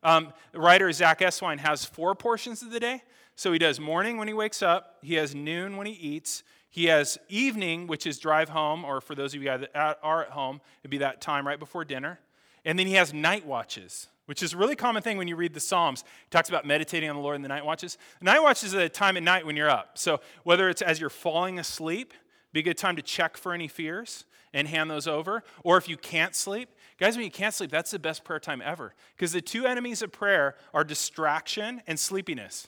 Um, 0.02 0.34
the 0.52 0.60
writer 0.60 0.92
Zach 0.92 1.20
Eswine 1.20 1.60
has 1.60 1.86
four 1.86 2.16
portions 2.16 2.64
of 2.64 2.72
the 2.72 2.80
day. 2.80 3.04
So 3.36 3.54
he 3.54 3.60
does 3.60 3.80
morning 3.80 4.18
when 4.18 4.28
he 4.28 4.34
wakes 4.34 4.64
up, 4.64 4.98
he 5.04 5.14
has 5.16 5.36
noon 5.36 5.78
when 5.78 5.86
he 5.86 5.94
eats, 5.94 6.42
he 6.72 6.86
has 6.86 7.20
evening, 7.30 7.86
which 7.86 8.08
is 8.08 8.18
drive 8.18 8.50
home, 8.50 8.84
or 8.84 9.02
for 9.02 9.14
those 9.14 9.36
of 9.36 9.42
you 9.42 9.48
guys 9.48 9.62
that 9.62 10.00
are 10.02 10.24
at 10.24 10.32
home, 10.32 10.62
it'd 10.82 10.90
be 10.90 10.98
that 10.98 11.22
time 11.22 11.46
right 11.46 11.60
before 11.60 11.86
dinner. 11.86 12.20
And 12.66 12.78
then 12.78 12.88
he 12.88 12.94
has 12.94 13.14
night 13.14 13.46
watches, 13.46 14.08
which 14.26 14.44
is 14.44 14.54
a 14.54 14.58
really 14.58 14.76
common 14.76 15.02
thing 15.02 15.18
when 15.18 15.28
you 15.28 15.36
read 15.36 15.54
the 15.54 15.60
Psalms. 15.60 16.04
He 16.04 16.30
talks 16.30 16.50
about 16.50 16.66
meditating 16.66 17.10
on 17.10 17.16
the 17.16 17.22
Lord 17.22 17.36
in 17.36 17.42
the 17.42 17.48
night 17.48 17.66
watches. 17.66 17.98
Night 18.22 18.42
watches 18.42 18.74
is 18.74 18.74
a 18.74 18.90
time 18.90 19.18
at 19.18 19.24
night 19.24 19.46
when 19.46 19.56
you're 19.56 19.70
up. 19.70 19.98
So 19.98 20.22
whether 20.44 20.70
it's 20.70 20.82
as 20.82 21.00
you're 21.00 21.10
falling 21.10 21.60
asleep, 21.60 22.14
be 22.54 22.62
a 22.62 22.64
good 22.64 22.78
time 22.78 22.96
to 22.96 23.02
check 23.02 23.38
for 23.38 23.54
any 23.54 23.68
fears 23.68 24.26
and 24.54 24.68
hand 24.68 24.90
those 24.90 25.08
over. 25.08 25.44
Or 25.64 25.78
if 25.78 25.88
you 25.88 25.98
can't 25.98 26.36
sleep, 26.36 26.70
guys, 27.00 27.16
when 27.16 27.26
you 27.26 27.32
can't 27.32 27.54
sleep, 27.54 27.72
that's 27.72 27.92
the 27.92 28.00
best 28.00 28.24
prayer 28.24 28.40
time 28.40 28.62
ever. 28.64 28.94
Because 29.16 29.32
the 29.32 29.42
two 29.42 29.66
enemies 29.66 30.02
of 30.02 30.12
prayer 30.12 30.56
are 30.74 30.84
distraction 30.84 31.82
and 31.88 32.00
sleepiness 32.00 32.68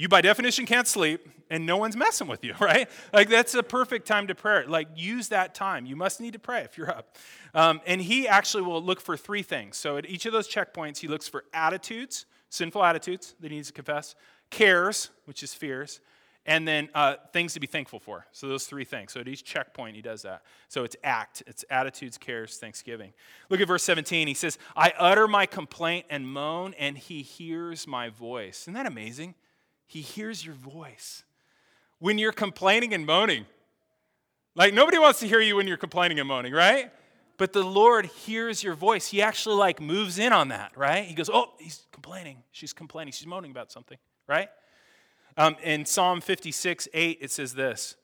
you 0.00 0.08
by 0.08 0.22
definition 0.22 0.64
can't 0.64 0.88
sleep 0.88 1.28
and 1.50 1.66
no 1.66 1.76
one's 1.76 1.94
messing 1.94 2.26
with 2.26 2.42
you 2.42 2.54
right? 2.60 2.88
Like 3.12 3.28
that's 3.28 3.54
a 3.54 3.62
perfect 3.62 4.06
time 4.06 4.28
to 4.28 4.34
pray 4.34 4.64
like 4.64 4.88
use 4.96 5.28
that 5.28 5.54
time. 5.54 5.84
You 5.84 5.94
must 5.94 6.22
need 6.22 6.32
to 6.32 6.38
pray 6.38 6.62
if 6.62 6.78
you're 6.78 6.90
up. 6.90 7.18
Um, 7.54 7.82
and 7.86 8.00
he 8.00 8.26
actually 8.26 8.62
will 8.62 8.82
look 8.82 8.98
for 8.98 9.14
three 9.18 9.42
things. 9.42 9.76
So 9.76 9.98
at 9.98 10.08
each 10.08 10.24
of 10.24 10.32
those 10.32 10.48
checkpoints 10.48 10.98
he 10.98 11.08
looks 11.08 11.28
for 11.28 11.44
attitudes 11.52 12.24
sinful 12.48 12.82
attitudes 12.82 13.34
that 13.40 13.50
he 13.50 13.56
needs 13.58 13.68
to 13.68 13.74
confess 13.74 14.14
cares 14.48 15.10
which 15.26 15.42
is 15.42 15.52
fears 15.52 16.00
and 16.46 16.66
then 16.66 16.88
uh, 16.94 17.16
things 17.34 17.52
to 17.52 17.60
be 17.60 17.66
thankful 17.66 18.00
for. 18.00 18.26
So 18.32 18.48
those 18.48 18.64
three 18.64 18.84
things. 18.84 19.12
So 19.12 19.20
at 19.20 19.28
each 19.28 19.44
checkpoint 19.44 19.96
he 19.96 20.02
does 20.02 20.22
that. 20.22 20.40
So 20.68 20.84
it's 20.84 20.96
act. 21.04 21.42
It's 21.46 21.62
attitudes 21.68 22.16
cares 22.16 22.56
thanksgiving. 22.56 23.12
Look 23.50 23.60
at 23.60 23.68
verse 23.68 23.82
17 23.82 24.28
he 24.28 24.34
says 24.34 24.56
i 24.74 24.94
utter 24.98 25.28
my 25.28 25.44
complaint 25.44 26.06
and 26.08 26.26
moan 26.26 26.72
and 26.78 26.96
he 26.96 27.20
hears 27.20 27.86
my 27.86 28.08
voice. 28.08 28.62
Isn't 28.62 28.72
that 28.72 28.86
amazing 28.86 29.34
he 29.90 30.02
hears 30.02 30.46
your 30.46 30.54
voice 30.54 31.24
when 31.98 32.16
you're 32.16 32.30
complaining 32.30 32.94
and 32.94 33.04
moaning. 33.04 33.44
Like 34.54 34.72
nobody 34.72 34.98
wants 34.98 35.18
to 35.18 35.26
hear 35.26 35.40
you 35.40 35.56
when 35.56 35.66
you're 35.66 35.76
complaining 35.76 36.20
and 36.20 36.28
moaning, 36.28 36.52
right? 36.52 36.92
But 37.38 37.52
the 37.52 37.64
Lord 37.64 38.06
hears 38.06 38.62
your 38.62 38.74
voice. 38.74 39.08
He 39.08 39.20
actually 39.20 39.56
like 39.56 39.80
moves 39.80 40.20
in 40.20 40.32
on 40.32 40.48
that, 40.48 40.70
right? 40.76 41.04
He 41.04 41.14
goes, 41.14 41.28
"Oh, 41.28 41.54
he's 41.58 41.86
complaining. 41.90 42.36
She's 42.52 42.72
complaining. 42.72 43.12
She's 43.12 43.26
moaning 43.26 43.50
about 43.50 43.72
something, 43.72 43.98
right?" 44.28 44.48
Um, 45.36 45.56
in 45.60 45.84
Psalm 45.84 46.20
56, 46.20 46.86
8, 46.94 47.18
it 47.20 47.32
says 47.32 47.54
this. 47.54 47.96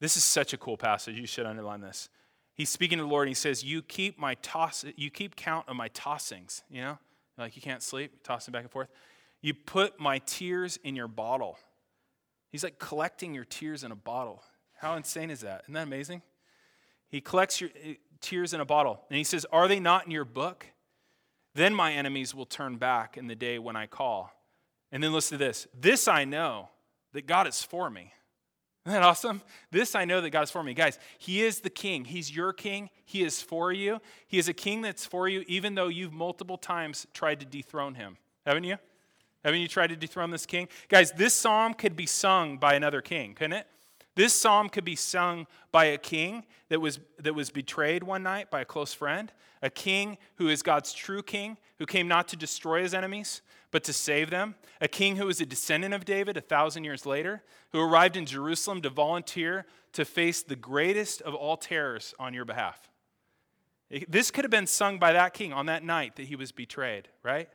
This 0.00 0.16
is 0.16 0.24
such 0.24 0.52
a 0.52 0.56
cool 0.56 0.76
passage. 0.76 1.16
You 1.16 1.26
should 1.28 1.46
underline 1.46 1.80
this. 1.80 2.08
He's 2.54 2.70
speaking 2.70 2.98
to 2.98 3.04
the 3.04 3.08
Lord 3.08 3.28
and 3.28 3.30
he 3.30 3.34
says, 3.34 3.62
You 3.62 3.82
keep 3.82 4.18
my 4.18 4.34
toss, 4.34 4.84
you 4.96 5.10
keep 5.10 5.36
count 5.36 5.68
of 5.68 5.76
my 5.76 5.90
tossings. 5.90 6.62
You 6.68 6.82
know? 6.82 6.98
Like 7.38 7.54
you 7.54 7.62
can't 7.62 7.82
sleep, 7.82 8.24
tossing 8.24 8.50
back 8.50 8.62
and 8.62 8.70
forth. 8.70 8.88
You 9.44 9.52
put 9.52 10.00
my 10.00 10.20
tears 10.20 10.78
in 10.84 10.96
your 10.96 11.06
bottle. 11.06 11.58
He's 12.48 12.64
like 12.64 12.78
collecting 12.78 13.34
your 13.34 13.44
tears 13.44 13.84
in 13.84 13.92
a 13.92 13.94
bottle. 13.94 14.42
How 14.72 14.96
insane 14.96 15.28
is 15.28 15.42
that? 15.42 15.64
Isn't 15.64 15.74
that 15.74 15.82
amazing? 15.82 16.22
He 17.10 17.20
collects 17.20 17.60
your 17.60 17.68
eh, 17.84 17.96
tears 18.22 18.54
in 18.54 18.62
a 18.62 18.64
bottle. 18.64 19.02
And 19.10 19.18
he 19.18 19.24
says, 19.24 19.44
Are 19.52 19.68
they 19.68 19.80
not 19.80 20.06
in 20.06 20.12
your 20.12 20.24
book? 20.24 20.64
Then 21.54 21.74
my 21.74 21.92
enemies 21.92 22.34
will 22.34 22.46
turn 22.46 22.76
back 22.76 23.18
in 23.18 23.26
the 23.26 23.34
day 23.34 23.58
when 23.58 23.76
I 23.76 23.84
call. 23.84 24.32
And 24.90 25.04
then 25.04 25.12
listen 25.12 25.38
to 25.38 25.44
this 25.44 25.68
this 25.78 26.08
I 26.08 26.24
know 26.24 26.70
that 27.12 27.26
God 27.26 27.46
is 27.46 27.62
for 27.62 27.90
me. 27.90 28.14
Isn't 28.86 28.98
that 28.98 29.06
awesome? 29.06 29.42
This 29.70 29.94
I 29.94 30.06
know 30.06 30.22
that 30.22 30.30
God 30.30 30.44
is 30.44 30.50
for 30.50 30.62
me. 30.62 30.72
Guys, 30.72 30.98
He 31.18 31.42
is 31.42 31.60
the 31.60 31.68
king. 31.68 32.06
He's 32.06 32.34
your 32.34 32.54
king. 32.54 32.88
He 33.04 33.22
is 33.22 33.42
for 33.42 33.72
you. 33.72 34.00
He 34.26 34.38
is 34.38 34.48
a 34.48 34.54
king 34.54 34.80
that's 34.80 35.04
for 35.04 35.28
you, 35.28 35.44
even 35.48 35.74
though 35.74 35.88
you've 35.88 36.14
multiple 36.14 36.56
times 36.56 37.06
tried 37.12 37.40
to 37.40 37.46
dethrone 37.46 37.96
him. 37.96 38.16
Haven't 38.46 38.64
you? 38.64 38.78
Haven't 39.44 39.60
you 39.60 39.68
tried 39.68 39.88
to 39.88 39.96
dethrone 39.96 40.30
this 40.30 40.46
king? 40.46 40.68
Guys, 40.88 41.12
this 41.12 41.34
psalm 41.34 41.74
could 41.74 41.96
be 41.96 42.06
sung 42.06 42.56
by 42.56 42.74
another 42.74 43.02
king, 43.02 43.34
couldn't 43.34 43.52
it? 43.52 43.66
This 44.16 44.32
psalm 44.32 44.68
could 44.68 44.84
be 44.84 44.96
sung 44.96 45.46
by 45.72 45.86
a 45.86 45.98
king 45.98 46.44
that 46.68 46.80
was, 46.80 47.00
that 47.18 47.34
was 47.34 47.50
betrayed 47.50 48.02
one 48.02 48.22
night 48.22 48.50
by 48.50 48.60
a 48.60 48.64
close 48.64 48.94
friend, 48.94 49.32
a 49.60 49.70
king 49.70 50.18
who 50.36 50.48
is 50.48 50.62
God's 50.62 50.92
true 50.92 51.22
king, 51.22 51.56
who 51.78 51.86
came 51.86 52.08
not 52.08 52.28
to 52.28 52.36
destroy 52.36 52.82
his 52.82 52.94
enemies, 52.94 53.42
but 53.70 53.82
to 53.84 53.92
save 53.92 54.30
them, 54.30 54.54
a 54.80 54.86
king 54.86 55.16
who 55.16 55.26
was 55.26 55.40
a 55.40 55.46
descendant 55.46 55.94
of 55.94 56.04
David 56.04 56.36
a 56.36 56.40
thousand 56.40 56.84
years 56.84 57.04
later, 57.04 57.42
who 57.72 57.80
arrived 57.80 58.16
in 58.16 58.24
Jerusalem 58.24 58.80
to 58.82 58.90
volunteer 58.90 59.66
to 59.94 60.04
face 60.04 60.42
the 60.42 60.56
greatest 60.56 61.20
of 61.22 61.34
all 61.34 61.56
terrors 61.56 62.14
on 62.18 62.34
your 62.34 62.44
behalf. 62.44 62.88
This 64.08 64.30
could 64.30 64.44
have 64.44 64.50
been 64.50 64.68
sung 64.68 64.98
by 64.98 65.12
that 65.12 65.34
king 65.34 65.52
on 65.52 65.66
that 65.66 65.82
night 65.82 66.16
that 66.16 66.26
he 66.26 66.36
was 66.36 66.52
betrayed, 66.52 67.08
right? 67.22 67.48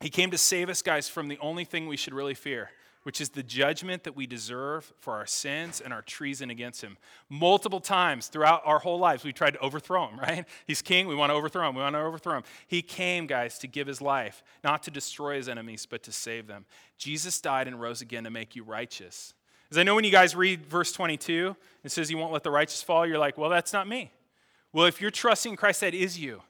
He 0.00 0.08
came 0.08 0.30
to 0.30 0.38
save 0.38 0.70
us, 0.70 0.80
guys, 0.80 1.08
from 1.08 1.28
the 1.28 1.38
only 1.40 1.64
thing 1.64 1.86
we 1.86 1.96
should 1.96 2.14
really 2.14 2.34
fear, 2.34 2.70
which 3.02 3.20
is 3.20 3.28
the 3.28 3.42
judgment 3.42 4.04
that 4.04 4.16
we 4.16 4.26
deserve 4.26 4.92
for 4.98 5.14
our 5.14 5.26
sins 5.26 5.82
and 5.82 5.92
our 5.92 6.00
treason 6.00 6.48
against 6.48 6.80
him. 6.80 6.96
Multiple 7.28 7.80
times 7.80 8.28
throughout 8.28 8.62
our 8.64 8.78
whole 8.78 8.98
lives, 8.98 9.24
we 9.24 9.32
tried 9.34 9.52
to 9.52 9.60
overthrow 9.60 10.08
him, 10.08 10.18
right? 10.20 10.46
He's 10.66 10.80
king, 10.80 11.06
we 11.06 11.14
want 11.14 11.30
to 11.30 11.34
overthrow 11.34 11.68
him, 11.68 11.74
we 11.74 11.82
want 11.82 11.94
to 11.94 12.00
overthrow 12.00 12.38
him. 12.38 12.44
He 12.66 12.80
came, 12.80 13.26
guys, 13.26 13.58
to 13.58 13.66
give 13.66 13.86
his 13.86 14.00
life, 14.00 14.42
not 14.64 14.82
to 14.84 14.90
destroy 14.90 15.36
his 15.36 15.50
enemies, 15.50 15.86
but 15.86 16.02
to 16.04 16.12
save 16.12 16.46
them. 16.46 16.64
Jesus 16.96 17.38
died 17.38 17.68
and 17.68 17.78
rose 17.78 18.00
again 18.00 18.24
to 18.24 18.30
make 18.30 18.56
you 18.56 18.64
righteous. 18.64 19.34
As 19.70 19.76
I 19.76 19.82
know 19.82 19.94
when 19.94 20.04
you 20.04 20.10
guys 20.10 20.34
read 20.34 20.64
verse 20.64 20.92
22, 20.92 21.54
it 21.84 21.92
says, 21.92 22.10
You 22.10 22.16
won't 22.16 22.32
let 22.32 22.42
the 22.42 22.50
righteous 22.50 22.82
fall, 22.82 23.06
you're 23.06 23.18
like, 23.18 23.36
Well, 23.36 23.50
that's 23.50 23.72
not 23.72 23.86
me. 23.86 24.12
Well, 24.72 24.86
if 24.86 25.00
you're 25.00 25.10
trusting 25.10 25.56
Christ, 25.56 25.82
that 25.82 25.94
is 25.94 26.18
you. 26.18 26.42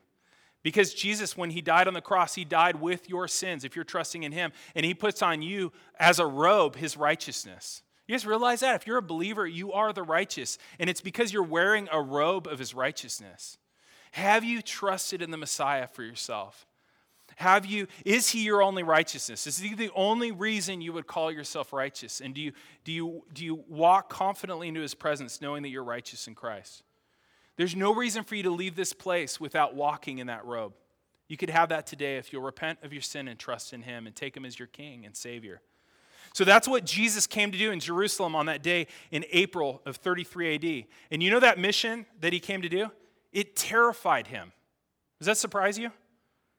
Because 0.63 0.93
Jesus, 0.93 1.35
when 1.35 1.49
he 1.49 1.61
died 1.61 1.87
on 1.87 1.93
the 1.93 2.01
cross, 2.01 2.35
he 2.35 2.45
died 2.45 2.79
with 2.79 3.09
your 3.09 3.27
sins 3.27 3.63
if 3.63 3.75
you're 3.75 3.83
trusting 3.83 4.23
in 4.23 4.31
him. 4.31 4.51
And 4.75 4.85
he 4.85 4.93
puts 4.93 5.21
on 5.21 5.41
you 5.41 5.71
as 5.99 6.19
a 6.19 6.25
robe 6.25 6.75
his 6.75 6.95
righteousness. 6.95 7.81
You 8.07 8.15
guys 8.15 8.25
realize 8.25 8.59
that? 8.59 8.75
If 8.75 8.85
you're 8.85 8.97
a 8.97 9.01
believer, 9.01 9.47
you 9.47 9.71
are 9.71 9.93
the 9.93 10.03
righteous. 10.03 10.57
And 10.79 10.89
it's 10.89 11.01
because 11.01 11.33
you're 11.33 11.43
wearing 11.43 11.87
a 11.91 12.01
robe 12.01 12.45
of 12.45 12.59
his 12.59 12.75
righteousness. 12.75 13.57
Have 14.11 14.43
you 14.43 14.61
trusted 14.61 15.21
in 15.21 15.31
the 15.31 15.37
Messiah 15.37 15.87
for 15.87 16.03
yourself? 16.03 16.67
Have 17.37 17.65
you, 17.65 17.87
is 18.05 18.29
he 18.29 18.43
your 18.43 18.61
only 18.61 18.83
righteousness? 18.83 19.47
Is 19.47 19.57
he 19.57 19.73
the 19.73 19.89
only 19.95 20.31
reason 20.31 20.81
you 20.81 20.93
would 20.93 21.07
call 21.07 21.31
yourself 21.31 21.73
righteous? 21.73 22.21
And 22.21 22.35
do 22.35 22.41
you, 22.41 22.51
do 22.83 22.91
you, 22.91 23.23
do 23.33 23.45
you 23.45 23.63
walk 23.67 24.09
confidently 24.09 24.67
into 24.67 24.81
his 24.81 24.93
presence 24.93 25.41
knowing 25.41 25.63
that 25.63 25.69
you're 25.69 25.83
righteous 25.83 26.27
in 26.27 26.35
Christ? 26.35 26.83
There's 27.57 27.75
no 27.75 27.93
reason 27.93 28.23
for 28.23 28.35
you 28.35 28.43
to 28.43 28.49
leave 28.51 28.75
this 28.75 28.93
place 28.93 29.39
without 29.39 29.75
walking 29.75 30.19
in 30.19 30.27
that 30.27 30.45
robe. 30.45 30.73
You 31.27 31.37
could 31.37 31.49
have 31.49 31.69
that 31.69 31.87
today 31.87 32.17
if 32.17 32.33
you'll 32.33 32.41
repent 32.41 32.79
of 32.83 32.91
your 32.91 33.01
sin 33.01 33.27
and 33.27 33.39
trust 33.39 33.73
in 33.73 33.83
Him 33.83 34.05
and 34.05 34.15
take 34.15 34.35
Him 34.35 34.45
as 34.45 34.59
your 34.59 34.67
King 34.67 35.05
and 35.05 35.15
Savior. 35.15 35.61
So 36.33 36.43
that's 36.43 36.67
what 36.67 36.85
Jesus 36.85 37.27
came 37.27 37.51
to 37.51 37.57
do 37.57 37.71
in 37.71 37.79
Jerusalem 37.79 38.35
on 38.35 38.45
that 38.45 38.63
day 38.63 38.87
in 39.11 39.25
April 39.31 39.81
of 39.85 39.97
33 39.97 40.55
AD. 40.55 40.85
And 41.11 41.21
you 41.21 41.29
know 41.29 41.39
that 41.39 41.59
mission 41.59 42.05
that 42.19 42.33
He 42.33 42.39
came 42.39 42.61
to 42.61 42.69
do? 42.69 42.89
It 43.31 43.55
terrified 43.55 44.27
Him. 44.27 44.51
Does 45.19 45.27
that 45.27 45.37
surprise 45.37 45.77
you? 45.77 45.91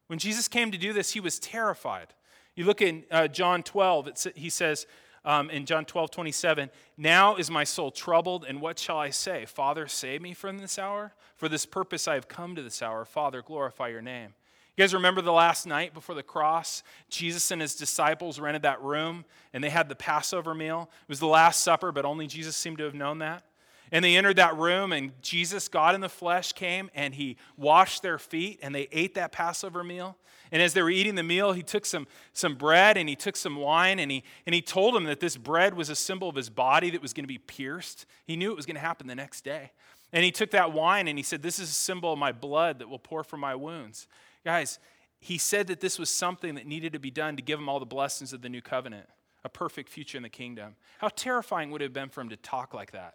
When 0.06 0.18
Jesus 0.18 0.48
came 0.48 0.70
to 0.70 0.78
do 0.78 0.92
this, 0.92 1.12
He 1.12 1.20
was 1.20 1.38
terrified. 1.38 2.14
You 2.54 2.64
look 2.64 2.82
in 2.82 3.04
uh, 3.10 3.28
John 3.28 3.62
12, 3.62 4.10
he 4.34 4.50
says, 4.50 4.86
um, 5.24 5.50
in 5.50 5.66
John 5.66 5.84
12, 5.84 6.10
27, 6.10 6.70
Now 6.96 7.36
is 7.36 7.50
my 7.50 7.64
soul 7.64 7.90
troubled, 7.90 8.44
and 8.48 8.60
what 8.60 8.78
shall 8.78 8.98
I 8.98 9.10
say? 9.10 9.44
Father, 9.46 9.86
save 9.86 10.22
me 10.22 10.34
from 10.34 10.58
this 10.58 10.78
hour? 10.78 11.12
For 11.36 11.48
this 11.48 11.66
purpose 11.66 12.08
I 12.08 12.14
have 12.14 12.28
come 12.28 12.56
to 12.56 12.62
this 12.62 12.82
hour. 12.82 13.04
Father, 13.04 13.42
glorify 13.42 13.88
your 13.88 14.02
name. 14.02 14.34
You 14.76 14.82
guys 14.82 14.94
remember 14.94 15.20
the 15.20 15.32
last 15.32 15.66
night 15.66 15.92
before 15.92 16.14
the 16.14 16.22
cross? 16.22 16.82
Jesus 17.10 17.50
and 17.50 17.60
his 17.60 17.74
disciples 17.74 18.40
rented 18.40 18.62
that 18.62 18.80
room 18.80 19.26
and 19.52 19.62
they 19.62 19.68
had 19.68 19.90
the 19.90 19.94
Passover 19.94 20.54
meal. 20.54 20.88
It 21.02 21.08
was 21.08 21.20
the 21.20 21.26
Last 21.26 21.60
Supper, 21.60 21.92
but 21.92 22.06
only 22.06 22.26
Jesus 22.26 22.56
seemed 22.56 22.78
to 22.78 22.84
have 22.84 22.94
known 22.94 23.18
that. 23.18 23.44
And 23.92 24.02
they 24.02 24.16
entered 24.16 24.36
that 24.36 24.56
room, 24.56 24.90
and 24.90 25.12
Jesus, 25.20 25.68
God 25.68 25.94
in 25.94 26.00
the 26.00 26.08
flesh, 26.08 26.54
came 26.54 26.90
and 26.94 27.14
he 27.14 27.36
washed 27.58 28.02
their 28.02 28.18
feet 28.18 28.58
and 28.62 28.74
they 28.74 28.88
ate 28.90 29.14
that 29.14 29.32
Passover 29.32 29.84
meal. 29.84 30.16
And 30.50 30.60
as 30.62 30.72
they 30.72 30.82
were 30.82 30.90
eating 30.90 31.14
the 31.14 31.22
meal, 31.22 31.52
he 31.52 31.62
took 31.62 31.84
some, 31.84 32.06
some 32.32 32.54
bread 32.54 32.96
and 32.96 33.08
he 33.08 33.14
took 33.14 33.36
some 33.36 33.56
wine 33.56 33.98
and 33.98 34.10
he, 34.10 34.24
and 34.46 34.54
he 34.54 34.62
told 34.62 34.94
them 34.94 35.04
that 35.04 35.20
this 35.20 35.36
bread 35.36 35.74
was 35.74 35.90
a 35.90 35.94
symbol 35.94 36.28
of 36.28 36.36
his 36.36 36.48
body 36.48 36.90
that 36.90 37.02
was 37.02 37.12
going 37.12 37.24
to 37.24 37.28
be 37.28 37.38
pierced. 37.38 38.06
He 38.24 38.34
knew 38.34 38.50
it 38.50 38.56
was 38.56 38.66
going 38.66 38.76
to 38.76 38.80
happen 38.80 39.06
the 39.06 39.14
next 39.14 39.44
day. 39.44 39.72
And 40.10 40.24
he 40.24 40.30
took 40.30 40.50
that 40.50 40.72
wine 40.72 41.06
and 41.06 41.18
he 41.18 41.22
said, 41.22 41.42
This 41.42 41.58
is 41.58 41.70
a 41.70 41.74
symbol 41.74 42.12
of 42.12 42.18
my 42.18 42.32
blood 42.32 42.78
that 42.78 42.88
will 42.88 42.98
pour 42.98 43.24
for 43.24 43.36
my 43.36 43.54
wounds. 43.54 44.06
Guys, 44.44 44.78
he 45.20 45.38
said 45.38 45.68
that 45.68 45.80
this 45.80 45.98
was 45.98 46.10
something 46.10 46.54
that 46.56 46.66
needed 46.66 46.92
to 46.94 46.98
be 46.98 47.10
done 47.10 47.36
to 47.36 47.42
give 47.42 47.58
him 47.58 47.68
all 47.68 47.78
the 47.78 47.86
blessings 47.86 48.32
of 48.32 48.42
the 48.42 48.48
new 48.48 48.60
covenant, 48.60 49.06
a 49.44 49.48
perfect 49.48 49.88
future 49.88 50.16
in 50.16 50.22
the 50.22 50.28
kingdom. 50.28 50.76
How 50.98 51.08
terrifying 51.08 51.70
would 51.70 51.80
it 51.80 51.86
have 51.86 51.92
been 51.92 52.08
for 52.08 52.20
him 52.20 52.28
to 52.30 52.36
talk 52.36 52.74
like 52.74 52.90
that, 52.90 53.14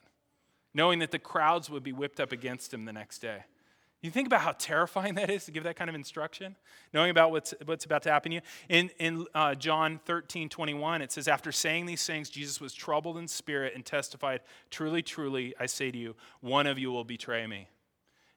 knowing 0.74 1.00
that 1.00 1.12
the 1.12 1.20
crowds 1.20 1.70
would 1.70 1.84
be 1.84 1.94
whipped 1.94 2.20
up 2.20 2.32
against 2.32 2.74
him 2.74 2.86
the 2.86 2.94
next 2.94 3.20
day? 3.20 3.44
You 4.02 4.12
think 4.12 4.28
about 4.28 4.42
how 4.42 4.52
terrifying 4.52 5.16
that 5.16 5.30
is 5.30 5.46
to 5.46 5.52
give 5.52 5.64
that 5.64 5.76
kind 5.76 5.90
of 5.90 5.96
instruction, 5.96 6.56
knowing 6.94 7.10
about 7.10 7.32
what's, 7.32 7.54
what's 7.66 7.84
about 7.84 8.04
to 8.04 8.12
happen 8.12 8.30
to 8.30 8.36
you. 8.36 8.42
In, 8.70 8.92
in 9.00 9.26
uh, 9.34 9.56
John 9.56 10.00
13, 10.06 10.50
21, 10.50 11.02
it 11.02 11.12
says, 11.12 11.28
After 11.28 11.52
saying 11.52 11.88
these 11.88 12.06
things, 12.06 12.30
Jesus 12.30 12.62
was 12.62 12.74
troubled 12.74 13.18
in 13.18 13.28
spirit 13.28 13.74
and 13.74 13.84
testified, 13.84 14.42
Truly, 14.70 15.02
truly, 15.02 15.56
I 15.60 15.66
say 15.66 15.90
to 15.90 15.98
you, 15.98 16.16
one 16.42 16.68
of 16.68 16.78
you 16.78 16.92
will 16.92 17.04
betray 17.04 17.48
me. 17.48 17.70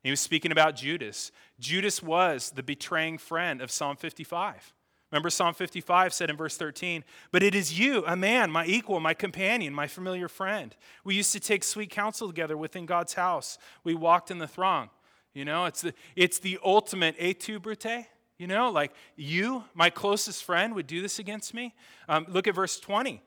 He 0.02 0.10
was 0.10 0.20
speaking 0.20 0.50
about 0.50 0.76
Judas. 0.76 1.30
Judas 1.58 2.02
was 2.02 2.52
the 2.54 2.62
betraying 2.62 3.18
friend 3.18 3.60
of 3.60 3.70
Psalm 3.70 3.96
55. 3.96 4.72
Remember, 5.10 5.30
Psalm 5.30 5.54
55 5.54 6.12
said 6.12 6.30
in 6.30 6.36
verse 6.36 6.56
13, 6.56 7.04
But 7.32 7.42
it 7.42 7.54
is 7.54 7.78
you, 7.78 8.04
a 8.06 8.14
man, 8.14 8.50
my 8.50 8.64
equal, 8.64 9.00
my 9.00 9.14
companion, 9.14 9.74
my 9.74 9.88
familiar 9.88 10.28
friend. 10.28 10.74
We 11.02 11.16
used 11.16 11.32
to 11.32 11.40
take 11.40 11.64
sweet 11.64 11.90
counsel 11.90 12.28
together 12.28 12.56
within 12.56 12.86
God's 12.86 13.14
house. 13.14 13.58
We 13.82 13.94
walked 13.94 14.30
in 14.30 14.38
the 14.38 14.46
throng. 14.46 14.90
You 15.34 15.44
know, 15.44 15.64
it's 15.64 15.80
the, 15.80 15.94
it's 16.14 16.38
the 16.38 16.58
ultimate 16.64 17.16
et 17.18 17.40
tu, 17.40 17.58
Brute. 17.58 18.06
You 18.38 18.46
know, 18.46 18.70
like 18.70 18.92
you, 19.16 19.64
my 19.74 19.90
closest 19.90 20.44
friend, 20.44 20.74
would 20.74 20.86
do 20.86 21.02
this 21.02 21.18
against 21.18 21.54
me. 21.54 21.74
Um, 22.08 22.26
look 22.28 22.46
at 22.46 22.54
verse 22.54 22.80
20. 22.80 23.22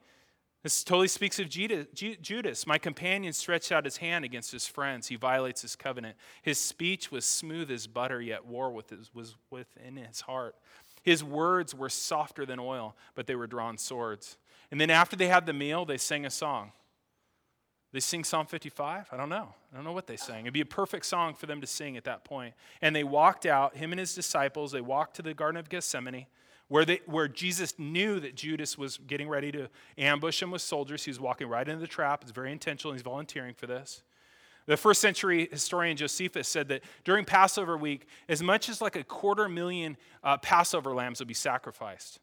This 0.64 0.82
totally 0.82 1.08
speaks 1.08 1.38
of 1.38 1.50
Judas. 1.50 2.66
My 2.66 2.78
companion 2.78 3.34
stretched 3.34 3.70
out 3.70 3.84
his 3.84 3.98
hand 3.98 4.24
against 4.24 4.50
his 4.50 4.66
friends. 4.66 5.08
He 5.08 5.16
violates 5.16 5.60
his 5.60 5.76
covenant. 5.76 6.16
His 6.40 6.58
speech 6.58 7.12
was 7.12 7.26
smooth 7.26 7.70
as 7.70 7.86
butter, 7.86 8.22
yet 8.22 8.46
war 8.46 8.70
with 8.70 8.88
his, 8.88 9.14
was 9.14 9.36
within 9.50 9.96
his 9.96 10.22
heart. 10.22 10.56
His 11.04 11.22
words 11.22 11.74
were 11.74 11.88
softer 11.88 12.44
than 12.44 12.58
oil, 12.58 12.96
but 13.14 13.28
they 13.28 13.36
were 13.36 13.46
drawn 13.46 13.78
swords. 13.78 14.36
And 14.72 14.80
then 14.80 14.90
after 14.90 15.14
they 15.14 15.28
had 15.28 15.46
the 15.46 15.52
meal, 15.52 15.84
they 15.84 15.98
sang 15.98 16.26
a 16.26 16.30
song. 16.30 16.72
They 17.92 18.00
sing 18.00 18.24
Psalm 18.24 18.46
55? 18.46 19.10
I 19.12 19.16
don't 19.16 19.28
know. 19.28 19.54
I 19.72 19.76
don't 19.76 19.84
know 19.84 19.92
what 19.92 20.08
they 20.08 20.16
sang. 20.16 20.40
It'd 20.40 20.52
be 20.52 20.62
a 20.62 20.66
perfect 20.66 21.06
song 21.06 21.34
for 21.34 21.46
them 21.46 21.60
to 21.60 21.66
sing 21.66 21.96
at 21.96 22.04
that 22.04 22.24
point. 22.24 22.54
And 22.82 22.96
they 22.96 23.04
walked 23.04 23.46
out, 23.46 23.76
him 23.76 23.92
and 23.92 24.00
his 24.00 24.16
disciples, 24.16 24.72
they 24.72 24.80
walked 24.80 25.14
to 25.16 25.22
the 25.22 25.32
Garden 25.32 25.60
of 25.60 25.68
Gethsemane 25.68 26.26
where, 26.68 26.84
they, 26.84 27.00
where 27.06 27.28
Jesus 27.28 27.78
knew 27.78 28.18
that 28.20 28.34
Judas 28.34 28.78
was 28.78 28.96
getting 28.96 29.28
ready 29.28 29.52
to 29.52 29.68
ambush 29.98 30.42
him 30.42 30.50
with 30.50 30.62
soldiers. 30.62 31.04
He 31.04 31.10
was 31.10 31.20
walking 31.20 31.48
right 31.48 31.68
into 31.68 31.80
the 31.80 31.86
trap. 31.86 32.22
It's 32.22 32.32
very 32.32 32.52
intentional. 32.52 32.92
He's 32.94 33.02
volunteering 33.02 33.54
for 33.54 33.66
this. 33.66 34.02
The 34.66 34.76
first 34.76 35.00
century 35.00 35.48
historian 35.50 35.96
Josephus 35.96 36.48
said 36.48 36.68
that 36.68 36.82
during 37.04 37.24
Passover 37.24 37.76
week, 37.76 38.06
as 38.28 38.42
much 38.42 38.68
as 38.68 38.80
like 38.80 38.96
a 38.96 39.04
quarter 39.04 39.48
million 39.48 39.96
uh, 40.22 40.38
Passover 40.38 40.94
lambs 40.94 41.18
would 41.18 41.28
be 41.28 41.34
sacrificed. 41.34 42.18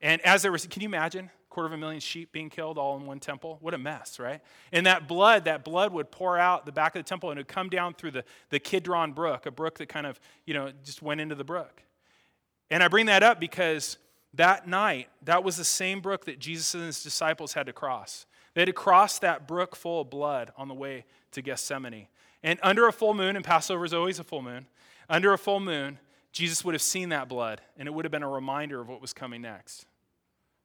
And 0.00 0.20
as 0.22 0.42
there 0.42 0.52
was, 0.52 0.66
can 0.66 0.82
you 0.82 0.88
imagine? 0.88 1.30
Quarter 1.50 1.68
of 1.68 1.72
a 1.72 1.76
million 1.76 2.00
sheep 2.00 2.32
being 2.32 2.50
killed 2.50 2.78
all 2.78 2.96
in 2.96 3.06
one 3.06 3.20
temple? 3.20 3.58
What 3.60 3.74
a 3.74 3.78
mess, 3.78 4.18
right? 4.18 4.40
And 4.72 4.86
that 4.86 5.06
blood, 5.06 5.44
that 5.44 5.64
blood 5.64 5.92
would 5.92 6.10
pour 6.10 6.36
out 6.36 6.66
the 6.66 6.72
back 6.72 6.96
of 6.96 7.00
the 7.00 7.08
temple 7.08 7.30
and 7.30 7.38
it 7.38 7.42
would 7.42 7.48
come 7.48 7.68
down 7.68 7.94
through 7.94 8.10
the, 8.10 8.24
the 8.50 8.58
Kidron 8.58 9.12
Brook, 9.12 9.46
a 9.46 9.52
brook 9.52 9.78
that 9.78 9.88
kind 9.88 10.06
of, 10.06 10.18
you 10.46 10.54
know, 10.54 10.72
just 10.84 11.00
went 11.00 11.20
into 11.20 11.36
the 11.36 11.44
brook. 11.44 11.82
And 12.70 12.82
I 12.82 12.88
bring 12.88 13.06
that 13.06 13.22
up 13.22 13.38
because 13.38 13.98
that 14.34 14.66
night, 14.66 15.08
that 15.22 15.44
was 15.44 15.56
the 15.56 15.64
same 15.64 16.00
brook 16.00 16.24
that 16.24 16.40
Jesus 16.40 16.74
and 16.74 16.84
his 16.84 17.02
disciples 17.02 17.52
had 17.52 17.66
to 17.66 17.72
cross. 17.72 18.26
They 18.54 18.62
had 18.62 18.66
to 18.66 18.72
cross 18.72 19.18
that 19.18 19.46
brook 19.46 19.76
full 19.76 20.02
of 20.02 20.10
blood 20.10 20.52
on 20.56 20.68
the 20.68 20.74
way 20.74 21.04
to 21.32 21.42
Gethsemane. 21.42 22.06
And 22.42 22.58
under 22.62 22.86
a 22.86 22.92
full 22.92 23.14
moon, 23.14 23.36
and 23.36 23.44
Passover 23.44 23.84
is 23.84 23.94
always 23.94 24.18
a 24.18 24.24
full 24.24 24.42
moon, 24.42 24.66
under 25.08 25.32
a 25.32 25.38
full 25.38 25.60
moon, 25.60 25.98
Jesus 26.32 26.64
would 26.64 26.74
have 26.74 26.82
seen 26.82 27.10
that 27.10 27.28
blood, 27.28 27.60
and 27.76 27.86
it 27.86 27.92
would 27.92 28.04
have 28.04 28.12
been 28.12 28.22
a 28.22 28.28
reminder 28.28 28.80
of 28.80 28.88
what 28.88 29.00
was 29.00 29.12
coming 29.12 29.42
next. 29.42 29.86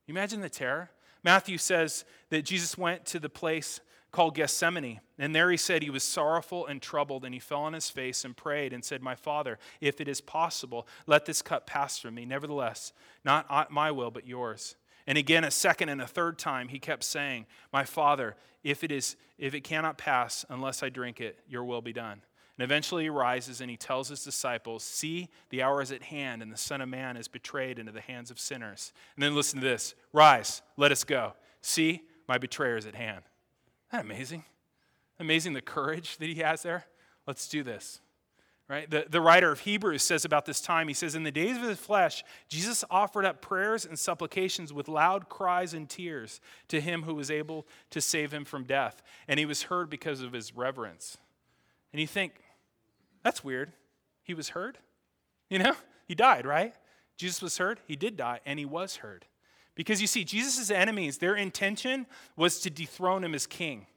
Imagine 0.07 0.41
the 0.41 0.49
terror. 0.49 0.89
Matthew 1.23 1.57
says 1.57 2.05
that 2.29 2.43
Jesus 2.43 2.77
went 2.77 3.05
to 3.07 3.19
the 3.19 3.29
place 3.29 3.81
called 4.11 4.35
Gethsemane. 4.35 5.01
And 5.17 5.35
there 5.35 5.51
he 5.51 5.57
said 5.57 5.83
he 5.83 5.89
was 5.89 6.03
sorrowful 6.03 6.65
and 6.65 6.81
troubled, 6.81 7.25
and 7.25 7.33
he 7.33 7.39
fell 7.39 7.61
on 7.61 7.73
his 7.73 7.89
face 7.89 8.25
and 8.25 8.35
prayed 8.35 8.73
and 8.73 8.83
said, 8.83 9.01
My 9.01 9.15
Father, 9.15 9.59
if 9.81 10.01
it 10.01 10.07
is 10.07 10.21
possible, 10.21 10.87
let 11.05 11.25
this 11.25 11.41
cup 11.41 11.67
pass 11.67 11.99
from 11.99 12.15
me. 12.15 12.25
Nevertheless, 12.25 12.93
not 13.23 13.71
my 13.71 13.91
will, 13.91 14.11
but 14.11 14.25
yours. 14.25 14.75
And 15.09 15.17
again, 15.17 15.43
a 15.43 15.49
second 15.49 15.89
and 15.89 16.03
a 16.03 16.07
third 16.07 16.37
time, 16.37 16.67
he 16.67 16.77
kept 16.77 17.03
saying, 17.03 17.47
My 17.73 17.83
Father, 17.83 18.35
if 18.63 18.83
it, 18.83 18.91
is, 18.91 19.15
if 19.39 19.55
it 19.55 19.61
cannot 19.61 19.97
pass 19.97 20.45
unless 20.49 20.83
I 20.83 20.89
drink 20.89 21.19
it, 21.19 21.39
your 21.49 21.63
will 21.63 21.81
be 21.81 21.91
done. 21.91 22.21
And 22.55 22.63
eventually 22.63 23.05
he 23.05 23.09
rises 23.09 23.59
and 23.59 23.71
he 23.71 23.75
tells 23.75 24.09
his 24.09 24.23
disciples, 24.23 24.83
See, 24.83 25.29
the 25.49 25.63
hour 25.63 25.81
is 25.81 25.91
at 25.91 26.03
hand, 26.03 26.43
and 26.43 26.53
the 26.53 26.57
Son 26.57 26.79
of 26.79 26.89
Man 26.89 27.17
is 27.17 27.27
betrayed 27.27 27.79
into 27.79 27.91
the 27.91 28.01
hands 28.01 28.29
of 28.29 28.39
sinners. 28.39 28.93
And 29.15 29.23
then 29.23 29.33
listen 29.33 29.59
to 29.59 29.65
this 29.65 29.95
Rise, 30.13 30.61
let 30.77 30.91
us 30.91 31.03
go. 31.03 31.33
See, 31.61 32.03
my 32.27 32.37
betrayer 32.37 32.77
is 32.77 32.85
at 32.85 32.93
hand. 32.93 33.23
Isn't 33.91 34.05
that 34.07 34.13
amazing? 34.13 34.43
Amazing 35.19 35.53
the 35.53 35.61
courage 35.61 36.17
that 36.17 36.27
he 36.27 36.35
has 36.35 36.61
there. 36.61 36.85
Let's 37.25 37.47
do 37.47 37.63
this. 37.63 37.99
Right? 38.69 38.87
The, 38.87 39.07
the 39.09 39.19
writer 39.19 39.51
of 39.51 39.61
Hebrews 39.61 40.03
says 40.03 40.25
about 40.25 40.45
this 40.45 40.61
time, 40.61 40.87
he 40.87 40.93
says, 40.93 41.15
In 41.15 41.23
the 41.23 41.31
days 41.31 41.57
of 41.57 41.63
his 41.63 41.79
flesh, 41.79 42.23
Jesus 42.47 42.83
offered 42.91 43.25
up 43.25 43.41
prayers 43.41 43.83
and 43.83 43.97
supplications 43.97 44.71
with 44.71 44.87
loud 44.87 45.27
cries 45.27 45.73
and 45.73 45.89
tears 45.89 46.39
to 46.67 46.79
him 46.79 47.01
who 47.01 47.15
was 47.15 47.31
able 47.31 47.65
to 47.89 47.99
save 47.99 48.31
him 48.31 48.45
from 48.45 48.65
death. 48.65 49.01
And 49.27 49.39
he 49.39 49.47
was 49.47 49.63
heard 49.63 49.89
because 49.89 50.21
of 50.21 50.33
his 50.33 50.55
reverence. 50.55 51.17
And 51.91 51.99
you 51.99 52.05
think, 52.05 52.33
that's 53.23 53.43
weird. 53.43 53.73
He 54.21 54.35
was 54.35 54.49
heard? 54.49 54.77
You 55.49 55.57
know, 55.57 55.75
he 56.07 56.13
died, 56.13 56.45
right? 56.45 56.75
Jesus 57.17 57.41
was 57.41 57.57
heard. 57.57 57.79
He 57.87 57.95
did 57.95 58.15
die, 58.15 58.39
and 58.45 58.59
he 58.59 58.65
was 58.65 58.97
heard. 58.97 59.25
Because 59.73 59.99
you 59.99 60.05
see, 60.05 60.23
Jesus' 60.23 60.69
enemies, 60.69 61.17
their 61.17 61.35
intention 61.35 62.05
was 62.35 62.59
to 62.59 62.69
dethrone 62.69 63.23
him 63.23 63.33
as 63.33 63.47
king. 63.47 63.87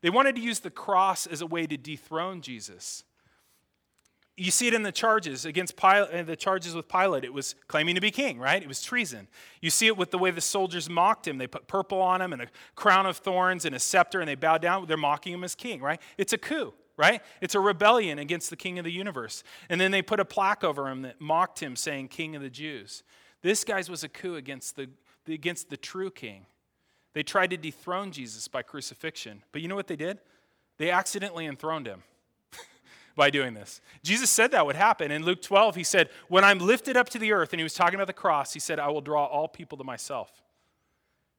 They 0.00 0.10
wanted 0.10 0.36
to 0.36 0.42
use 0.42 0.60
the 0.60 0.70
cross 0.70 1.26
as 1.26 1.40
a 1.40 1.46
way 1.46 1.66
to 1.66 1.76
dethrone 1.76 2.40
Jesus. 2.40 3.02
You 4.36 4.50
see 4.50 4.66
it 4.66 4.72
in 4.72 4.82
the 4.82 4.92
charges 4.92 5.44
against 5.44 5.76
Pilate, 5.76 6.26
the 6.26 6.36
charges 6.36 6.74
with 6.74 6.88
Pilate. 6.88 7.22
It 7.22 7.34
was 7.34 7.54
claiming 7.68 7.94
to 7.96 8.00
be 8.00 8.10
king, 8.10 8.38
right? 8.38 8.62
It 8.62 8.68
was 8.68 8.82
treason. 8.82 9.28
You 9.60 9.68
see 9.68 9.86
it 9.88 9.96
with 9.96 10.10
the 10.10 10.18
way 10.18 10.30
the 10.30 10.40
soldiers 10.40 10.88
mocked 10.88 11.28
him. 11.28 11.36
They 11.36 11.46
put 11.46 11.66
purple 11.66 12.00
on 12.00 12.22
him 12.22 12.32
and 12.32 12.40
a 12.40 12.46
crown 12.74 13.04
of 13.04 13.18
thorns 13.18 13.66
and 13.66 13.74
a 13.74 13.78
scepter, 13.78 14.20
and 14.20 14.28
they 14.28 14.34
bowed 14.34 14.62
down. 14.62 14.86
They're 14.86 14.96
mocking 14.96 15.34
him 15.34 15.44
as 15.44 15.54
king, 15.54 15.82
right? 15.82 16.00
It's 16.16 16.32
a 16.32 16.38
coup, 16.38 16.72
right? 16.96 17.20
It's 17.42 17.54
a 17.54 17.60
rebellion 17.60 18.18
against 18.18 18.48
the 18.48 18.56
king 18.56 18.78
of 18.78 18.86
the 18.86 18.92
universe. 18.92 19.44
And 19.68 19.78
then 19.78 19.90
they 19.90 20.00
put 20.00 20.18
a 20.18 20.24
plaque 20.24 20.64
over 20.64 20.88
him 20.88 21.02
that 21.02 21.20
mocked 21.20 21.60
him, 21.62 21.76
saying, 21.76 22.08
King 22.08 22.34
of 22.34 22.40
the 22.40 22.50
Jews. 22.50 23.02
This 23.42 23.64
guy's 23.64 23.90
was 23.90 24.02
a 24.02 24.08
coup 24.08 24.36
against 24.36 24.76
the 24.76 24.88
against 25.28 25.68
the 25.70 25.76
true 25.76 26.10
king. 26.10 26.46
They 27.12 27.22
tried 27.22 27.50
to 27.50 27.56
dethrone 27.56 28.10
Jesus 28.12 28.48
by 28.48 28.62
crucifixion. 28.62 29.42
But 29.52 29.62
you 29.62 29.68
know 29.68 29.76
what 29.76 29.86
they 29.86 29.96
did? 29.96 30.18
They 30.78 30.90
accidentally 30.90 31.46
enthroned 31.46 31.86
him 31.86 32.02
by 33.14 33.30
doing 33.30 33.54
this. 33.54 33.80
Jesus 34.02 34.30
said 34.30 34.50
that 34.52 34.66
would 34.66 34.76
happen. 34.76 35.10
In 35.10 35.24
Luke 35.24 35.42
12, 35.42 35.76
he 35.76 35.84
said, 35.84 36.08
When 36.28 36.44
I'm 36.44 36.58
lifted 36.58 36.96
up 36.96 37.08
to 37.10 37.18
the 37.18 37.32
earth, 37.32 37.52
and 37.52 37.60
he 37.60 37.64
was 37.64 37.74
talking 37.74 37.94
about 37.94 38.06
the 38.06 38.12
cross, 38.12 38.52
he 38.52 38.60
said, 38.60 38.78
I 38.78 38.88
will 38.88 39.00
draw 39.00 39.26
all 39.26 39.48
people 39.48 39.78
to 39.78 39.84
myself. 39.84 40.42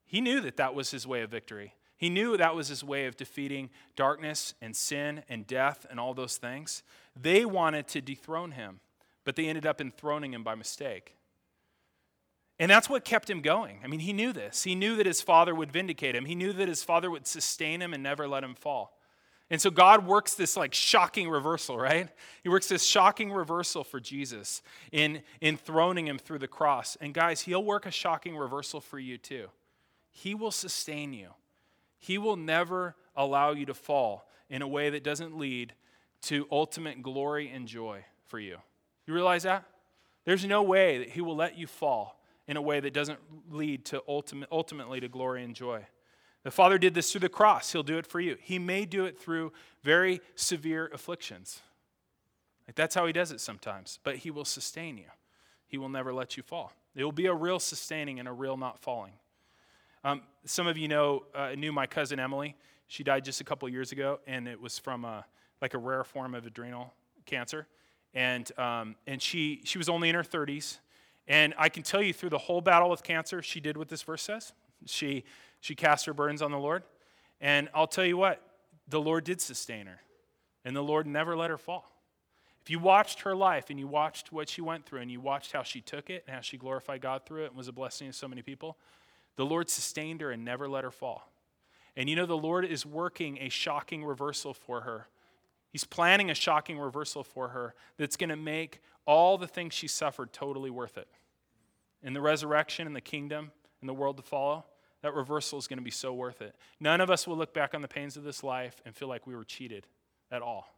He 0.05 0.21
knew 0.21 0.41
that 0.41 0.57
that 0.57 0.75
was 0.75 0.91
his 0.91 1.07
way 1.07 1.21
of 1.21 1.31
victory. 1.31 1.73
He 1.97 2.09
knew 2.09 2.35
that 2.37 2.55
was 2.55 2.67
his 2.67 2.83
way 2.83 3.05
of 3.05 3.15
defeating 3.15 3.69
darkness 3.95 4.53
and 4.61 4.75
sin 4.75 5.23
and 5.29 5.47
death 5.47 5.85
and 5.89 5.99
all 5.99 6.13
those 6.13 6.37
things. 6.37 6.83
They 7.19 7.45
wanted 7.45 7.87
to 7.89 8.01
dethrone 8.01 8.51
him, 8.51 8.81
but 9.23 9.35
they 9.35 9.47
ended 9.47 9.65
up 9.65 9.79
enthroning 9.79 10.33
him 10.33 10.43
by 10.43 10.55
mistake. 10.55 11.15
And 12.59 12.69
that's 12.69 12.89
what 12.89 13.05
kept 13.05 13.29
him 13.29 13.41
going. 13.41 13.79
I 13.83 13.87
mean, 13.87 14.01
he 14.01 14.13
knew 14.13 14.31
this. 14.31 14.63
He 14.63 14.75
knew 14.75 14.95
that 14.97 15.05
his 15.05 15.21
father 15.21 15.55
would 15.55 15.71
vindicate 15.71 16.15
him, 16.15 16.25
he 16.25 16.35
knew 16.35 16.53
that 16.53 16.67
his 16.67 16.83
father 16.83 17.09
would 17.09 17.25
sustain 17.25 17.81
him 17.81 17.93
and 17.93 18.03
never 18.03 18.27
let 18.27 18.43
him 18.43 18.55
fall. 18.55 18.97
And 19.53 19.61
so 19.61 19.69
God 19.69 20.07
works 20.07 20.33
this 20.33 20.57
like 20.57 20.73
shocking 20.73 21.29
reversal, 21.29 21.77
right? 21.77 22.09
He 22.41 22.49
works 22.49 22.67
this 22.67 22.83
shocking 22.83 23.31
reversal 23.31 23.83
for 23.83 23.99
Jesus 23.99 24.63
in 24.91 25.21
enthroning 25.43 26.07
him 26.07 26.17
through 26.17 26.39
the 26.39 26.47
cross. 26.47 26.97
And 26.99 27.13
guys, 27.13 27.41
he'll 27.41 27.63
work 27.63 27.85
a 27.85 27.91
shocking 27.91 28.35
reversal 28.35 28.81
for 28.81 28.97
you 28.97 29.19
too. 29.19 29.49
He 30.09 30.33
will 30.33 30.49
sustain 30.49 31.13
you. 31.13 31.29
He 31.99 32.17
will 32.17 32.35
never 32.35 32.95
allow 33.15 33.51
you 33.51 33.67
to 33.67 33.75
fall 33.75 34.27
in 34.49 34.63
a 34.63 34.67
way 34.67 34.89
that 34.89 35.03
doesn't 35.03 35.37
lead 35.37 35.73
to 36.23 36.47
ultimate 36.51 37.03
glory 37.03 37.47
and 37.47 37.67
joy 37.67 38.03
for 38.25 38.39
you. 38.39 38.57
You 39.05 39.13
realize 39.13 39.43
that? 39.43 39.65
There's 40.25 40.45
no 40.45 40.63
way 40.63 40.97
that 40.97 41.09
He 41.09 41.21
will 41.21 41.35
let 41.35 41.59
you 41.59 41.67
fall 41.67 42.19
in 42.47 42.57
a 42.57 42.61
way 42.61 42.79
that 42.79 42.91
doesn't 42.91 43.19
lead 43.51 43.85
to 43.85 44.01
ultimate, 44.07 44.49
ultimately 44.51 44.99
to 44.99 45.07
glory 45.07 45.43
and 45.43 45.53
joy. 45.53 45.85
The 46.43 46.51
Father 46.51 46.77
did 46.77 46.93
this 46.93 47.11
through 47.11 47.21
the 47.21 47.29
cross. 47.29 47.71
He'll 47.71 47.83
do 47.83 47.97
it 47.97 48.05
for 48.05 48.19
you. 48.19 48.37
He 48.41 48.59
may 48.59 48.85
do 48.85 49.05
it 49.05 49.19
through 49.19 49.53
very 49.81 50.21
severe 50.35 50.89
afflictions. 50.93 51.61
Like 52.67 52.75
that's 52.75 52.95
how 52.95 53.05
He 53.05 53.13
does 53.13 53.31
it 53.31 53.39
sometimes, 53.39 53.99
but 54.03 54.17
He 54.17 54.31
will 54.31 54.45
sustain 54.45 54.97
you. 54.97 55.09
He 55.67 55.77
will 55.77 55.89
never 55.89 56.13
let 56.13 56.37
you 56.37 56.43
fall. 56.43 56.73
It 56.95 57.03
will 57.03 57.11
be 57.11 57.25
a 57.25 57.33
real 57.33 57.59
sustaining 57.59 58.19
and 58.19 58.27
a 58.27 58.31
real 58.31 58.57
not 58.57 58.79
falling. 58.79 59.13
Um, 60.03 60.21
some 60.45 60.67
of 60.67 60.77
you 60.77 60.87
know 60.87 61.23
uh, 61.33 61.55
knew 61.55 61.71
my 61.71 61.87
cousin 61.87 62.19
Emily. 62.19 62.55
She 62.87 63.03
died 63.03 63.25
just 63.25 63.41
a 63.41 63.43
couple 63.43 63.67
years 63.69 63.91
ago, 63.91 64.19
and 64.27 64.47
it 64.47 64.59
was 64.59 64.77
from 64.77 65.05
a, 65.05 65.25
like 65.61 65.73
a 65.73 65.77
rare 65.77 66.03
form 66.03 66.35
of 66.35 66.45
adrenal 66.45 66.93
cancer. 67.25 67.67
And, 68.13 68.51
um, 68.59 68.95
and 69.07 69.21
she, 69.21 69.61
she 69.63 69.77
was 69.77 69.89
only 69.89 70.09
in 70.09 70.15
her 70.15 70.23
30s. 70.23 70.77
And 71.27 71.53
I 71.57 71.69
can 71.69 71.83
tell 71.83 72.01
you 72.01 72.13
through 72.13 72.29
the 72.29 72.37
whole 72.37 72.61
battle 72.61 72.89
with 72.89 73.01
cancer, 73.01 73.41
she 73.41 73.59
did 73.59 73.77
what 73.77 73.87
this 73.87 74.03
verse 74.03 74.21
says. 74.21 74.53
She, 74.85 75.23
she 75.63 75.75
cast 75.75 76.05
her 76.07 76.13
burdens 76.13 76.41
on 76.41 76.51
the 76.51 76.59
Lord. 76.59 76.83
And 77.39 77.69
I'll 77.73 77.87
tell 77.87 78.05
you 78.05 78.17
what, 78.17 78.41
the 78.89 78.99
Lord 78.99 79.23
did 79.23 79.39
sustain 79.39 79.87
her, 79.87 80.01
and 80.65 80.75
the 80.75 80.83
Lord 80.83 81.07
never 81.07 81.37
let 81.37 81.49
her 81.49 81.57
fall. 81.57 81.89
If 82.61 82.69
you 82.69 82.79
watched 82.79 83.21
her 83.21 83.33
life 83.33 83.69
and 83.69 83.79
you 83.79 83.87
watched 83.87 84.33
what 84.33 84.49
she 84.49 84.59
went 84.59 84.85
through 84.85 84.99
and 84.99 85.09
you 85.09 85.21
watched 85.21 85.53
how 85.53 85.63
she 85.63 85.79
took 85.79 86.09
it 86.09 86.25
and 86.27 86.35
how 86.35 86.41
she 86.41 86.57
glorified 86.57 86.99
God 86.99 87.25
through 87.25 87.45
it 87.45 87.47
and 87.47 87.55
was 87.55 87.69
a 87.69 87.73
blessing 87.73 88.07
to 88.07 88.13
so 88.13 88.27
many 88.27 88.41
people, 88.41 88.77
the 89.37 89.45
Lord 89.45 89.69
sustained 89.69 90.19
her 90.19 90.31
and 90.31 90.43
never 90.43 90.67
let 90.67 90.83
her 90.83 90.91
fall. 90.91 91.31
And 91.95 92.09
you 92.09 92.17
know, 92.17 92.25
the 92.25 92.37
Lord 92.37 92.65
is 92.65 92.85
working 92.85 93.37
a 93.39 93.47
shocking 93.47 94.03
reversal 94.03 94.53
for 94.53 94.81
her. 94.81 95.07
He's 95.69 95.85
planning 95.85 96.29
a 96.29 96.35
shocking 96.35 96.77
reversal 96.77 97.23
for 97.23 97.49
her 97.49 97.73
that's 97.97 98.17
going 98.17 98.29
to 98.29 98.35
make 98.35 98.81
all 99.05 99.37
the 99.37 99.47
things 99.47 99.73
she 99.73 99.87
suffered 99.87 100.33
totally 100.33 100.69
worth 100.69 100.97
it. 100.97 101.07
In 102.01 102.13
the 102.13 102.21
resurrection 102.21 102.85
and 102.85 102.95
the 102.95 103.01
kingdom 103.01 103.51
and 103.79 103.89
the 103.89 103.93
world 103.93 104.17
to 104.17 104.23
follow, 104.23 104.65
that 105.03 105.13
reversal 105.13 105.59
is 105.59 105.67
going 105.67 105.77
to 105.77 105.83
be 105.83 105.91
so 105.91 106.13
worth 106.13 106.41
it. 106.41 106.55
None 106.79 106.99
of 106.99 107.11
us 107.11 107.27
will 107.27 107.37
look 107.37 107.53
back 107.53 107.75
on 107.75 107.83
the 107.83 107.87
pains 107.87 108.17
of 108.17 108.23
this 108.23 108.43
life 108.43 108.81
and 108.85 108.95
feel 108.95 109.07
like 109.07 109.27
we 109.27 109.35
were 109.35 109.43
cheated 109.43 109.85
at 110.31 110.41
all 110.41 110.73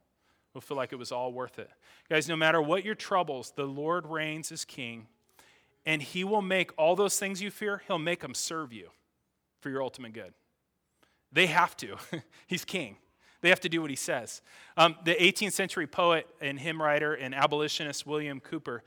We'll 0.56 0.62
feel 0.62 0.78
like 0.78 0.94
it 0.94 0.96
was 0.96 1.12
all 1.12 1.34
worth 1.34 1.58
it. 1.58 1.68
Guys, 2.08 2.30
no 2.30 2.34
matter 2.34 2.62
what 2.62 2.82
your 2.82 2.94
troubles, 2.94 3.52
the 3.54 3.66
Lord 3.66 4.06
reigns 4.06 4.50
as 4.50 4.64
king, 4.64 5.06
and 5.84 6.00
he 6.00 6.24
will 6.24 6.40
make 6.40 6.70
all 6.78 6.96
those 6.96 7.18
things 7.18 7.42
you 7.42 7.50
fear, 7.50 7.82
he'll 7.86 7.98
make 7.98 8.20
them 8.20 8.32
serve 8.32 8.72
you 8.72 8.88
for 9.60 9.68
your 9.68 9.82
ultimate 9.82 10.14
good. 10.14 10.32
They 11.30 11.44
have 11.44 11.76
to. 11.76 11.98
He's 12.46 12.64
king. 12.64 12.96
They 13.42 13.50
have 13.50 13.60
to 13.60 13.68
do 13.68 13.82
what 13.82 13.90
he 13.90 13.96
says. 13.96 14.40
Um, 14.78 14.96
the 15.04 15.14
18th 15.16 15.52
century 15.52 15.86
poet 15.86 16.26
and 16.40 16.58
hymn 16.58 16.80
writer 16.80 17.12
and 17.12 17.34
abolitionist 17.34 18.06
William 18.06 18.40
Cowper 18.40 18.80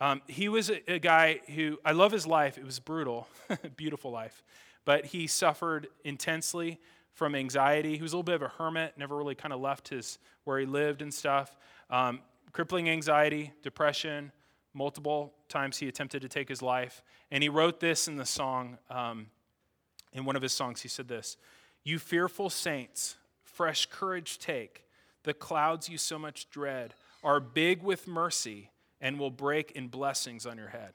um, 0.00 0.20
he 0.26 0.48
was 0.48 0.70
a, 0.70 0.94
a 0.94 0.98
guy 0.98 1.40
who, 1.54 1.78
I 1.84 1.92
love 1.92 2.12
his 2.12 2.26
life. 2.26 2.58
It 2.58 2.64
was 2.64 2.80
brutal, 2.80 3.28
beautiful 3.76 4.10
life. 4.10 4.42
But 4.84 5.06
he 5.06 5.26
suffered 5.26 5.88
intensely 6.04 6.78
from 7.14 7.34
anxiety. 7.34 7.96
He 7.96 8.02
was 8.02 8.12
a 8.12 8.16
little 8.16 8.24
bit 8.24 8.34
of 8.34 8.42
a 8.42 8.48
hermit, 8.48 8.94
never 8.96 9.16
really 9.16 9.34
kind 9.34 9.52
of 9.52 9.60
left 9.60 9.88
his 9.88 10.18
where 10.44 10.58
he 10.58 10.66
lived 10.66 11.00
and 11.00 11.12
stuff. 11.12 11.56
Um, 11.90 12.20
crippling 12.52 12.88
anxiety, 12.88 13.52
depression. 13.62 14.32
Multiple 14.74 15.32
times 15.48 15.78
he 15.78 15.88
attempted 15.88 16.22
to 16.22 16.28
take 16.28 16.48
his 16.48 16.60
life. 16.60 17.02
And 17.30 17.42
he 17.42 17.48
wrote 17.48 17.80
this 17.80 18.08
in 18.08 18.16
the 18.16 18.26
song, 18.26 18.78
um, 18.90 19.26
in 20.12 20.24
one 20.24 20.36
of 20.36 20.42
his 20.42 20.52
songs. 20.52 20.82
He 20.82 20.88
said 20.88 21.08
this 21.08 21.36
You 21.84 21.98
fearful 21.98 22.50
saints, 22.50 23.16
fresh 23.42 23.86
courage 23.86 24.38
take. 24.38 24.82
The 25.22 25.34
clouds 25.34 25.88
you 25.88 25.96
so 25.96 26.18
much 26.18 26.50
dread 26.50 26.94
are 27.22 27.40
big 27.40 27.82
with 27.82 28.06
mercy 28.06 28.70
and 29.00 29.18
will 29.18 29.30
break 29.30 29.70
in 29.72 29.88
blessings 29.88 30.44
on 30.44 30.58
your 30.58 30.68
head. 30.68 30.92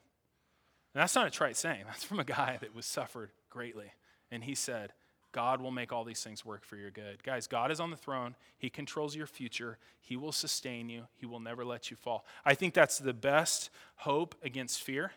And 0.93 1.01
that's 1.01 1.15
not 1.15 1.27
a 1.27 1.31
trite 1.31 1.57
saying. 1.57 1.83
That's 1.87 2.03
from 2.03 2.19
a 2.19 2.23
guy 2.23 2.57
that 2.61 2.75
was 2.75 2.85
suffered 2.85 3.31
greatly. 3.49 3.91
And 4.31 4.43
he 4.43 4.55
said, 4.55 4.93
God 5.31 5.61
will 5.61 5.71
make 5.71 5.93
all 5.93 6.03
these 6.03 6.23
things 6.23 6.43
work 6.43 6.65
for 6.65 6.75
your 6.75 6.89
good. 6.89 7.21
Guys, 7.23 7.45
God 7.45 7.71
is 7.71 7.79
on 7.79 7.91
the 7.91 7.97
throne. 7.97 8.35
He 8.57 8.69
controls 8.69 9.15
your 9.15 9.27
future. 9.27 9.77
He 10.01 10.17
will 10.17 10.31
sustain 10.31 10.89
you. 10.89 11.03
He 11.15 11.25
will 11.25 11.39
never 11.39 11.63
let 11.63 11.91
you 11.91 11.97
fall. 11.97 12.25
I 12.43 12.55
think 12.55 12.73
that's 12.73 12.97
the 12.97 13.13
best 13.13 13.69
hope 13.97 14.35
against 14.43 14.81
fear. 14.81 15.11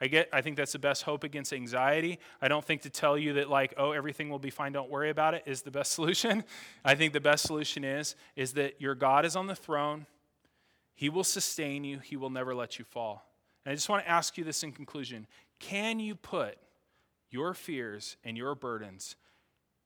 I 0.00 0.06
get 0.06 0.30
I 0.32 0.40
think 0.40 0.56
that's 0.56 0.72
the 0.72 0.78
best 0.78 1.02
hope 1.02 1.24
against 1.24 1.52
anxiety. 1.52 2.18
I 2.40 2.48
don't 2.48 2.64
think 2.64 2.82
to 2.82 2.90
tell 2.90 3.18
you 3.18 3.34
that 3.34 3.50
like, 3.50 3.74
oh, 3.76 3.92
everything 3.92 4.30
will 4.30 4.38
be 4.38 4.48
fine, 4.48 4.72
don't 4.72 4.88
worry 4.88 5.10
about 5.10 5.34
it 5.34 5.42
is 5.44 5.60
the 5.60 5.70
best 5.70 5.92
solution. 5.98 6.42
I 6.84 6.94
think 6.94 7.12
the 7.12 7.20
best 7.20 7.46
solution 7.46 7.84
is 7.84 8.16
is 8.34 8.54
that 8.54 8.80
your 8.80 8.94
God 8.94 9.26
is 9.26 9.36
on 9.36 9.46
the 9.46 9.54
throne. 9.54 10.06
He 10.94 11.10
will 11.10 11.24
sustain 11.24 11.84
you. 11.84 11.98
He 11.98 12.16
will 12.16 12.30
never 12.30 12.54
let 12.54 12.78
you 12.78 12.84
fall. 12.84 13.26
And 13.64 13.72
I 13.72 13.74
just 13.74 13.88
want 13.88 14.04
to 14.04 14.10
ask 14.10 14.38
you 14.38 14.44
this 14.44 14.62
in 14.62 14.72
conclusion. 14.72 15.26
Can 15.58 16.00
you 16.00 16.14
put 16.14 16.56
your 17.30 17.54
fears 17.54 18.16
and 18.24 18.36
your 18.36 18.54
burdens 18.54 19.16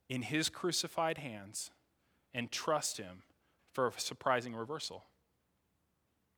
in 0.09 0.22
his 0.22 0.49
crucified 0.49 1.18
hands 1.18 1.70
and 2.32 2.51
trust 2.51 2.99
him 2.99 3.22
for 3.72 3.88
a 3.88 3.92
surprising 4.01 4.55
reversal. 4.55 5.05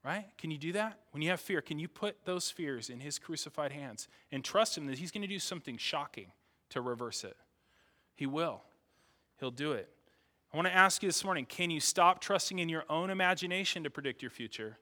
Right? 0.04 0.26
Can 0.38 0.50
you 0.52 0.58
do 0.58 0.72
that? 0.72 1.00
When 1.10 1.22
you 1.22 1.30
have 1.30 1.40
fear, 1.40 1.60
can 1.60 1.78
you 1.78 1.88
put 1.88 2.24
those 2.24 2.50
fears 2.50 2.90
in 2.90 3.00
his 3.00 3.18
crucified 3.18 3.72
hands 3.72 4.06
and 4.30 4.44
trust 4.44 4.78
him 4.78 4.86
that 4.86 4.98
he's 4.98 5.10
going 5.10 5.22
to 5.22 5.28
do 5.28 5.40
something 5.40 5.76
shocking 5.76 6.30
to 6.70 6.80
reverse 6.80 7.24
it? 7.24 7.36
He 8.14 8.26
will. 8.26 8.62
He'll 9.40 9.50
do 9.50 9.72
it. 9.72 9.90
I 10.52 10.56
want 10.56 10.68
to 10.68 10.74
ask 10.74 11.02
you 11.02 11.08
this 11.08 11.24
morning 11.24 11.44
can 11.44 11.70
you 11.70 11.80
stop 11.80 12.20
trusting 12.20 12.58
in 12.58 12.68
your 12.68 12.84
own 12.88 13.10
imagination 13.10 13.82
to 13.82 13.90
predict 13.90 14.22
your 14.22 14.30
future 14.30 14.78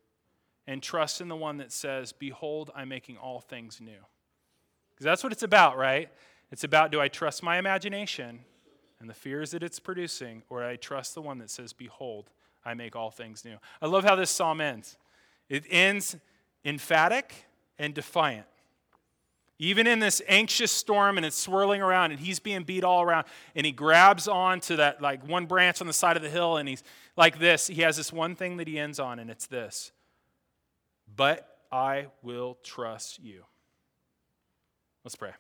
and 0.66 0.83
trust 0.83 1.20
in 1.20 1.29
the 1.29 1.37
one 1.37 1.57
that 1.57 1.72
says, 1.72 2.12
Behold, 2.12 2.70
I'm 2.75 2.89
making 2.89 3.16
all 3.16 3.41
things 3.41 3.81
new? 3.81 4.05
Because 4.95 5.05
that's 5.05 5.23
what 5.23 5.33
it's 5.33 5.43
about, 5.43 5.77
right? 5.77 6.09
It's 6.51 6.65
about 6.65 6.93
do 6.93 7.01
I 7.01 7.09
trust 7.09 7.43
my 7.43 7.59
imagination 7.59 8.41
and 9.01 9.11
the 9.11 9.15
fears 9.15 9.51
that 9.51 9.63
it's 9.63 9.81
producing, 9.81 10.43
or 10.49 10.61
do 10.61 10.67
I 10.67 10.77
trust 10.77 11.15
the 11.15 11.23
one 11.23 11.39
that 11.39 11.51
says, 11.51 11.73
Behold, 11.73 12.31
I 12.65 12.75
make 12.75 12.97
all 12.97 13.11
things 13.11 13.45
new. 13.45 13.57
I 13.83 13.87
love 13.87 14.05
how 14.05 14.17
this 14.17 14.31
psalm 14.31 14.61
ends. 14.61 14.97
It 15.49 15.65
ends 15.69 16.17
emphatic 16.65 17.47
and 17.79 17.93
defiant. 17.93 18.47
Even 19.59 19.87
in 19.87 20.01
this 20.01 20.21
anxious 20.27 20.73
storm 20.73 21.17
and 21.17 21.25
it's 21.25 21.39
swirling 21.39 21.81
around 21.81 22.11
and 22.11 22.21
he's 22.21 22.41
being 22.41 22.65
beat 22.65 22.83
all 22.83 23.03
around 23.03 23.27
and 23.55 23.65
he 23.65 23.71
grabs 23.71 24.27
on 24.27 24.61
to 24.61 24.77
that 24.77 25.01
like 25.01 25.27
one 25.29 25.47
branch 25.47 25.81
on 25.81 25.87
the 25.87 25.93
side 25.93 26.17
of 26.17 26.23
the 26.23 26.31
hill 26.31 26.57
and 26.57 26.69
he's 26.69 26.83
like 27.17 27.39
this. 27.39 27.69
He 27.69 27.83
has 27.83 27.97
this 27.97 28.13
one 28.13 28.35
thing 28.35 28.57
that 28.57 28.67
he 28.67 28.79
ends 28.79 28.99
on 28.99 29.19
and 29.19 29.31
it's 29.31 29.47
this. 29.47 29.93
But 31.15 31.59
I 31.71 32.07
will 32.23 32.59
trust 32.65 33.23
you. 33.23 33.45
Let's 35.05 35.17
pray. 35.17 35.33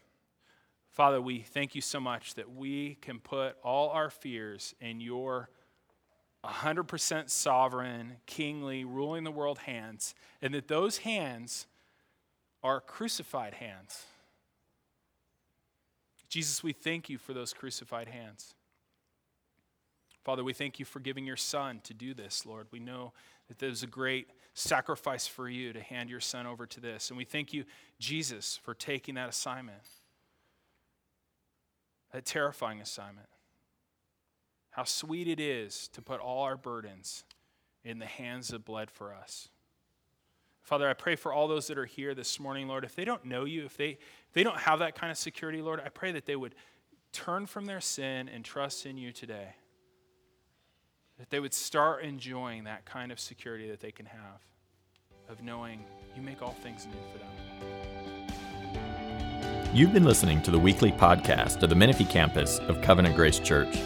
Father, 0.90 1.22
we 1.22 1.40
thank 1.40 1.74
you 1.74 1.80
so 1.80 1.98
much 1.98 2.34
that 2.34 2.54
we 2.54 2.96
can 3.00 3.18
put 3.18 3.56
all 3.64 3.88
our 3.88 4.10
fears 4.10 4.74
in 4.78 5.00
your 5.00 5.48
100% 6.44 7.30
sovereign, 7.30 8.16
kingly, 8.26 8.84
ruling 8.84 9.24
the 9.24 9.30
world 9.30 9.60
hands, 9.60 10.14
and 10.42 10.52
that 10.52 10.68
those 10.68 10.98
hands 10.98 11.66
are 12.62 12.78
crucified 12.78 13.54
hands. 13.54 14.04
Jesus, 16.28 16.62
we 16.62 16.72
thank 16.72 17.08
you 17.08 17.16
for 17.16 17.32
those 17.32 17.54
crucified 17.54 18.08
hands. 18.08 18.54
Father, 20.24 20.44
we 20.44 20.52
thank 20.52 20.78
you 20.78 20.84
for 20.84 21.00
giving 21.00 21.24
your 21.24 21.36
son 21.36 21.80
to 21.84 21.94
do 21.94 22.12
this, 22.12 22.44
Lord. 22.44 22.66
We 22.70 22.80
know 22.80 23.14
that 23.48 23.58
there's 23.58 23.82
a 23.82 23.86
great 23.86 24.28
sacrifice 24.54 25.26
for 25.26 25.48
you 25.48 25.72
to 25.72 25.80
hand 25.80 26.08
your 26.08 26.20
son 26.20 26.46
over 26.46 26.64
to 26.66 26.80
this. 26.80 27.10
And 27.10 27.18
we 27.18 27.24
thank 27.24 27.52
you, 27.52 27.64
Jesus, 27.98 28.58
for 28.62 28.72
taking 28.72 29.16
that 29.16 29.28
assignment 29.28 29.82
a 32.14 32.22
terrifying 32.22 32.80
assignment. 32.80 33.26
How 34.70 34.84
sweet 34.84 35.26
it 35.26 35.40
is 35.40 35.88
to 35.88 36.00
put 36.00 36.20
all 36.20 36.44
our 36.44 36.56
burdens 36.56 37.24
in 37.82 37.98
the 37.98 38.06
hands 38.06 38.48
that 38.48 38.64
bled 38.64 38.90
for 38.90 39.12
us. 39.12 39.48
Father, 40.62 40.88
I 40.88 40.94
pray 40.94 41.16
for 41.16 41.32
all 41.32 41.48
those 41.48 41.66
that 41.66 41.76
are 41.76 41.84
here 41.84 42.14
this 42.14 42.40
morning, 42.40 42.68
Lord. 42.68 42.84
If 42.84 42.94
they 42.94 43.04
don't 43.04 43.24
know 43.24 43.44
you, 43.44 43.66
if 43.66 43.76
they, 43.76 43.90
if 43.90 44.32
they 44.32 44.44
don't 44.44 44.58
have 44.58 44.78
that 44.78 44.94
kind 44.94 45.10
of 45.10 45.18
security, 45.18 45.60
Lord, 45.60 45.82
I 45.84 45.90
pray 45.90 46.12
that 46.12 46.24
they 46.24 46.36
would 46.36 46.54
turn 47.12 47.46
from 47.46 47.66
their 47.66 47.80
sin 47.80 48.28
and 48.28 48.44
trust 48.44 48.86
in 48.86 48.96
you 48.96 49.12
today. 49.12 49.56
That 51.18 51.30
they 51.30 51.40
would 51.40 51.54
start 51.54 52.02
enjoying 52.02 52.64
that 52.64 52.84
kind 52.84 53.12
of 53.12 53.20
security 53.20 53.70
that 53.70 53.80
they 53.80 53.92
can 53.92 54.06
have 54.06 54.40
of 55.28 55.42
knowing 55.42 55.84
you 56.16 56.22
make 56.22 56.42
all 56.42 56.56
things 56.62 56.86
new 56.86 56.92
for 57.12 57.18
them. 57.18 57.28
You've 59.72 59.92
been 59.92 60.04
listening 60.04 60.42
to 60.42 60.50
the 60.50 60.58
weekly 60.58 60.92
podcast 60.92 61.62
of 61.62 61.70
the 61.70 61.76
Menifee 61.76 62.04
campus 62.04 62.58
of 62.60 62.80
Covenant 62.82 63.16
Grace 63.16 63.38
Church. 63.38 63.78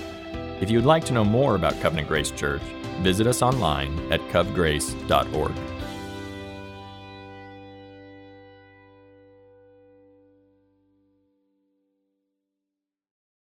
If 0.61 0.70
you 0.70 0.79
would 0.79 0.87
like 0.87 1.05
to 1.05 1.12
know 1.12 1.24
more 1.24 1.55
about 1.55 1.79
Covenant 1.81 2.09
Grace 2.09 2.31
Church, 2.31 2.62
visit 3.01 3.26
us 3.26 3.43
online 3.43 4.12
at 4.12 4.20
covgrace.org. 4.29 5.53